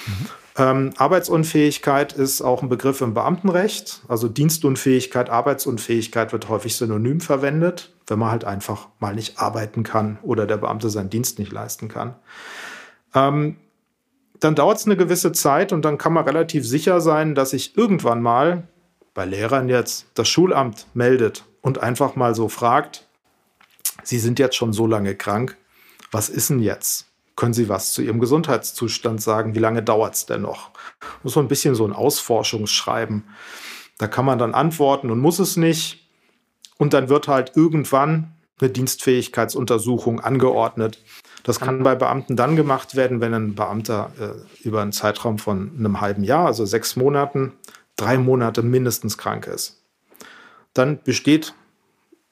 Mhm. 0.08 0.30
Ähm, 0.58 0.93
Arbeitsunfähigkeit 0.97 2.14
ist 2.14 2.41
auch 2.41 2.62
ein 2.62 2.70
Begriff 2.70 3.01
im 3.01 3.14
Beamtenrecht. 3.14 4.01
Also 4.08 4.30
Dienstunfähigkeit, 4.30 5.30
Arbeitsunfähigkeit 5.30 6.32
wird 6.32 6.47
häufig 6.47 6.76
synonym 6.76 7.20
verwendet, 7.20 7.93
wenn 8.08 8.20
man 8.20 8.32
halt 8.32 8.45
einfach 8.45 8.88
mal 8.99 9.14
nicht 9.14 9.38
arbeiten 9.38 9.84
kann 9.84 10.18
oder 10.22 10.47
der 10.47 10.58
Beamte 10.58 10.89
seinen 10.89 11.10
Dienst 11.10 11.39
nicht 11.39 11.51
leisten 11.51 11.89
kann. 11.89 12.16
Ähm, 13.14 13.58
dann 14.39 14.56
dauert 14.56 14.78
es 14.78 14.86
eine 14.86 14.97
gewisse 14.97 15.32
Zeit 15.32 15.74
und 15.74 15.84
dann 15.84 15.97
kann 15.97 16.14
man 16.14 16.26
relativ 16.26 16.66
sicher 16.66 17.01
sein, 17.01 17.36
dass 17.36 17.49
sich 17.49 17.78
irgendwann 17.78 18.22
mal 18.22 18.68
bei 19.14 19.26
Lehrern 19.26 19.70
jetzt 19.70 20.08
das 20.14 20.28
Schulamt 20.28 20.88
meldet 20.93 21.45
und 21.62 21.80
einfach 21.80 22.16
mal 22.16 22.36
so 22.36 22.47
fragt, 22.47 23.08
Sie 24.03 24.20
sind 24.20 24.39
jetzt 24.39 24.56
schon 24.56 24.72
so 24.72 24.86
lange 24.86 25.16
krank, 25.16 25.58
was 26.12 26.30
ist 26.30 26.49
denn 26.49 26.60
jetzt? 26.60 27.08
Können 27.36 27.53
Sie 27.53 27.67
was 27.67 27.93
zu 27.93 28.01
Ihrem 28.01 28.19
Gesundheitszustand 28.19 29.21
sagen? 29.21 29.55
Wie 29.55 29.59
lange 29.59 29.83
dauert 29.83 30.15
es 30.15 30.25
denn 30.25 30.43
noch? 30.43 30.71
Muss 31.23 31.33
so 31.33 31.39
ein 31.39 31.47
bisschen 31.47 31.75
so 31.75 31.86
ein 31.86 31.93
Ausforschungsschreiben. 31.93 33.23
Da 33.97 34.07
kann 34.07 34.25
man 34.25 34.39
dann 34.39 34.53
antworten 34.53 35.11
und 35.11 35.19
muss 35.19 35.39
es 35.39 35.57
nicht. 35.57 36.09
Und 36.77 36.93
dann 36.93 37.09
wird 37.09 37.27
halt 37.27 37.53
irgendwann 37.55 38.33
eine 38.59 38.69
Dienstfähigkeitsuntersuchung 38.69 40.21
angeordnet. 40.21 40.99
Das 41.43 41.59
kann 41.59 41.83
bei 41.83 41.95
Beamten 41.95 42.36
dann 42.36 42.55
gemacht 42.55 42.95
werden, 42.95 43.21
wenn 43.21 43.33
ein 43.33 43.55
Beamter 43.55 44.11
äh, 44.19 44.65
über 44.67 44.81
einen 44.81 44.91
Zeitraum 44.91 45.38
von 45.38 45.71
einem 45.77 46.01
halben 46.01 46.23
Jahr, 46.23 46.47
also 46.47 46.65
sechs 46.65 46.95
Monaten, 46.95 47.53
drei 47.97 48.17
Monate 48.17 48.63
mindestens 48.63 49.17
krank 49.17 49.47
ist. 49.47 49.83
Dann 50.73 51.01
besteht 51.03 51.53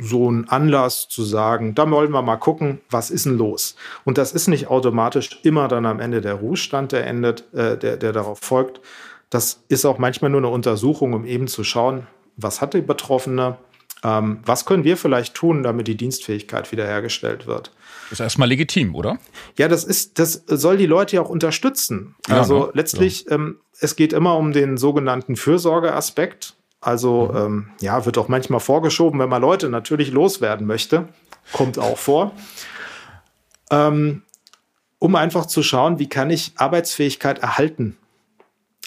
so 0.03 0.29
ein 0.29 0.49
Anlass 0.49 1.07
zu 1.07 1.23
sagen, 1.23 1.75
da 1.75 1.89
wollen 1.89 2.11
wir 2.11 2.21
mal 2.21 2.37
gucken, 2.37 2.81
was 2.89 3.09
ist 3.09 3.25
denn 3.25 3.37
los? 3.37 3.75
Und 4.03 4.17
das 4.17 4.33
ist 4.33 4.47
nicht 4.47 4.67
automatisch 4.67 5.39
immer 5.43 5.67
dann 5.67 5.85
am 5.85 5.99
Ende 5.99 6.21
der 6.21 6.35
Ruhestand, 6.35 6.91
der 6.91 7.07
endet, 7.07 7.51
äh, 7.53 7.77
der, 7.77 7.97
der 7.97 8.11
darauf 8.11 8.39
folgt. 8.39 8.81
Das 9.29 9.63
ist 9.67 9.85
auch 9.85 9.97
manchmal 9.97 10.29
nur 10.29 10.41
eine 10.41 10.49
Untersuchung, 10.49 11.13
um 11.13 11.25
eben 11.25 11.47
zu 11.47 11.63
schauen, 11.63 12.07
was 12.37 12.61
hat 12.61 12.73
die 12.73 12.81
Betroffene, 12.81 13.57
ähm, 14.03 14.39
was 14.45 14.65
können 14.65 14.83
wir 14.83 14.97
vielleicht 14.97 15.33
tun, 15.33 15.63
damit 15.63 15.87
die 15.87 15.97
Dienstfähigkeit 15.97 16.71
wiederhergestellt 16.71 17.47
wird. 17.47 17.71
Das 18.09 18.19
ist 18.19 18.23
erstmal 18.23 18.49
legitim, 18.49 18.95
oder? 18.95 19.17
Ja, 19.57 19.67
das 19.67 19.83
ist, 19.83 20.19
das 20.19 20.43
soll 20.45 20.77
die 20.77 20.85
Leute 20.85 21.15
ja 21.15 21.21
auch 21.21 21.29
unterstützen. 21.29 22.15
Ja, 22.27 22.39
also 22.39 22.65
ne? 22.65 22.71
letztlich, 22.73 23.25
ja. 23.25 23.35
ähm, 23.35 23.59
es 23.79 23.95
geht 23.95 24.13
immer 24.13 24.37
um 24.37 24.51
den 24.51 24.77
sogenannten 24.77 25.35
Fürsorgeaspekt. 25.35 26.55
Also 26.83 27.29
mhm. 27.31 27.37
ähm, 27.37 27.67
ja, 27.79 28.05
wird 28.05 28.17
auch 28.17 28.27
manchmal 28.27 28.59
vorgeschoben, 28.59 29.19
wenn 29.19 29.29
man 29.29 29.41
Leute 29.41 29.69
natürlich 29.69 30.11
loswerden 30.11 30.67
möchte. 30.67 31.07
Kommt 31.53 31.79
auch 31.79 31.97
vor. 31.97 32.33
Ähm, 33.71 34.23
um 34.99 35.15
einfach 35.15 35.45
zu 35.45 35.63
schauen, 35.63 35.99
wie 35.99 36.07
kann 36.07 36.29
ich 36.29 36.53
Arbeitsfähigkeit 36.55 37.39
erhalten. 37.39 37.97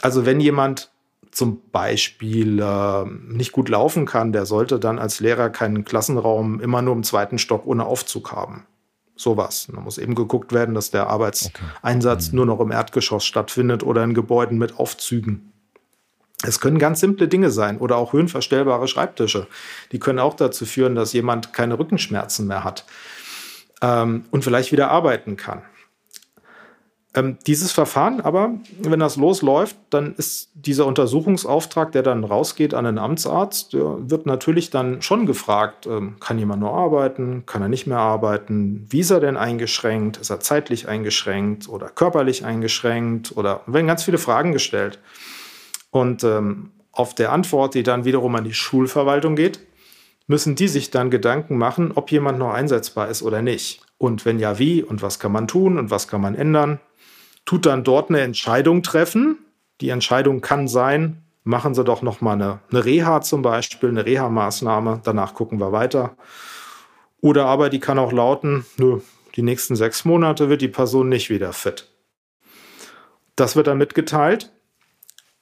Also 0.02 0.26
wenn 0.26 0.40
jemand 0.40 0.90
zum 1.30 1.60
Beispiel 1.70 2.60
äh, 2.60 3.04
nicht 3.04 3.52
gut 3.52 3.68
laufen 3.68 4.06
kann, 4.06 4.32
der 4.32 4.46
sollte 4.46 4.78
dann 4.78 4.98
als 4.98 5.20
Lehrer 5.20 5.50
keinen 5.50 5.84
Klassenraum 5.84 6.60
immer 6.60 6.80
nur 6.80 6.94
im 6.94 7.02
zweiten 7.02 7.38
Stock 7.38 7.66
ohne 7.66 7.84
Aufzug 7.84 8.32
haben. 8.32 8.66
Sowas. 9.16 9.68
Da 9.72 9.80
muss 9.80 9.98
eben 9.98 10.14
geguckt 10.14 10.52
werden, 10.52 10.74
dass 10.74 10.90
der 10.90 11.08
Arbeitseinsatz 11.08 12.26
okay. 12.26 12.30
mhm. 12.30 12.36
nur 12.36 12.46
noch 12.46 12.60
im 12.60 12.70
Erdgeschoss 12.70 13.24
stattfindet 13.24 13.82
oder 13.82 14.04
in 14.04 14.14
Gebäuden 14.14 14.58
mit 14.58 14.78
Aufzügen. 14.78 15.52
Es 16.46 16.60
können 16.60 16.78
ganz 16.78 17.00
simple 17.00 17.28
Dinge 17.28 17.50
sein 17.50 17.78
oder 17.78 17.96
auch 17.96 18.12
höhenverstellbare 18.12 18.88
Schreibtische. 18.88 19.46
Die 19.92 19.98
können 19.98 20.18
auch 20.18 20.34
dazu 20.34 20.64
führen, 20.64 20.94
dass 20.94 21.12
jemand 21.12 21.52
keine 21.52 21.78
Rückenschmerzen 21.78 22.46
mehr 22.46 22.64
hat 22.64 22.84
ähm, 23.82 24.24
und 24.30 24.44
vielleicht 24.44 24.72
wieder 24.72 24.90
arbeiten 24.90 25.36
kann. 25.36 25.62
Ähm, 27.16 27.38
dieses 27.46 27.72
Verfahren 27.72 28.20
aber, 28.20 28.54
wenn 28.78 29.00
das 29.00 29.16
losläuft, 29.16 29.76
dann 29.90 30.14
ist 30.16 30.50
dieser 30.54 30.86
Untersuchungsauftrag, 30.86 31.90
der 31.92 32.02
dann 32.02 32.24
rausgeht 32.24 32.74
an 32.74 32.84
den 32.84 32.98
Amtsarzt, 32.98 33.72
wird 33.72 34.26
natürlich 34.26 34.68
dann 34.68 35.00
schon 35.00 35.24
gefragt, 35.24 35.86
ähm, 35.86 36.16
kann 36.20 36.38
jemand 36.38 36.60
nur 36.60 36.74
arbeiten, 36.74 37.44
kann 37.46 37.62
er 37.62 37.68
nicht 37.68 37.86
mehr 37.86 37.98
arbeiten, 37.98 38.86
wie 38.90 39.00
ist 39.00 39.10
er 39.10 39.20
denn 39.20 39.38
eingeschränkt, 39.38 40.18
ist 40.18 40.30
er 40.30 40.40
zeitlich 40.40 40.88
eingeschränkt 40.88 41.68
oder 41.68 41.88
körperlich 41.88 42.44
eingeschränkt 42.44 43.34
oder 43.34 43.62
werden 43.66 43.86
ganz 43.86 44.04
viele 44.04 44.18
Fragen 44.18 44.52
gestellt. 44.52 45.00
Und 45.96 46.24
ähm, 46.24 46.72
auf 46.92 47.14
der 47.14 47.32
Antwort, 47.32 47.74
die 47.74 47.82
dann 47.82 48.04
wiederum 48.04 48.34
an 48.34 48.44
die 48.44 48.54
Schulverwaltung 48.54 49.36
geht, 49.36 49.60
müssen 50.26 50.54
die 50.54 50.68
sich 50.68 50.90
dann 50.90 51.10
Gedanken 51.10 51.56
machen, 51.56 51.92
ob 51.94 52.10
jemand 52.10 52.38
noch 52.38 52.52
einsetzbar 52.52 53.08
ist 53.08 53.22
oder 53.22 53.40
nicht. 53.40 53.80
Und 53.96 54.24
wenn 54.26 54.38
ja, 54.38 54.58
wie 54.58 54.82
und 54.82 55.00
was 55.00 55.18
kann 55.18 55.32
man 55.32 55.48
tun 55.48 55.78
und 55.78 55.90
was 55.90 56.08
kann 56.08 56.20
man 56.20 56.34
ändern 56.34 56.80
tut 57.46 57.64
dann 57.64 57.84
dort 57.84 58.10
eine 58.10 58.20
Entscheidung 58.20 58.82
treffen. 58.82 59.38
Die 59.80 59.88
Entscheidung 59.88 60.42
kann 60.42 60.68
sein, 60.68 61.22
machen 61.44 61.74
Sie 61.74 61.84
doch 61.84 62.02
noch 62.02 62.20
mal 62.20 62.32
eine, 62.32 62.58
eine 62.70 62.84
Reha 62.84 63.22
zum 63.22 63.40
Beispiel, 63.40 63.88
eine 63.88 64.04
Reha-Maßnahme. 64.04 65.00
Danach 65.04 65.32
gucken 65.32 65.58
wir 65.60 65.72
weiter. 65.72 66.16
Oder 67.20 67.46
aber 67.46 67.70
die 67.70 67.80
kann 67.80 67.98
auch 67.98 68.12
lauten, 68.12 68.66
nö, 68.76 69.00
die 69.36 69.42
nächsten 69.42 69.76
sechs 69.76 70.04
Monate 70.04 70.50
wird 70.50 70.60
die 70.60 70.68
Person 70.68 71.08
nicht 71.08 71.30
wieder 71.30 71.52
fit. 71.52 71.88
Das 73.36 73.56
wird 73.56 73.68
dann 73.68 73.78
mitgeteilt, 73.78 74.52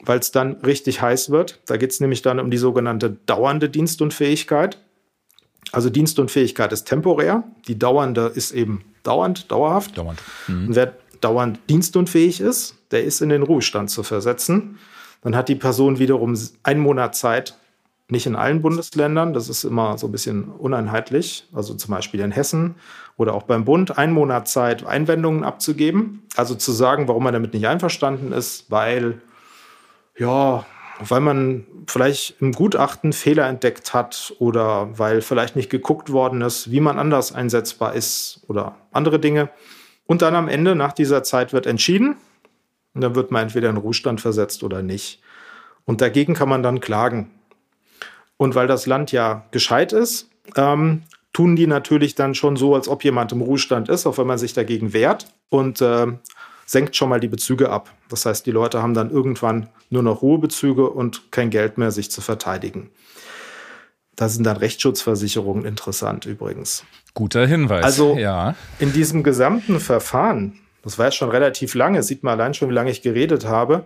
weil 0.04 0.18
es 0.18 0.30
dann 0.30 0.56
richtig 0.64 1.02
heiß 1.02 1.30
wird. 1.30 1.60
Da 1.66 1.76
geht 1.76 1.90
es 1.90 2.00
nämlich 2.00 2.22
dann 2.22 2.40
um 2.40 2.50
die 2.50 2.58
sogenannte 2.58 3.16
dauernde 3.26 3.68
Dienstunfähigkeit. 3.68 4.78
Also 5.72 5.90
Dienstunfähigkeit 5.90 6.72
ist 6.72 6.84
temporär, 6.84 7.44
die 7.66 7.78
dauernde 7.78 8.30
ist 8.34 8.52
eben 8.52 8.84
dauernd, 9.02 9.50
dauerhaft. 9.50 9.98
Dauernd. 9.98 10.20
Mhm. 10.46 10.68
Und 10.68 10.76
wer 10.76 10.94
dauernd 11.20 11.58
dienstunfähig 11.70 12.40
ist, 12.40 12.76
der 12.90 13.04
ist 13.04 13.20
in 13.22 13.30
den 13.30 13.42
Ruhestand 13.42 13.90
zu 13.90 14.02
versetzen. 14.02 14.78
Dann 15.22 15.34
hat 15.34 15.48
die 15.48 15.54
Person 15.54 15.98
wiederum 15.98 16.38
einen 16.62 16.80
Monat 16.80 17.16
Zeit, 17.16 17.56
nicht 18.08 18.26
in 18.26 18.36
allen 18.36 18.60
Bundesländern, 18.60 19.32
das 19.32 19.48
ist 19.48 19.64
immer 19.64 19.96
so 19.96 20.08
ein 20.08 20.12
bisschen 20.12 20.44
uneinheitlich, 20.44 21.48
also 21.54 21.72
zum 21.72 21.94
Beispiel 21.94 22.20
in 22.20 22.32
Hessen 22.32 22.74
oder 23.16 23.34
auch 23.34 23.44
beim 23.44 23.64
Bund, 23.64 23.96
einen 23.96 24.12
Monat 24.12 24.48
Zeit, 24.48 24.84
Einwendungen 24.84 25.44
abzugeben. 25.44 26.22
Also 26.36 26.54
zu 26.54 26.72
sagen, 26.72 27.08
warum 27.08 27.24
man 27.24 27.32
damit 27.32 27.54
nicht 27.54 27.66
einverstanden 27.66 28.32
ist, 28.32 28.70
weil, 28.70 29.20
ja, 30.16 30.64
weil 31.00 31.20
man 31.20 31.66
vielleicht 31.86 32.40
im 32.40 32.52
Gutachten 32.52 33.12
Fehler 33.12 33.46
entdeckt 33.48 33.94
hat 33.94 34.34
oder 34.38 34.98
weil 34.98 35.20
vielleicht 35.22 35.56
nicht 35.56 35.70
geguckt 35.70 36.12
worden 36.12 36.40
ist, 36.40 36.70
wie 36.70 36.80
man 36.80 36.98
anders 36.98 37.32
einsetzbar 37.32 37.94
ist 37.94 38.42
oder 38.48 38.76
andere 38.92 39.18
Dinge. 39.18 39.50
Und 40.06 40.22
dann 40.22 40.34
am 40.34 40.48
Ende, 40.48 40.74
nach 40.74 40.92
dieser 40.92 41.22
Zeit, 41.22 41.52
wird 41.52 41.66
entschieden. 41.66 42.16
Und 42.94 43.00
dann 43.00 43.14
wird 43.14 43.30
man 43.30 43.44
entweder 43.44 43.70
in 43.70 43.76
Ruhestand 43.76 44.20
versetzt 44.20 44.62
oder 44.62 44.82
nicht. 44.82 45.20
Und 45.84 46.00
dagegen 46.00 46.34
kann 46.34 46.48
man 46.48 46.62
dann 46.62 46.80
klagen. 46.80 47.30
Und 48.36 48.54
weil 48.54 48.66
das 48.66 48.86
Land 48.86 49.12
ja 49.12 49.46
gescheit 49.50 49.92
ist, 49.92 50.30
ähm, 50.56 51.02
tun 51.32 51.56
die 51.56 51.66
natürlich 51.66 52.14
dann 52.14 52.34
schon 52.34 52.56
so, 52.56 52.74
als 52.74 52.88
ob 52.88 53.04
jemand 53.04 53.32
im 53.32 53.40
Ruhestand 53.40 53.88
ist, 53.88 54.06
auch 54.06 54.18
wenn 54.18 54.26
man 54.26 54.38
sich 54.38 54.52
dagegen 54.52 54.92
wehrt 54.92 55.26
und 55.48 55.80
äh, 55.80 56.06
senkt 56.66 56.96
schon 56.96 57.08
mal 57.08 57.20
die 57.20 57.28
Bezüge 57.28 57.70
ab. 57.70 57.92
Das 58.08 58.26
heißt, 58.26 58.46
die 58.46 58.50
Leute 58.50 58.82
haben 58.82 58.94
dann 58.94 59.10
irgendwann 59.10 59.68
nur 59.90 60.02
noch 60.02 60.22
Ruhebezüge 60.22 60.88
und 60.88 61.30
kein 61.30 61.50
Geld 61.50 61.78
mehr, 61.78 61.90
sich 61.90 62.10
zu 62.10 62.20
verteidigen. 62.20 62.90
Da 64.16 64.28
sind 64.28 64.44
dann 64.44 64.56
Rechtsschutzversicherungen 64.56 65.64
interessant 65.64 66.24
übrigens. 66.26 66.84
Guter 67.14 67.46
Hinweis. 67.46 67.84
Also 67.84 68.16
ja. 68.16 68.54
in 68.78 68.92
diesem 68.92 69.22
gesamten 69.22 69.80
Verfahren, 69.80 70.60
das 70.82 70.98
war 70.98 71.06
jetzt 71.06 71.16
schon 71.16 71.30
relativ 71.30 71.74
lange, 71.74 72.02
sieht 72.02 72.22
man 72.22 72.38
allein 72.38 72.54
schon, 72.54 72.68
wie 72.68 72.74
lange 72.74 72.90
ich 72.90 73.02
geredet 73.02 73.46
habe, 73.46 73.84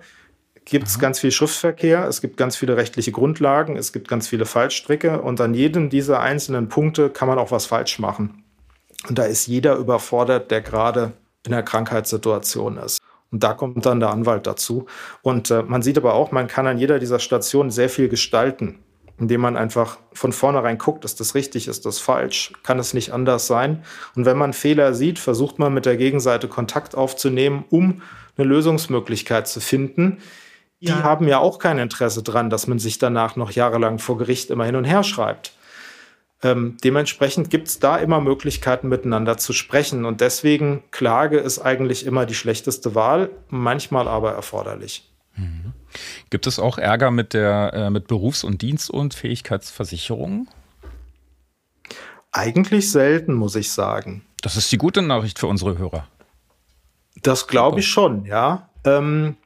gibt 0.65 0.87
es 0.87 0.99
ganz 0.99 1.19
viel 1.19 1.31
Schriftverkehr, 1.31 2.07
es 2.07 2.21
gibt 2.21 2.37
ganz 2.37 2.57
viele 2.57 2.77
rechtliche 2.77 3.11
Grundlagen, 3.11 3.77
es 3.77 3.93
gibt 3.93 4.07
ganz 4.07 4.29
viele 4.29 4.45
Fallstricke 4.45 5.23
und 5.23 5.41
an 5.41 5.55
jedem 5.55 5.89
dieser 5.89 6.21
einzelnen 6.21 6.69
Punkte 6.69 7.09
kann 7.09 7.27
man 7.27 7.39
auch 7.39 7.51
was 7.51 7.65
falsch 7.65 7.99
machen. 7.99 8.45
Und 9.09 9.19
da 9.19 9.25
ist 9.25 9.47
jeder 9.47 9.77
überfordert, 9.77 10.51
der 10.51 10.61
gerade 10.61 11.13
in 11.47 11.53
einer 11.53 11.63
Krankheitssituation 11.63 12.77
ist. 12.79 12.99
Und 13.31 13.43
da 13.43 13.53
kommt 13.53 13.85
dann 13.85 14.01
der 14.01 14.11
Anwalt 14.11 14.47
dazu. 14.47 14.87
Und 15.23 15.51
äh, 15.51 15.63
man 15.63 15.83
sieht 15.83 15.99
aber 15.99 16.15
auch, 16.15 16.33
man 16.33 16.47
kann 16.47 16.67
an 16.67 16.79
jeder 16.79 16.99
dieser 16.99 17.19
Stationen 17.19 17.71
sehr 17.71 17.89
viel 17.89 18.09
gestalten 18.09 18.85
indem 19.19 19.41
man 19.41 19.57
einfach 19.57 19.99
von 20.13 20.33
vornherein 20.33 20.79
guckt, 20.79 21.05
ist 21.05 21.19
das 21.21 21.35
richtig, 21.35 21.69
ist 21.69 21.85
das 21.87 21.99
falsch, 21.99 22.53
kann 22.63 22.79
es 22.79 22.95
nicht 22.95 23.13
anders 23.13 23.47
sein. 23.47 23.83
Und 24.15 24.25
wenn 24.25 24.39
man 24.39 24.53
Fehler 24.53 24.95
sieht, 24.95 25.19
versucht 25.19 25.59
man 25.59 25.75
mit 25.75 25.87
der 25.87 25.97
Gegenseite 25.97 26.49
Kontakt 26.49 26.95
aufzunehmen, 26.95 27.65
um 27.71 28.03
eine 28.37 28.47
Lösungsmöglichkeit 28.47 29.49
zu 29.49 29.61
finden. 29.61 30.19
Die 30.81 30.87
ja. 30.87 31.03
haben 31.03 31.27
ja 31.27 31.39
auch 31.39 31.59
kein 31.59 31.79
Interesse 31.79 32.23
dran, 32.23 32.51
dass 32.51 32.69
man 32.69 32.79
sich 32.79 32.99
danach 32.99 33.35
noch 33.35 33.51
jahrelang 33.51 33.99
vor 33.99 34.17
Gericht 34.19 34.51
immer 34.51 34.65
hin 34.65 34.77
und 34.77 34.85
her 34.85 35.03
schreibt. 35.03 35.53
Ähm, 36.43 36.77
dementsprechend 36.85 37.51
gibt 37.51 37.69
es 37.69 37.81
da 37.81 37.97
immer 37.97 38.21
Möglichkeiten, 38.21 38.89
miteinander 38.89 39.39
zu 39.39 39.53
sprechen. 39.53 40.05
Und 40.05 40.21
deswegen 40.21 40.85
Klage 40.91 41.39
ist 41.39 41.59
eigentlich 41.59 42.07
immer 42.07 42.27
die 42.27 42.35
schlechteste 42.35 42.95
Wahl, 42.95 43.31
manchmal 43.49 44.07
aber 44.07 44.33
erforderlich. 44.33 45.11
Mhm. 45.37 45.73
Gibt 46.31 46.47
es 46.47 46.59
auch 46.59 46.79
Ärger 46.79 47.11
mit 47.11 47.35
der 47.35 47.73
äh, 47.75 47.91
mit 47.91 48.07
Berufs- 48.07 48.45
und 48.45 48.63
Dienstunfähigkeitsversicherungen? 48.63 50.49
Eigentlich 52.31 52.91
selten, 52.91 53.35
muss 53.35 53.57
ich 53.57 53.73
sagen. 53.73 54.25
Das 54.43 54.57
ist 54.57 54.71
die 54.71 54.79
gute 54.79 55.03
Nachricht 55.03 55.39
für 55.39 55.47
unsere 55.47 55.79
Hörer. 55.79 56.07
Das 57.23 57.49
glaube 57.49 57.81
ich 57.81 57.89
schon, 57.89 58.27
ja. 58.27 58.69
Ähm, 58.85 59.37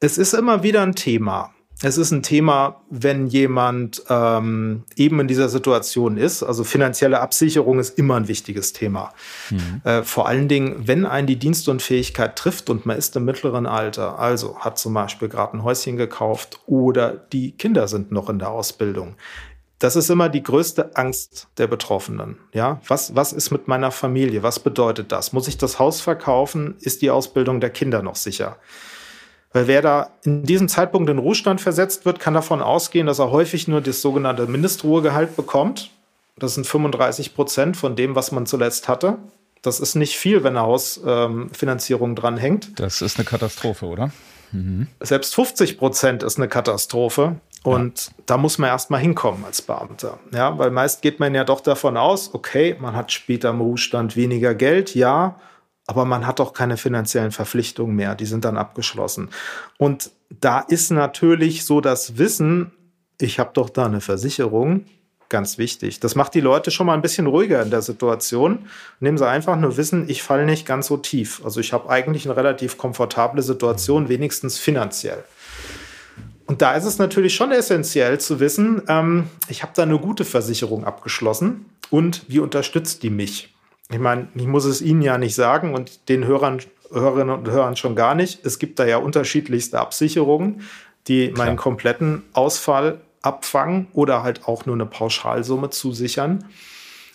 es 0.00 0.18
ist 0.18 0.34
immer 0.34 0.62
wieder 0.62 0.82
ein 0.82 0.94
Thema. 0.94 1.54
Es 1.82 1.98
ist 1.98 2.12
ein 2.12 2.22
Thema, 2.22 2.80
wenn 2.90 3.26
jemand 3.26 4.04
ähm, 4.08 4.84
eben 4.96 5.18
in 5.18 5.26
dieser 5.26 5.48
Situation 5.48 6.16
ist. 6.16 6.42
Also 6.42 6.62
finanzielle 6.62 7.20
Absicherung 7.20 7.80
ist 7.80 7.98
immer 7.98 8.16
ein 8.16 8.28
wichtiges 8.28 8.72
Thema. 8.72 9.12
Mhm. 9.50 9.80
Äh, 9.84 10.02
vor 10.04 10.28
allen 10.28 10.46
Dingen, 10.46 10.86
wenn 10.86 11.04
einen 11.04 11.26
die 11.26 11.38
Dienstunfähigkeit 11.38 12.36
trifft 12.36 12.70
und 12.70 12.86
man 12.86 12.96
ist 12.96 13.16
im 13.16 13.24
mittleren 13.24 13.66
Alter, 13.66 14.18
also 14.18 14.58
hat 14.60 14.78
zum 14.78 14.94
Beispiel 14.94 15.28
gerade 15.28 15.56
ein 15.56 15.64
Häuschen 15.64 15.96
gekauft 15.96 16.60
oder 16.66 17.10
die 17.10 17.52
Kinder 17.52 17.88
sind 17.88 18.12
noch 18.12 18.30
in 18.30 18.38
der 18.38 18.50
Ausbildung. 18.50 19.16
Das 19.80 19.96
ist 19.96 20.08
immer 20.10 20.28
die 20.28 20.44
größte 20.44 20.96
Angst 20.96 21.48
der 21.58 21.66
Betroffenen. 21.66 22.36
Ja, 22.52 22.80
was, 22.86 23.16
was 23.16 23.32
ist 23.32 23.50
mit 23.50 23.66
meiner 23.66 23.90
Familie? 23.90 24.44
Was 24.44 24.60
bedeutet 24.60 25.10
das? 25.10 25.32
Muss 25.32 25.48
ich 25.48 25.58
das 25.58 25.80
Haus 25.80 26.00
verkaufen? 26.00 26.76
Ist 26.78 27.02
die 27.02 27.10
Ausbildung 27.10 27.60
der 27.60 27.70
Kinder 27.70 28.00
noch 28.00 28.14
sicher? 28.14 28.58
Weil 29.52 29.66
wer 29.66 29.82
da 29.82 30.10
in 30.24 30.44
diesem 30.44 30.68
Zeitpunkt 30.68 31.10
in 31.10 31.18
Ruhestand 31.18 31.60
versetzt 31.60 32.04
wird, 32.04 32.18
kann 32.18 32.34
davon 32.34 32.62
ausgehen, 32.62 33.06
dass 33.06 33.18
er 33.18 33.30
häufig 33.30 33.68
nur 33.68 33.80
das 33.80 34.00
sogenannte 34.00 34.46
Mindestruhegehalt 34.46 35.36
bekommt. 35.36 35.90
Das 36.38 36.54
sind 36.54 36.66
35 36.66 37.34
Prozent 37.34 37.76
von 37.76 37.94
dem, 37.94 38.14
was 38.14 38.32
man 38.32 38.46
zuletzt 38.46 38.88
hatte. 38.88 39.18
Das 39.60 39.78
ist 39.78 39.94
nicht 39.94 40.16
viel, 40.16 40.42
wenn 40.42 40.56
eine 40.56 40.66
Hausfinanzierung 40.66 42.10
ähm, 42.10 42.16
dranhängt. 42.16 42.80
Das 42.80 43.02
ist 43.02 43.18
eine 43.18 43.24
Katastrophe, 43.24 43.86
oder? 43.86 44.10
Mhm. 44.50 44.88
Selbst 45.00 45.34
50 45.34 45.78
Prozent 45.78 46.22
ist 46.22 46.38
eine 46.38 46.48
Katastrophe. 46.48 47.36
Und 47.62 48.06
ja. 48.06 48.12
da 48.26 48.36
muss 48.38 48.58
man 48.58 48.70
erstmal 48.70 49.00
hinkommen 49.00 49.44
als 49.44 49.62
Beamter. 49.62 50.18
Ja, 50.32 50.58
weil 50.58 50.70
meist 50.70 51.00
geht 51.00 51.20
man 51.20 51.34
ja 51.34 51.44
doch 51.44 51.60
davon 51.60 51.96
aus, 51.96 52.34
okay, 52.34 52.76
man 52.80 52.96
hat 52.96 53.12
später 53.12 53.50
im 53.50 53.60
Ruhestand 53.60 54.16
weniger 54.16 54.54
Geld, 54.54 54.96
ja, 54.96 55.36
aber 55.86 56.04
man 56.04 56.26
hat 56.26 56.38
doch 56.38 56.52
keine 56.52 56.76
finanziellen 56.76 57.32
Verpflichtungen 57.32 57.96
mehr, 57.96 58.14
die 58.14 58.26
sind 58.26 58.44
dann 58.44 58.56
abgeschlossen. 58.56 59.30
Und 59.78 60.10
da 60.40 60.60
ist 60.60 60.90
natürlich 60.90 61.64
so 61.64 61.80
das 61.80 62.18
Wissen, 62.18 62.72
ich 63.20 63.38
habe 63.38 63.50
doch 63.54 63.70
da 63.70 63.86
eine 63.86 64.00
Versicherung, 64.00 64.86
ganz 65.28 65.58
wichtig. 65.58 65.98
Das 65.98 66.14
macht 66.14 66.34
die 66.34 66.40
Leute 66.40 66.70
schon 66.70 66.86
mal 66.86 66.94
ein 66.94 67.02
bisschen 67.02 67.26
ruhiger 67.26 67.62
in 67.62 67.70
der 67.70 67.82
Situation, 67.82 68.66
indem 69.00 69.16
sie 69.18 69.26
einfach 69.26 69.56
nur 69.56 69.76
wissen, 69.76 70.08
ich 70.08 70.22
falle 70.22 70.44
nicht 70.44 70.66
ganz 70.66 70.86
so 70.86 70.98
tief. 70.98 71.40
Also 71.44 71.58
ich 71.58 71.72
habe 71.72 71.88
eigentlich 71.88 72.26
eine 72.26 72.36
relativ 72.36 72.76
komfortable 72.76 73.42
Situation, 73.42 74.08
wenigstens 74.08 74.58
finanziell. 74.58 75.24
Und 76.46 76.60
da 76.60 76.74
ist 76.74 76.84
es 76.84 76.98
natürlich 76.98 77.34
schon 77.34 77.50
essentiell 77.50 78.20
zu 78.20 78.38
wissen, 78.38 78.82
ähm, 78.88 79.30
ich 79.48 79.62
habe 79.62 79.72
da 79.74 79.84
eine 79.84 79.98
gute 79.98 80.24
Versicherung 80.26 80.84
abgeschlossen 80.84 81.64
und 81.88 82.24
wie 82.28 82.40
unterstützt 82.40 83.02
die 83.02 83.10
mich? 83.10 83.51
Ich 83.92 83.98
meine, 83.98 84.28
ich 84.34 84.46
muss 84.46 84.64
es 84.64 84.80
Ihnen 84.80 85.02
ja 85.02 85.18
nicht 85.18 85.34
sagen 85.34 85.74
und 85.74 86.08
den 86.08 86.24
Hörern, 86.24 86.60
Hörerinnen 86.90 87.34
und 87.34 87.48
Hörern 87.48 87.76
schon 87.76 87.94
gar 87.94 88.14
nicht. 88.14 88.44
Es 88.44 88.58
gibt 88.58 88.78
da 88.78 88.86
ja 88.86 88.96
unterschiedlichste 88.96 89.78
Absicherungen, 89.78 90.62
die 91.08 91.28
Klar. 91.28 91.46
meinen 91.46 91.56
kompletten 91.56 92.22
Ausfall 92.32 93.00
abfangen 93.22 93.88
oder 93.92 94.22
halt 94.22 94.48
auch 94.48 94.66
nur 94.66 94.74
eine 94.74 94.86
Pauschalsumme 94.86 95.70
zusichern. 95.70 96.44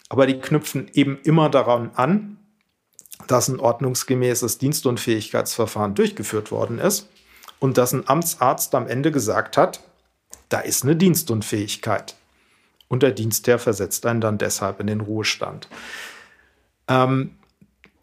Aber 0.09 0.25
die 0.25 0.39
knüpfen 0.39 0.89
eben 0.93 1.19
immer 1.23 1.49
daran 1.49 1.91
an, 1.95 2.37
dass 3.27 3.47
ein 3.47 3.59
ordnungsgemäßes 3.59 4.57
Dienstunfähigkeitsverfahren 4.57 5.95
durchgeführt 5.95 6.51
worden 6.51 6.79
ist 6.79 7.09
und 7.59 7.77
dass 7.77 7.93
ein 7.93 8.07
Amtsarzt 8.07 8.73
am 8.75 8.87
Ende 8.87 9.11
gesagt 9.11 9.57
hat, 9.57 9.81
da 10.49 10.59
ist 10.59 10.83
eine 10.83 10.95
Dienstunfähigkeit. 10.95 12.15
Und 12.87 13.03
der 13.03 13.11
Dienstherr 13.11 13.59
versetzt 13.59 14.05
einen 14.05 14.21
dann 14.21 14.37
deshalb 14.37 14.79
in 14.79 14.87
den 14.87 15.01
Ruhestand. 15.01 15.67
Ähm, 16.87 17.31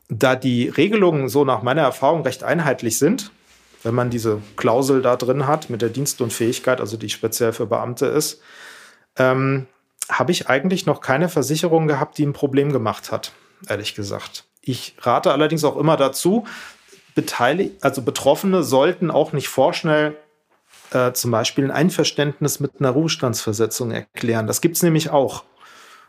da 0.09 0.37
die 0.37 0.69
Regelungen 0.69 1.29
so 1.29 1.45
nach 1.45 1.63
meiner 1.63 1.83
Erfahrung 1.83 2.23
recht 2.23 2.45
einheitlich 2.45 2.99
sind, 2.99 3.31
wenn 3.83 3.95
man 3.95 4.11
diese 4.11 4.41
Klausel 4.57 5.03
da 5.03 5.17
drin 5.17 5.47
hat 5.47 5.71
mit 5.71 5.83
der 5.83 5.89
Dienstunfähigkeit, 5.89 6.81
also 6.81 6.97
die 6.97 7.11
speziell 7.11 7.53
für 7.53 7.67
Beamte 7.67 8.07
ist, 8.07 8.41
ähm, 9.17 9.67
habe 10.11 10.33
ich 10.33 10.49
eigentlich 10.49 10.87
noch 10.87 11.01
keine 11.01 11.29
Versicherung 11.29 11.87
gehabt, 11.87 12.19
die 12.19 12.27
ein 12.27 12.33
Problem 12.33 12.73
gemacht 12.73 13.13
hat, 13.13 13.33
ehrlich 13.69 13.95
gesagt. 13.95 14.45
Ich 14.61 14.97
rate 15.01 15.33
allerdings 15.33 15.65
auch 15.65 15.77
immer 15.77 15.97
dazu, 15.97 16.45
also 17.81 18.03
Betroffene 18.03 18.63
sollten 18.63 19.11
auch 19.11 19.33
nicht 19.33 19.49
vorschnell 19.49 20.17
äh, 20.91 21.13
zum 21.13 21.31
Beispiel 21.31 21.65
ein 21.65 21.71
Einverständnis 21.71 22.61
mit 22.61 22.73
einer 22.81 22.91
Ruhestandsversetzung 22.91 23.93
erklären. 23.93 24.47
Das 24.47 24.61
gibt 24.61 24.77
es 24.77 24.83
nämlich 24.83 25.11
auch. 25.11 25.45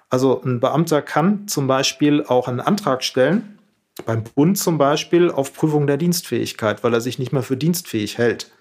Also 0.10 0.42
ein 0.44 0.60
Beamter 0.60 1.02
kann 1.02 1.48
zum 1.48 1.68
Beispiel 1.68 2.24
auch 2.24 2.48
einen 2.48 2.60
Antrag 2.60 3.04
stellen, 3.04 3.60
beim 4.06 4.24
Bund 4.24 4.58
zum 4.58 4.78
Beispiel, 4.78 5.32
auf 5.32 5.54
Prüfung 5.54 5.88
der 5.88 5.98
Dienstfähigkeit, 5.98 6.84
weil 6.84 6.94
er 6.94 7.02
sich 7.02 7.18
nicht 7.18 7.32
mehr 7.32 7.44
für 7.44 7.58
dienstfähig 7.58 8.18
hält. 8.18 8.52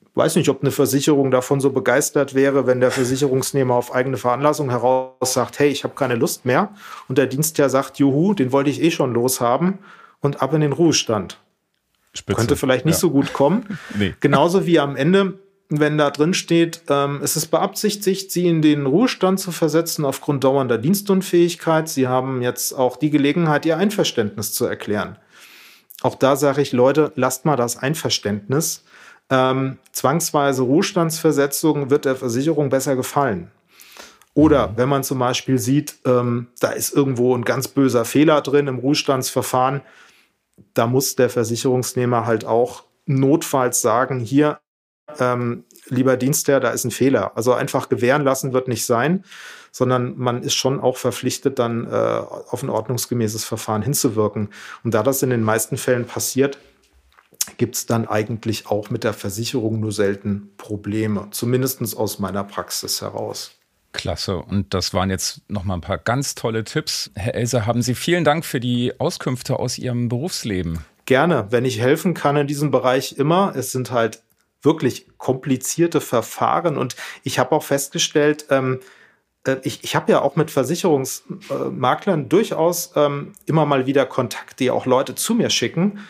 Ich 0.00 0.16
weiß 0.16 0.36
nicht, 0.36 0.48
ob 0.48 0.62
eine 0.62 0.70
Versicherung 0.70 1.32
davon 1.32 1.60
so 1.60 1.70
begeistert 1.70 2.34
wäre, 2.34 2.68
wenn 2.68 2.80
der 2.80 2.92
Versicherungsnehmer 2.92 3.74
auf 3.74 3.92
eigene 3.92 4.16
Veranlassung 4.16 4.70
heraus 4.70 5.32
sagt, 5.32 5.58
hey, 5.58 5.68
ich 5.68 5.82
habe 5.82 5.94
keine 5.96 6.14
Lust 6.14 6.44
mehr. 6.44 6.72
Und 7.08 7.18
der 7.18 7.26
Dienstherr 7.26 7.68
sagt, 7.68 7.98
juhu, 7.98 8.32
den 8.32 8.52
wollte 8.52 8.70
ich 8.70 8.80
eh 8.80 8.92
schon 8.92 9.12
loshaben 9.12 9.78
und 10.20 10.40
ab 10.40 10.54
in 10.54 10.60
den 10.60 10.72
Ruhestand. 10.72 11.38
Spitze. 12.12 12.36
Könnte 12.36 12.56
vielleicht 12.56 12.84
nicht 12.84 12.94
ja. 12.94 13.00
so 13.00 13.10
gut 13.10 13.32
kommen. 13.32 13.78
nee. 13.98 14.14
Genauso 14.20 14.66
wie 14.66 14.78
am 14.78 14.94
Ende 14.94 15.40
wenn 15.80 15.98
da 15.98 16.10
drin 16.10 16.34
steht, 16.34 16.82
ähm, 16.88 17.20
es 17.22 17.36
ist 17.36 17.46
beabsichtigt, 17.46 18.30
Sie 18.30 18.46
in 18.46 18.62
den 18.62 18.86
Ruhestand 18.86 19.40
zu 19.40 19.52
versetzen 19.52 20.04
aufgrund 20.04 20.44
dauernder 20.44 20.78
Dienstunfähigkeit. 20.78 21.88
Sie 21.88 22.08
haben 22.08 22.42
jetzt 22.42 22.72
auch 22.72 22.96
die 22.96 23.10
Gelegenheit, 23.10 23.64
Ihr 23.66 23.76
Einverständnis 23.76 24.52
zu 24.52 24.66
erklären. 24.66 25.16
Auch 26.02 26.16
da 26.16 26.36
sage 26.36 26.60
ich, 26.60 26.72
Leute, 26.72 27.12
lasst 27.14 27.44
mal 27.44 27.56
das 27.56 27.76
Einverständnis. 27.76 28.84
Ähm, 29.30 29.78
zwangsweise 29.92 30.62
Ruhestandsversetzung 30.62 31.88
wird 31.88 32.04
der 32.04 32.16
Versicherung 32.16 32.68
besser 32.68 32.94
gefallen. 32.94 33.50
Oder 34.34 34.76
wenn 34.76 34.88
man 34.88 35.04
zum 35.04 35.20
Beispiel 35.20 35.58
sieht, 35.58 35.96
ähm, 36.04 36.48
da 36.60 36.70
ist 36.70 36.94
irgendwo 36.94 37.34
ein 37.34 37.44
ganz 37.44 37.68
böser 37.68 38.04
Fehler 38.04 38.40
drin 38.42 38.66
im 38.66 38.80
Ruhestandsverfahren, 38.80 39.80
da 40.74 40.86
muss 40.86 41.16
der 41.16 41.30
Versicherungsnehmer 41.30 42.26
halt 42.26 42.44
auch 42.44 42.84
notfalls 43.06 43.80
sagen, 43.80 44.20
hier, 44.20 44.58
ähm, 45.18 45.64
lieber 45.86 46.16
Dienstherr, 46.16 46.60
da 46.60 46.70
ist 46.70 46.84
ein 46.84 46.90
Fehler. 46.90 47.36
Also 47.36 47.52
einfach 47.52 47.88
gewähren 47.88 48.24
lassen 48.24 48.52
wird 48.52 48.68
nicht 48.68 48.86
sein, 48.86 49.24
sondern 49.70 50.16
man 50.16 50.42
ist 50.42 50.54
schon 50.54 50.80
auch 50.80 50.96
verpflichtet, 50.96 51.58
dann 51.58 51.86
äh, 51.86 51.90
auf 51.90 52.62
ein 52.62 52.70
ordnungsgemäßes 52.70 53.44
Verfahren 53.44 53.82
hinzuwirken. 53.82 54.50
Und 54.82 54.94
da 54.94 55.02
das 55.02 55.22
in 55.22 55.30
den 55.30 55.42
meisten 55.42 55.76
Fällen 55.76 56.06
passiert, 56.06 56.58
gibt 57.56 57.76
es 57.76 57.86
dann 57.86 58.08
eigentlich 58.08 58.66
auch 58.66 58.90
mit 58.90 59.04
der 59.04 59.12
Versicherung 59.12 59.80
nur 59.80 59.92
selten 59.92 60.50
Probleme, 60.56 61.28
zumindest 61.30 61.96
aus 61.96 62.18
meiner 62.18 62.44
Praxis 62.44 63.02
heraus. 63.02 63.52
Klasse. 63.92 64.38
Und 64.38 64.74
das 64.74 64.92
waren 64.92 65.08
jetzt 65.08 65.40
nochmal 65.48 65.78
ein 65.78 65.82
paar 65.82 65.98
ganz 65.98 66.34
tolle 66.34 66.64
Tipps. 66.64 67.10
Herr 67.14 67.34
Elser, 67.34 67.64
haben 67.64 67.80
Sie 67.80 67.94
vielen 67.94 68.24
Dank 68.24 68.44
für 68.44 68.60
die 68.60 68.98
Auskünfte 68.98 69.58
aus 69.58 69.78
Ihrem 69.78 70.08
Berufsleben. 70.08 70.84
Gerne, 71.06 71.46
wenn 71.50 71.64
ich 71.64 71.80
helfen 71.80 72.12
kann 72.14 72.36
in 72.36 72.46
diesem 72.46 72.70
Bereich 72.70 73.16
immer. 73.18 73.54
Es 73.54 73.72
sind 73.72 73.90
halt 73.90 74.23
wirklich 74.64 75.06
komplizierte 75.18 76.00
Verfahren. 76.00 76.76
Und 76.76 76.96
ich 77.22 77.38
habe 77.38 77.52
auch 77.52 77.62
festgestellt, 77.62 78.46
ähm, 78.50 78.80
äh, 79.46 79.56
ich, 79.62 79.84
ich 79.84 79.96
habe 79.96 80.12
ja 80.12 80.22
auch 80.22 80.36
mit 80.36 80.50
Versicherungsmaklern 80.50 82.28
durchaus 82.28 82.92
ähm, 82.96 83.32
immer 83.46 83.66
mal 83.66 83.86
wieder 83.86 84.06
Kontakt, 84.06 84.60
die 84.60 84.70
auch 84.70 84.86
Leute 84.86 85.14
zu 85.14 85.34
mir 85.34 85.50
schicken. 85.50 86.00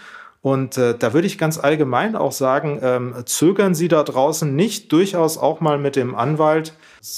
Und 0.41 0.77
äh, 0.77 0.97
da 0.97 1.15
würde 1.15 1.27
ich 1.27 1.39
ganz 1.39 1.59
allgemein 1.59 2.17
auch 2.17 2.33
sagen, 2.33 2.79
ähm, 2.83 3.15
zögern 3.25 3.75
Sie 3.75 3.89
da 3.89 4.03
draußen 4.03 4.55
nicht, 4.55 4.93
durchaus 4.93 5.39
auch 5.39 5.61
mal 5.61 5.79
mit 5.79 5.97
dem 5.97 6.15
Anwalt 6.15 6.75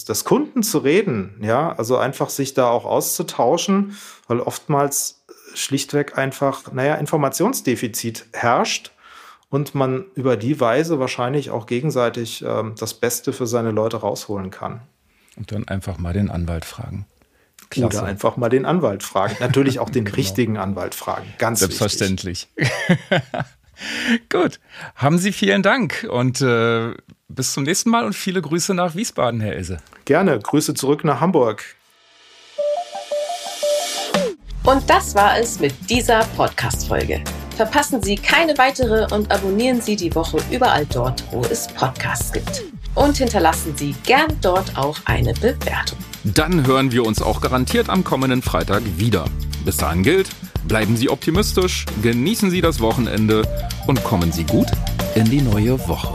des 0.09 0.25
Kunden 0.25 0.63
zu 0.63 0.79
reden. 0.79 1.41
Ja, 1.43 1.73
also 1.73 1.97
einfach 1.97 2.31
sich 2.31 2.55
da 2.55 2.69
auch 2.69 2.85
auszutauschen, 2.85 3.97
weil 4.29 4.39
oftmals 4.39 5.25
schlichtweg 5.55 6.17
einfach, 6.17 6.73
naja, 6.73 6.95
Informationsdefizit 6.95 8.27
herrscht 8.33 8.93
und 9.51 9.75
man 9.75 10.05
über 10.15 10.37
die 10.37 10.61
Weise 10.61 10.99
wahrscheinlich 10.99 11.51
auch 11.51 11.67
gegenseitig 11.67 12.45
ähm, 12.47 12.75
das 12.79 12.95
Beste 12.95 13.33
für 13.33 13.47
seine 13.47 13.71
Leute 13.71 13.99
rausholen 13.99 14.51
kann. 14.51 14.81
Und 15.37 15.53
dann 15.53 15.69
einfach 15.69 15.99
mal 15.99 16.13
den 16.13 16.31
Anwalt 16.31 16.65
fragen. 16.65 17.07
Klasse. 17.71 17.99
Oder 17.99 18.07
einfach 18.07 18.37
mal 18.37 18.49
den 18.49 18.65
Anwalt 18.65 19.03
fragen. 19.03 19.37
Natürlich 19.41 19.79
auch 19.81 19.91
den 19.91 20.05
genau. 20.07 20.17
richtigen 20.17 20.57
Anwalt 20.57 20.95
fragen. 20.95 21.27
Ganz 21.39 21.61
Selbstverständlich. 21.61 22.49
Gut. 24.31 24.61
Haben 24.95 25.19
Sie 25.19 25.33
vielen 25.33 25.63
Dank 25.63 26.07
und 26.09 26.41
äh, 26.41 26.95
bis 27.29 27.53
zum 27.53 27.65
nächsten 27.65 27.91
Mal 27.91 28.05
und 28.05 28.15
viele 28.15 28.41
Grüße 28.41 28.73
nach 28.75 28.95
Wiesbaden, 28.95 29.41
Herr 29.41 29.55
Else. 29.55 29.79
Gerne. 30.05 30.39
Grüße 30.39 30.75
zurück 30.75 31.05
nach 31.05 31.21
Hamburg. 31.21 31.63
Und 34.65 34.89
das 34.91 35.15
war 35.15 35.39
es 35.39 35.61
mit 35.61 35.75
dieser 35.89 36.25
Podcast-Folge. 36.37 37.23
Verpassen 37.57 38.03
Sie 38.03 38.17
keine 38.17 38.59
weitere 38.59 39.07
und 39.15 39.33
abonnieren 39.33 39.81
Sie 39.81 39.97
die 39.97 40.15
Woche 40.15 40.37
überall 40.51 40.85
dort, 40.85 41.25
wo 41.31 41.41
es 41.41 41.67
Podcasts 41.69 42.31
gibt. 42.31 42.65
Und 42.95 43.17
hinterlassen 43.17 43.75
Sie 43.75 43.95
gern 44.05 44.37
dort 44.43 44.77
auch 44.77 44.99
eine 45.07 45.33
Bewertung. 45.33 45.99
Dann 46.25 46.67
hören 46.67 46.93
wir 46.93 47.07
uns 47.07 47.23
auch 47.23 47.41
garantiert 47.41 47.89
am 47.89 48.05
kommenden 48.05 48.43
Freitag 48.43 48.83
wieder. 48.99 49.25
Bis 49.65 49.79
dahin 49.79 50.03
gilt, 50.03 50.29
bleiben 50.69 50.99
Sie 50.99 51.09
optimistisch, 51.09 51.87
genießen 52.03 52.51
Sie 52.51 52.61
das 52.61 52.81
Wochenende 52.81 53.43
und 53.87 54.05
kommen 54.05 54.33
Sie 54.33 54.45
gut 54.45 54.69
in 55.15 55.25
die 55.25 55.41
neue 55.41 55.79
Woche. 55.89 56.13